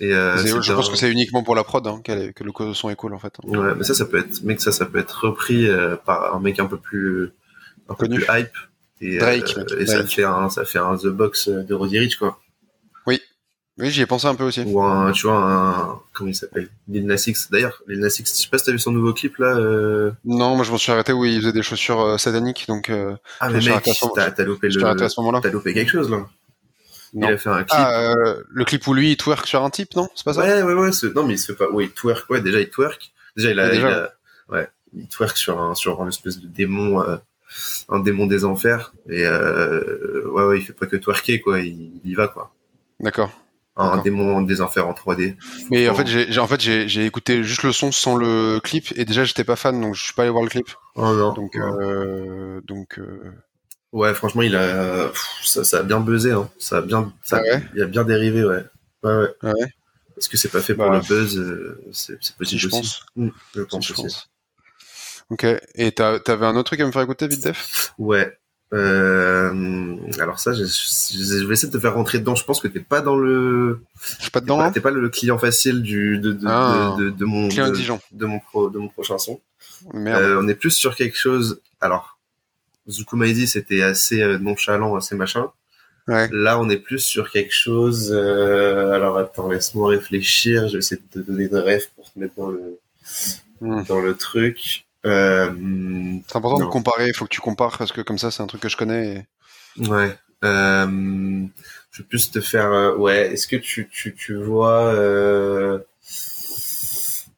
Et, 0.00 0.14
euh, 0.14 0.36
je 0.36 0.72
pense 0.72 0.88
que 0.90 0.96
c'est 0.96 1.10
uniquement 1.10 1.42
pour 1.42 1.56
la 1.56 1.64
prod 1.64 1.84
hein, 1.86 2.00
est- 2.06 2.32
que 2.32 2.44
le 2.44 2.74
son 2.74 2.88
est 2.88 2.94
cool 2.94 3.14
en 3.14 3.18
fait. 3.18 3.34
Ouais, 3.44 3.74
mais 3.76 3.82
ça, 3.82 3.94
ça 3.94 4.04
peut 4.06 4.18
être, 4.18 4.42
mec, 4.44 4.60
ça, 4.60 4.70
ça 4.70 4.86
peut 4.86 4.98
être 4.98 5.26
repris 5.26 5.68
euh, 5.68 5.96
par 5.96 6.34
un 6.36 6.40
mec 6.40 6.60
un 6.60 6.66
peu 6.66 6.76
plus, 6.76 7.32
un 7.88 7.94
peu 7.94 8.06
Connu. 8.06 8.20
plus 8.20 8.26
hype. 8.30 8.56
Et, 9.00 9.18
Drake, 9.18 9.56
euh, 9.58 9.86
ça 9.86 10.04
fait 10.06 10.24
un, 10.24 10.48
ça 10.50 10.64
fait 10.64 10.78
un 10.78 10.96
The 10.96 11.06
Box 11.06 11.48
de 11.48 11.74
Roddy 11.74 11.98
Rich, 11.98 12.16
quoi. 12.18 12.40
Oui, 13.78 13.90
j'y 13.90 14.02
ai 14.02 14.06
pensé 14.06 14.26
un 14.26 14.34
peu 14.34 14.44
aussi. 14.44 14.62
Ou 14.66 14.82
un, 14.82 15.12
tu 15.12 15.26
vois, 15.28 15.36
un, 15.36 16.00
comment 16.12 16.30
il 16.30 16.34
s'appelle? 16.34 16.68
Lil 16.88 17.06
Nas 17.06 17.22
X. 17.26 17.48
D'ailleurs, 17.50 17.80
Lil 17.86 18.00
Nas 18.00 18.08
X, 18.18 18.36
je 18.36 18.42
sais 18.42 18.48
pas 18.48 18.58
si 18.58 18.64
t'as 18.64 18.72
vu 18.72 18.78
son 18.80 18.90
nouveau 18.90 19.12
clip, 19.12 19.36
là, 19.38 19.56
euh... 19.56 20.10
Non, 20.24 20.56
moi 20.56 20.64
je 20.64 20.72
m'en 20.72 20.78
suis 20.78 20.90
arrêté 20.90 21.12
où 21.12 21.24
il 21.24 21.40
faisait 21.40 21.52
des 21.52 21.62
chaussures 21.62 22.00
euh, 22.00 22.18
sataniques, 22.18 22.64
donc 22.66 22.90
euh, 22.90 23.14
Ah, 23.38 23.48
mais 23.50 23.60
mec, 23.60 23.84
t'as, 23.84 24.44
loupé 24.44 24.68
le, 24.68 24.84
à 24.84 25.08
ce 25.08 25.20
moment-là. 25.20 25.40
t'as 25.40 25.50
loupé 25.50 25.74
quelque 25.74 25.90
chose, 25.90 26.10
là. 26.10 26.26
Non. 27.14 27.28
Il 27.28 27.34
a 27.34 27.38
fait 27.38 27.48
un 27.50 27.58
clip. 27.58 27.68
Ah, 27.70 28.14
le 28.48 28.64
clip 28.64 28.86
où 28.86 28.94
lui 28.94 29.12
il 29.12 29.16
twerk 29.16 29.46
sur 29.46 29.62
un 29.62 29.70
type, 29.70 29.94
non? 29.94 30.08
C'est 30.14 30.24
pas 30.24 30.34
ça? 30.34 30.40
Ouais, 30.42 30.62
ouais, 30.62 30.74
ouais, 30.74 30.90
non, 31.14 31.24
mais 31.24 31.34
il 31.34 31.38
se 31.38 31.52
fait 31.52 31.58
pas, 31.58 31.70
ouais, 31.70 31.84
il 31.84 31.90
twerk, 31.92 32.28
ouais, 32.30 32.40
déjà, 32.40 32.60
il 32.60 32.68
twerk. 32.70 33.12
Déjà, 33.36 33.52
il 33.52 33.60
a, 33.60 33.64
Ouais, 33.64 33.70
déjà. 33.70 33.88
il 33.88 33.92
a- 33.94 34.12
ouais, 34.48 34.68
il 34.94 35.06
twerk 35.06 35.36
sur 35.36 35.60
un, 35.60 35.74
sur 35.76 36.02
un 36.02 36.08
espèce 36.08 36.40
de 36.40 36.48
démon, 36.48 37.00
un 37.88 38.00
démon 38.00 38.26
des 38.26 38.44
enfers. 38.44 38.92
Et, 39.08 39.24
euh, 39.24 40.28
ouais, 40.30 40.44
ouais, 40.44 40.58
il 40.58 40.64
fait 40.64 40.72
pas 40.72 40.86
que 40.86 40.96
twerker, 40.96 41.40
quoi, 41.40 41.60
il, 41.60 42.00
il 42.04 42.10
y 42.10 42.14
va, 42.14 42.26
quoi. 42.28 42.52
D'accord. 43.00 43.30
Un 43.78 43.98
démon 43.98 44.42
des 44.42 44.60
enfers 44.60 44.88
en 44.88 44.92
3D. 44.94 45.36
Mais 45.70 45.88
en 45.88 45.94
fait, 45.94 46.06
j'ai 46.06 46.38
en 46.38 46.46
fait 46.46 46.60
j'ai 46.60 46.88
j'ai 46.88 47.06
écouté 47.06 47.42
juste 47.44 47.62
le 47.62 47.72
son 47.72 47.92
sans 47.92 48.16
le 48.16 48.60
clip 48.62 48.92
et 48.96 49.04
déjà 49.04 49.24
j'étais 49.24 49.44
pas 49.44 49.56
fan, 49.56 49.80
donc 49.80 49.94
je 49.94 50.02
suis 50.02 50.14
pas 50.14 50.22
allé 50.22 50.30
voir 50.32 50.42
le 50.42 50.50
clip. 50.50 50.68
Oh 50.96 51.12
non. 51.14 51.32
Donc 51.34 51.54
Ouais. 51.54 51.60
euh, 51.62 52.60
donc 52.62 52.98
euh, 52.98 53.32
Ouais, 53.92 54.12
franchement, 54.14 54.42
il 54.42 54.54
a, 54.54 55.08
pff, 55.08 55.26
ça, 55.44 55.64
ça 55.64 55.78
a 55.78 55.82
bien 55.82 56.00
buzzé, 56.00 56.32
hein. 56.32 56.50
Ça 56.58 56.78
a 56.78 56.82
bien, 56.82 57.12
ça, 57.22 57.38
Ah 57.38 57.42
ouais? 57.42 57.62
il 57.74 57.82
a 57.82 57.86
bien 57.86 58.04
dérivé, 58.04 58.44
ouais. 58.44 58.64
Ouais, 59.02 59.16
ouais. 59.16 59.28
Ah 59.42 59.52
ouais? 59.54 59.72
Est-ce 60.18 60.28
que 60.28 60.36
c'est 60.36 60.50
pas 60.50 60.60
fait 60.60 60.74
pour 60.74 60.90
Bah, 60.90 60.98
le 60.98 61.00
buzz 61.00 61.38
euh, 61.38 61.80
C'est 61.92 62.18
c'est 62.20 62.36
si 62.42 62.58
possible 62.58 62.60
je 62.60 62.66
aussi. 62.68 62.80
pense. 62.80 63.06
Mm, 63.16 63.28
je 63.54 63.62
Si, 63.62 63.66
pense 63.70 63.86
je 63.86 63.92
aussi. 63.92 64.02
pense. 64.02 64.30
Ok. 65.30 65.46
Et 65.74 65.92
t'as- 65.92 66.20
t'avais 66.20 66.46
un 66.46 66.56
autre 66.56 66.64
truc 66.70 66.80
à 66.80 66.86
me 66.86 66.92
faire 66.92 67.02
écouter, 67.02 67.28
vite 67.28 67.42
def? 67.42 67.94
Ouais. 67.98 68.38
Euh, 68.74 69.96
alors 70.20 70.38
ça, 70.40 70.52
je, 70.52 70.64
je- 70.64 71.38
je 71.40 71.46
vais 71.46 71.54
essayer 71.54 71.68
de 71.72 71.76
te 71.76 71.80
faire 71.80 71.94
rentrer 71.94 72.18
dedans. 72.18 72.34
Je 72.34 72.44
pense 72.44 72.60
que 72.60 72.68
t'es 72.68 72.80
pas 72.80 73.00
dans 73.00 73.16
le, 73.16 73.80
Je 74.18 74.22
suis 74.22 74.30
pas 74.30 74.40
t'es 74.40 74.44
dedans 74.44 74.58
pas, 74.58 74.64
là 74.64 74.70
t'es 74.70 74.80
pas 74.80 74.90
le 74.90 75.08
client 75.08 75.38
facile 75.38 75.82
du 75.82 76.18
de 76.18 76.32
de, 76.32 76.46
Ah. 76.46 76.94
de, 76.98 77.10
de, 77.10 77.24
mon 77.24 77.48
Client 77.48 77.70
de, 78.12 78.26
mon 78.26 78.38
pro, 78.40 78.68
de 78.70 78.78
mon 78.78 78.88
prochain 78.88 79.18
son. 79.18 79.40
Merde. 79.94 80.22
Euh, 80.22 80.40
on 80.42 80.48
est 80.48 80.54
plus 80.54 80.70
sur 80.72 80.96
quelque 80.96 81.16
chose. 81.16 81.60
Alors, 81.80 82.18
Zukumaidi, 82.90 83.46
c'était 83.46 83.82
assez 83.82 84.20
euh, 84.22 84.38
nonchalant, 84.38 84.96
assez 84.96 85.14
machin. 85.14 85.50
Ouais. 86.08 86.28
Là, 86.32 86.58
on 86.58 86.68
est 86.70 86.78
plus 86.78 87.00
sur 87.00 87.30
quelque 87.30 87.52
chose. 87.54 88.10
euh, 88.12 88.92
alors 88.92 89.18
attends, 89.18 89.48
laisse-moi 89.50 89.90
réfléchir. 89.90 90.66
Je 90.68 90.72
vais 90.74 90.78
essayer 90.78 91.00
de 91.14 91.20
te 91.22 91.26
donner 91.30 91.48
des 91.48 91.60
rêves 91.60 91.86
pour 91.96 92.10
te 92.12 92.18
mettre 92.18 92.34
dans 92.36 92.48
le 92.50 92.78
Hmm. 93.60 93.82
dans 93.88 94.00
le 94.00 94.14
truc. 94.14 94.86
Euh, 95.06 95.52
C'est 96.26 96.36
important 96.36 96.58
non. 96.58 96.66
de 96.66 96.70
comparer, 96.70 97.08
il 97.08 97.14
faut 97.14 97.24
que 97.24 97.30
tu 97.34 97.40
compares 97.40 97.78
parce 97.78 97.92
que 97.92 98.00
comme 98.00 98.18
ça 98.18 98.30
c'est 98.30 98.42
un 98.42 98.46
truc 98.46 98.60
que 98.62 98.68
je 98.68 98.76
connais. 98.76 99.26
Et... 99.78 99.86
Ouais. 99.88 100.16
Euh, 100.44 100.86
je 101.90 102.02
vais 102.02 102.08
plus 102.08 102.30
te 102.30 102.40
faire. 102.40 102.70
euh, 102.72 102.96
ouais. 102.96 103.32
Est-ce 103.32 103.46
que 103.46 103.56
tu 103.56 103.88
tu 103.90 104.14
tu 104.14 104.34
vois 104.36 104.92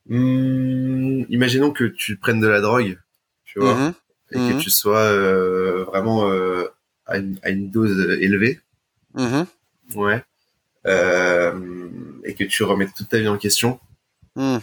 hmm, 0.09 1.25
Imaginons 1.29 1.71
que 1.73 1.85
tu 1.85 2.17
prennes 2.17 2.41
de 2.41 2.49
la 2.49 2.61
drogue, 2.61 2.99
tu 3.45 3.61
vois, 3.61 3.75
Mhm. 3.75 3.95
et 4.33 4.39
Mhm. 4.39 4.57
que 4.59 4.63
tu 4.63 4.71
sois 4.71 5.13
vraiment 5.85 6.27
à, 7.07 7.19
une, 7.19 7.39
à 7.43 7.51
une 7.51 7.71
dose 7.71 7.99
élevée, 8.21 8.61
Mhm. 9.15 9.47
ouais, 9.97 10.25
et 10.87 12.35
que 12.35 12.45
tu 12.45 12.63
remettes 12.65 12.95
toute 12.95 13.09
ta 13.09 13.19
vie 13.19 13.29
en 13.29 13.39
question, 13.39 13.81
Mhm. 14.37 14.61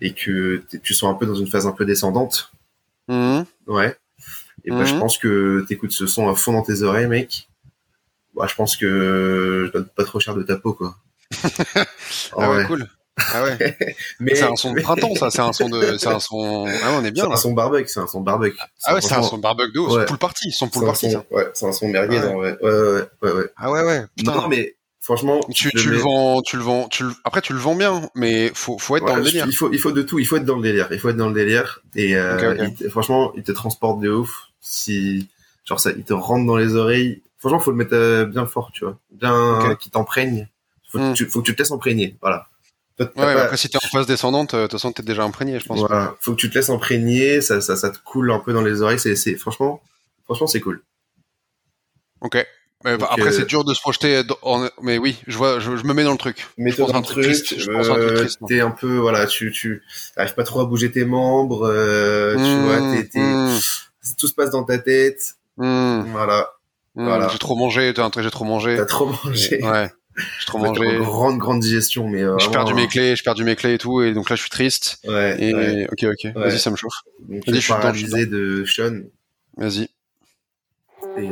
Et 0.00 0.12
que 0.14 0.62
tu 0.82 0.94
sois 0.94 1.08
un 1.08 1.14
peu 1.14 1.26
dans 1.26 1.34
une 1.34 1.46
phase 1.48 1.66
un 1.66 1.72
peu 1.72 1.84
descendante, 1.84 2.52
Mhm. 3.08 3.44
ouais. 3.66 3.96
Et 4.64 4.70
bah, 4.70 4.84
je 4.84 4.94
Mhm. 4.94 5.00
pense 5.00 5.18
que 5.18 5.64
t'écoutes 5.68 5.92
ce 5.92 6.06
son 6.06 6.28
à 6.28 6.34
fond 6.34 6.52
dans 6.52 6.62
tes 6.62 6.82
oreilles, 6.82 7.06
mec. 7.06 7.48
Bah, 8.34 8.46
je 8.48 8.54
pense 8.54 8.76
que 8.76 9.64
je 9.66 9.72
donne 9.72 9.86
pas 9.86 10.04
trop 10.04 10.20
cher 10.20 10.34
de 10.34 10.42
ta 10.42 10.56
peau, 10.56 10.74
quoi. 10.74 10.96
Ah 12.36 12.50
ouais, 12.50 12.64
cool. 12.66 12.86
Ah 13.34 13.42
ouais. 13.42 13.56
Mais 14.20 14.34
c'est 14.36 14.44
un 14.44 14.54
son 14.56 14.72
de 14.72 14.80
printemps, 14.80 15.14
ça. 15.16 15.30
C'est 15.30 15.40
un 15.40 15.52
son 15.52 15.68
de, 15.68 15.96
c'est 15.98 16.06
un 16.08 16.20
son. 16.20 16.66
Ah, 16.82 16.92
on 16.92 17.00
est 17.02 17.06
C'est 17.06 17.10
bien 17.12 17.24
un 17.26 17.30
là. 17.30 17.36
son 17.36 17.52
barbecue, 17.52 17.88
c'est 17.88 17.98
un 18.00 18.06
son 18.06 18.20
barbecue. 18.20 18.56
Ah 18.84 18.94
ouais, 18.94 19.00
c'est 19.00 19.14
un 19.14 19.22
son 19.22 19.38
barbecue 19.38 19.72
de 19.72 19.78
ouf. 19.80 19.92
Ouais. 19.92 20.04
Pool 20.04 20.18
party, 20.18 20.52
son 20.52 20.66
c'est 20.66 20.72
pool 20.72 20.84
un 20.84 20.86
party. 20.88 21.10
son-. 21.10 21.24
Ouais, 21.30 21.48
c'est 21.54 21.66
un 21.66 21.72
son 21.72 21.88
merguez, 21.88 22.18
Ouais. 22.20 22.26
en 22.28 22.34
vrai. 22.36 22.56
Ouais, 22.62 22.70
ouais, 22.70 23.02
ouais, 23.22 23.32
ouais. 23.32 23.50
Ah 23.56 23.70
ouais, 23.72 23.82
ouais. 23.82 24.04
Putain. 24.16 24.34
Non, 24.36 24.48
mais 24.48 24.76
franchement, 25.08 25.40
tu, 25.54 25.70
le 25.88 25.96
vends, 25.96 26.42
tu 26.42 26.58
le 26.58 26.62
vends, 26.62 26.86
tu 26.86 27.02
le... 27.04 27.12
après 27.24 27.40
tu 27.40 27.54
le 27.54 27.58
vends 27.58 27.74
bien, 27.74 28.10
mais 28.14 28.50
faut, 28.54 28.76
faut 28.78 28.94
être 28.98 29.06
dans 29.06 29.16
le 29.16 29.24
je- 29.24 29.30
délire. 29.30 29.46
Il 29.48 29.54
faut, 29.56 29.72
il 29.72 29.78
faut 29.78 29.90
de 29.90 30.02
tout. 30.02 30.18
Il 30.18 30.26
faut 30.26 30.36
être 30.36 30.44
dans 30.44 30.56
le 30.56 30.62
délire. 30.62 30.86
Il 30.90 30.98
faut 30.98 31.08
être 31.08 31.16
dans 31.16 31.28
le 31.28 31.34
délire. 31.34 31.80
Et 31.94 32.14
euh, 32.14 32.68
il 32.78 32.90
franchement, 32.90 33.32
il 33.34 33.42
te 33.42 33.52
transporte 33.52 34.00
de 34.00 34.10
ouf. 34.10 34.48
Si, 34.60 35.26
genre 35.64 35.80
ça, 35.80 35.92
il 35.92 36.04
te 36.04 36.12
rentre 36.12 36.46
dans 36.46 36.58
les 36.58 36.74
oreilles. 36.76 37.22
Franchement, 37.38 37.58
faut 37.58 37.70
le 37.70 37.78
mettre 37.78 37.94
euh, 37.94 38.26
bien 38.26 38.44
fort, 38.44 38.70
tu 38.72 38.84
vois, 38.84 38.98
bien 39.10 39.60
Ok. 39.60 39.78
qui 39.78 39.88
t'imprègne. 39.90 40.46
Faut, 40.90 40.98
Hmm. 40.98 41.12
que 41.12 41.16
tu, 41.16 41.26
faut 41.26 41.40
que 41.40 41.46
tu 41.46 41.54
te 41.54 41.62
laisses 41.62 41.72
imprégner. 41.72 42.16
Voilà. 42.20 42.48
Toi, 42.98 43.06
t'as 43.06 43.20
Ouais, 43.20 43.26
mais 43.28 43.34
pas- 43.34 43.44
après 43.44 43.56
si 43.56 43.70
t'es 43.70 43.76
en 43.78 43.88
phase 43.88 44.06
descendante, 44.06 44.52
euh, 44.52 44.58
de 44.58 44.62
toute 44.64 44.72
façon 44.72 44.92
t'es 44.92 45.02
déjà 45.02 45.22
imprégné, 45.22 45.58
je 45.58 45.64
pense. 45.66 45.78
Voilà. 45.78 46.16
Faut 46.20 46.32
que 46.32 46.36
tu 46.40 46.50
te 46.50 46.54
laisses 46.56 46.68
imprégner. 46.70 47.40
Ça, 47.40 47.60
ça, 47.62 47.76
ça 47.76 47.88
te 47.90 47.98
coule 48.04 48.30
un 48.30 48.40
peu 48.40 48.52
dans 48.52 48.60
les 48.62 48.82
oreilles. 48.82 48.98
C'est, 48.98 49.16
c'est 49.16 49.36
franchement, 49.36 49.80
franchement, 50.26 50.46
c'est 50.46 50.60
cool. 50.60 50.82
Ok. 52.20 52.44
Mais 52.84 52.92
après 52.92 53.22
euh, 53.28 53.32
c'est 53.32 53.46
dur 53.46 53.64
de 53.64 53.74
se 53.74 53.80
projeter. 53.80 54.22
dans- 54.22 54.38
en- 54.42 54.68
Mais 54.82 54.98
oui, 54.98 55.16
je 55.26 55.36
vois, 55.36 55.58
je, 55.58 55.76
je 55.76 55.84
me 55.84 55.92
mets 55.94 56.04
dans 56.04 56.12
le 56.12 56.18
truc. 56.18 56.46
Mets-toi 56.56 56.84
pense 56.86 56.92
dans 56.92 56.98
un 56.98 57.02
truc 57.02 57.24
triste, 57.24 57.58
je 57.58 57.70
pense 57.70 57.88
un 57.88 57.94
truc 57.94 58.12
euh, 58.12 58.14
triste, 58.20 58.40
moi. 58.40 58.48
T'es 58.48 58.60
un 58.60 58.70
peu, 58.70 58.96
voilà, 58.98 59.26
tu, 59.26 59.50
tu 59.50 59.82
arrives 60.16 60.34
pas 60.34 60.44
trop 60.44 60.60
à 60.60 60.64
bouger 60.64 60.90
tes 60.92 61.04
membres. 61.04 61.66
euh, 61.66 62.34
tu 62.36 62.40
Mmh, 62.60 62.62
vois, 62.64 62.80
t'es, 62.80 63.08
t'es- 63.08 63.18
mmh, 63.18 63.58
tout 64.18 64.28
se 64.28 64.34
passe 64.34 64.50
dans 64.50 64.62
ta 64.64 64.78
tête. 64.78 65.34
mmh, 65.56 66.02
Voilà. 66.12 66.52
mmh. 66.94 67.04
Voilà. 67.04 67.28
J'ai 67.28 67.38
trop 67.38 67.56
mangé, 67.56 67.92
t'as 67.94 68.04
un 68.04 68.10
truc, 68.10 68.22
j'ai 68.22 68.30
trop 68.30 68.44
mangé. 68.44 68.76
T'as 68.76 68.86
trop 68.86 69.06
mangé. 69.06 69.60
Ouais. 69.62 69.90
J'ai 70.40 70.46
trop 70.46 70.58
mangé. 70.58 70.84
une 70.84 71.02
grande, 71.02 71.38
grande 71.38 71.60
digestion, 71.60 72.08
mais 72.08 72.22
euh, 72.22 72.38
J'ai 72.38 72.50
perdu 72.50 72.74
mes 72.74 72.86
clés, 72.88 73.14
j'ai 73.16 73.22
perdu 73.22 73.42
mes 73.44 73.54
clés 73.56 73.74
et 73.74 73.78
tout, 73.78 74.02
et 74.02 74.12
donc 74.14 74.30
là 74.30 74.36
je 74.36 74.40
suis 74.40 74.50
triste. 74.50 74.98
Ouais, 75.04 75.36
Et 75.42 75.54
ouais. 75.54 75.88
ok, 75.90 76.04
ok, 76.12 76.32
vas-y, 76.34 76.58
ça 76.58 76.70
me 76.70 76.76
chauffe. 76.76 76.92
Vas-y, 77.28 77.42
je 77.46 77.52
suis 77.52 77.60
je 77.62 77.68
paralysé 77.68 78.26
de 78.26 78.64
Sean. 78.64 79.02
Vas-y. 79.56 79.88
Et, 81.18 81.28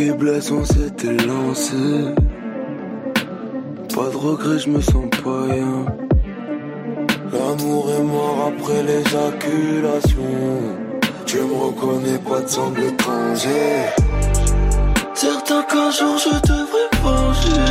qui 0.00 0.10
blessent, 0.12 0.50
on 0.50 0.64
s'était 0.64 1.18
lancé. 1.26 1.76
Pas 3.94 4.08
de 4.12 4.16
regret, 4.16 4.58
je 4.58 4.70
me 4.70 4.80
sens 4.80 5.10
pas. 5.22 5.46
L'amour 7.32 7.90
est 7.98 8.02
mort 8.02 8.50
après 8.50 8.82
l'éjaculation. 8.82 10.32
Tu 11.26 11.36
me 11.40 11.54
reconnais 11.64 12.18
pas 12.18 12.40
de 12.40 12.48
sang 12.48 12.72
étranger. 12.76 13.74
Certains 15.14 15.62
qu'un 15.64 15.90
jour 15.90 16.16
je 16.26 16.34
devrais 16.48 16.90
venger. 17.02 17.68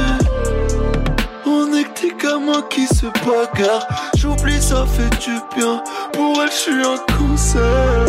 On 1.48 1.74
est 1.74 1.86
que 1.86 2.02
des 2.02 2.14
gamins 2.24 2.66
qui 2.70 2.86
se 2.86 3.08
bagarrent. 3.26 3.88
J'oublie, 4.18 4.62
ça 4.62 4.86
fait 4.86 5.14
du 5.26 5.36
bien. 5.56 5.82
Pour 6.14 6.44
elle, 6.44 6.52
je 6.52 6.62
suis 6.66 6.84
un 6.94 7.00
concert. 7.18 8.06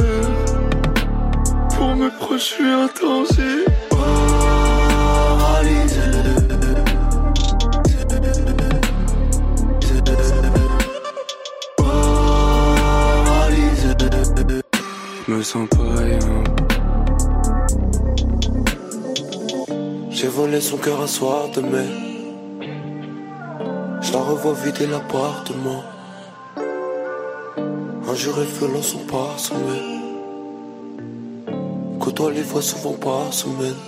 Pour 1.74 1.96
mes 1.96 2.10
proches, 2.18 2.50
je 2.50 2.54
suis 2.54 2.70
un 2.82 2.88
danger. 3.00 3.79
Pas. 15.40 15.78
J'ai 20.10 20.28
volé 20.28 20.60
son 20.60 20.76
cœur 20.76 21.00
un 21.00 21.06
soir 21.06 21.48
de 21.48 21.62
mai. 21.62 21.86
Je 24.02 24.12
la 24.12 24.18
revois 24.18 24.52
vider 24.52 24.86
l'appartement. 24.86 25.82
Un 26.58 28.14
jour 28.14 28.38
et 28.42 28.44
feu 28.44 28.68
sont 28.82 29.06
parsemés. 29.10 30.02
Côtoie 31.98 32.32
les 32.32 32.42
fois 32.42 32.60
souvent 32.60 32.92
par 32.92 33.32
semaine. 33.32 33.80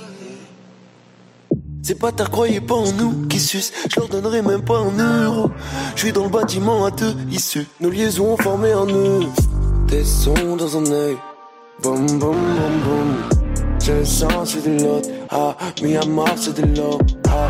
Ces 1.82 1.96
bâtards 1.96 2.30
croyaient 2.30 2.62
pas 2.62 2.76
en 2.76 2.92
nous 2.92 3.26
qui 3.28 3.38
sucent, 3.38 3.72
je 3.90 4.00
leur 4.00 4.08
donnerai 4.08 4.40
même 4.40 4.62
pas 4.62 4.78
un 4.78 5.24
euro. 5.24 5.50
Je 5.96 6.00
suis 6.00 6.12
dans 6.12 6.24
le 6.24 6.30
bâtiment 6.30 6.86
à 6.86 6.90
deux 6.90 7.14
issus, 7.30 7.66
nos 7.78 7.90
liaisons 7.90 8.32
ont 8.32 8.36
formé 8.38 8.72
un 8.72 8.86
nœud. 8.86 9.26
Des 9.88 10.04
sons 10.04 10.56
dans 10.56 10.78
un 10.78 10.90
œil, 10.90 11.18
boum 11.82 12.06
boum 12.06 12.18
boum 12.20 12.80
boum. 12.84 13.10
J'ai 13.80 13.98
le 13.98 14.04
sens 14.04 14.50
c'est 14.50 14.62
de 14.62 14.82
l'autre, 14.82 15.08
ah, 15.30 15.56
mis 15.82 15.96
à 15.96 16.04
mort 16.06 16.34
c'est 16.36 16.54
de 16.54 16.64
l'eau, 16.76 16.98
ah. 17.28 17.48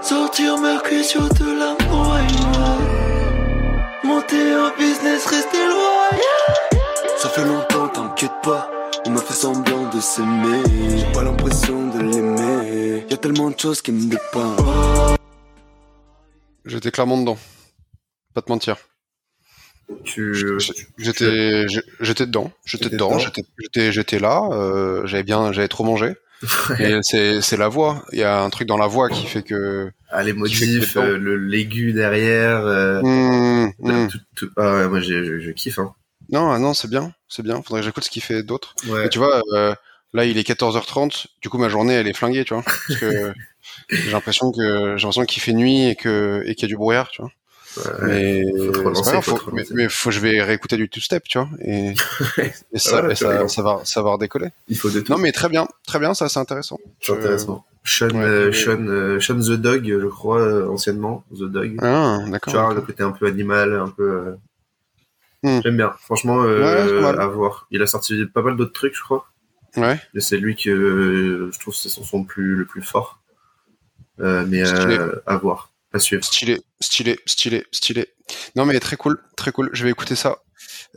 Sortir 0.00 0.58
Mercutio 0.60 1.22
de 1.28 1.58
la 1.58 1.76
moyenne, 1.90 2.86
monter 4.04 4.52
un 4.52 4.72
business, 4.78 5.26
rester 5.26 5.58
loyal. 5.58 6.20
Ça 7.18 7.28
fait 7.28 7.44
longtemps, 7.44 7.88
t'inquiète 7.88 8.32
pas. 8.42 8.70
On 9.04 9.10
m'a 9.10 9.20
fait 9.20 9.34
semblant 9.34 9.90
de 9.90 10.00
s'aimer. 10.00 10.62
J'ai 10.96 11.12
pas 11.12 11.24
l'impression 11.24 11.88
de 11.88 11.98
l'aimer. 12.00 13.04
Y 13.10 13.14
a 13.14 13.16
tellement 13.16 13.50
de 13.50 13.58
choses 13.58 13.82
qui 13.82 13.90
me 13.90 14.08
dépassent. 14.08 15.16
J'étais 16.64 16.92
clairement 16.92 17.18
dedans. 17.18 17.38
Pas 18.34 18.42
te 18.42 18.50
mentir. 18.50 18.76
Tu, 20.04 20.34
J'étais, 20.98 21.66
j'étais 22.00 22.26
dedans. 22.26 22.50
J'étais 22.64 22.88
dedans. 22.88 23.18
J'étais, 23.18 23.92
j'étais, 23.92 24.18
là. 24.18 24.42
euh, 24.52 25.06
j'avais 25.06 25.22
bien, 25.22 25.52
j'avais 25.52 25.68
trop 25.68 25.84
mangé. 25.84 26.14
Et 26.80 26.98
c'est, 27.02 27.40
la 27.56 27.68
voix. 27.68 28.04
Il 28.12 28.18
y 28.18 28.22
a 28.24 28.42
un 28.42 28.50
truc 28.50 28.66
dans 28.66 28.76
la 28.76 28.86
voix 28.88 29.08
qui 29.08 29.26
fait 29.26 29.42
que. 29.42 29.90
ah, 30.10 30.22
les 30.22 30.32
dedans. 30.32 31.02
euh, 31.02 31.16
le 31.16 31.36
l'aigu 31.36 31.92
derrière. 31.92 32.64
euh, 32.66 33.00
Mmh, 33.02 33.72
mmh. 33.78 34.08
tout- 34.08 34.18
tout- 34.36 34.50
ah 34.56 34.74
ouais, 34.74 34.88
moi 34.88 35.00
je, 35.00 35.40
je 35.40 35.50
kiffe. 35.52 35.78
Hein. 35.78 35.94
Non, 36.30 36.50
ah 36.50 36.58
non, 36.58 36.74
c'est 36.74 36.88
bien, 36.88 37.12
c'est 37.28 37.42
bien. 37.42 37.62
Faudrait 37.62 37.80
que 37.80 37.86
j'écoute 37.86 38.04
ce 38.04 38.10
qu'il 38.10 38.22
fait 38.22 38.42
d'autre. 38.42 38.74
Ouais. 38.88 39.08
Tu 39.08 39.18
vois, 39.18 39.40
là, 40.12 40.24
il 40.24 40.36
est 40.38 40.46
14h30. 40.48 41.26
Du 41.42 41.48
coup, 41.48 41.58
ma 41.58 41.68
journée, 41.68 41.94
elle 41.94 42.08
est 42.08 42.12
flinguée, 42.12 42.44
tu 42.44 42.54
vois. 42.54 42.62
Parce 42.64 42.98
que 43.00 43.32
j'ai 43.90 44.10
l'impression 44.10 44.50
que 44.52 44.96
j'ai 44.96 45.02
l'impression 45.02 45.24
qu'il 45.24 45.42
fait 45.42 45.52
nuit 45.52 45.86
et 45.88 45.94
que 45.94 46.42
et 46.46 46.54
qu'il 46.54 46.62
y 46.62 46.66
a 46.66 46.68
du 46.68 46.76
brouillard, 46.76 47.08
tu 47.10 47.22
vois. 47.22 47.30
Mais 48.02 48.44
mais, 49.72 49.88
faut, 49.88 50.10
je 50.10 50.20
vais 50.20 50.42
réécouter 50.42 50.76
du 50.76 50.88
two-step, 50.88 51.24
tu 51.24 51.38
vois. 51.38 51.48
Et, 51.60 51.94
et 52.72 52.78
ça, 52.78 53.00
Voilà, 53.00 53.12
et 53.12 53.16
tu 53.16 53.24
ça, 53.48 53.62
va, 53.62 53.80
ça 53.84 54.02
va 54.02 54.10
redécoller. 54.12 54.48
Il 54.68 54.76
faut. 54.76 54.88
Non, 55.08 55.18
mais 55.18 55.32
très 55.32 55.48
bien, 55.48 55.66
très 55.86 55.98
bien, 55.98 56.14
ça, 56.14 56.28
c'est 56.28 56.40
intéressant. 56.40 56.78
c'est 57.00 57.12
intéressant. 57.12 57.64
Sean, 57.84 58.10
Ouais, 58.10 58.22
euh, 58.22 58.52
Sean, 58.52 58.86
euh, 58.86 59.18
Sean 59.20 59.40
the 59.40 59.52
Dog, 59.60 59.86
je 59.86 60.06
crois, 60.06 60.40
euh, 60.40 60.68
anciennement. 60.68 61.24
The 61.32 61.44
Dog. 61.44 61.76
Ah, 61.82 62.20
Tu 62.24 62.30
d'accord. 62.30 62.52
vois, 62.54 62.74
le 62.74 62.80
côté 62.82 63.02
un 63.02 63.10
peu 63.10 63.26
animal, 63.26 63.74
un 63.74 63.88
peu. 63.88 64.36
Hmm. 65.42 65.60
J'aime 65.64 65.76
bien. 65.76 65.92
Franchement, 65.98 66.36
Ouais, 66.36 67.04
à 67.18 67.26
voir. 67.26 67.66
Il 67.70 67.82
a 67.82 67.86
sorti 67.86 68.24
pas 68.26 68.42
mal 68.42 68.56
d'autres 68.56 68.72
trucs, 68.72 68.94
je 68.94 69.02
crois. 69.02 69.26
Ouais. 69.76 69.98
Et 70.14 70.20
c'est 70.20 70.36
lui 70.36 70.54
que 70.54 71.50
je 71.52 71.58
trouve 71.58 71.74
c'est 71.74 71.88
son 71.88 72.04
son 72.04 72.24
plus, 72.24 72.54
le 72.54 72.66
plus 72.66 72.82
fort. 72.82 73.20
Mais 74.18 74.62
à 75.26 75.36
voir. 75.36 75.71
À 75.92 75.98
suivre. 75.98 76.24
Stylé, 76.24 76.58
stylé, 76.80 77.18
stylé, 77.26 77.64
stylé. 77.72 78.06
Non, 78.56 78.64
mais 78.64 78.78
très 78.80 78.96
cool, 78.96 79.18
très 79.36 79.52
cool. 79.52 79.70
Je 79.72 79.84
vais 79.84 79.90
écouter 79.90 80.16
ça. 80.16 80.38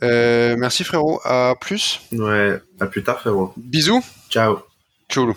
Euh, 0.02 0.56
merci 0.58 0.84
frérot. 0.84 1.20
À 1.24 1.54
plus. 1.60 2.00
Ouais. 2.12 2.60
À 2.80 2.86
plus 2.86 3.02
tard, 3.02 3.20
frérot. 3.20 3.52
Bisous. 3.56 4.04
Ciao. 4.30 4.58
Ciao. 5.10 5.36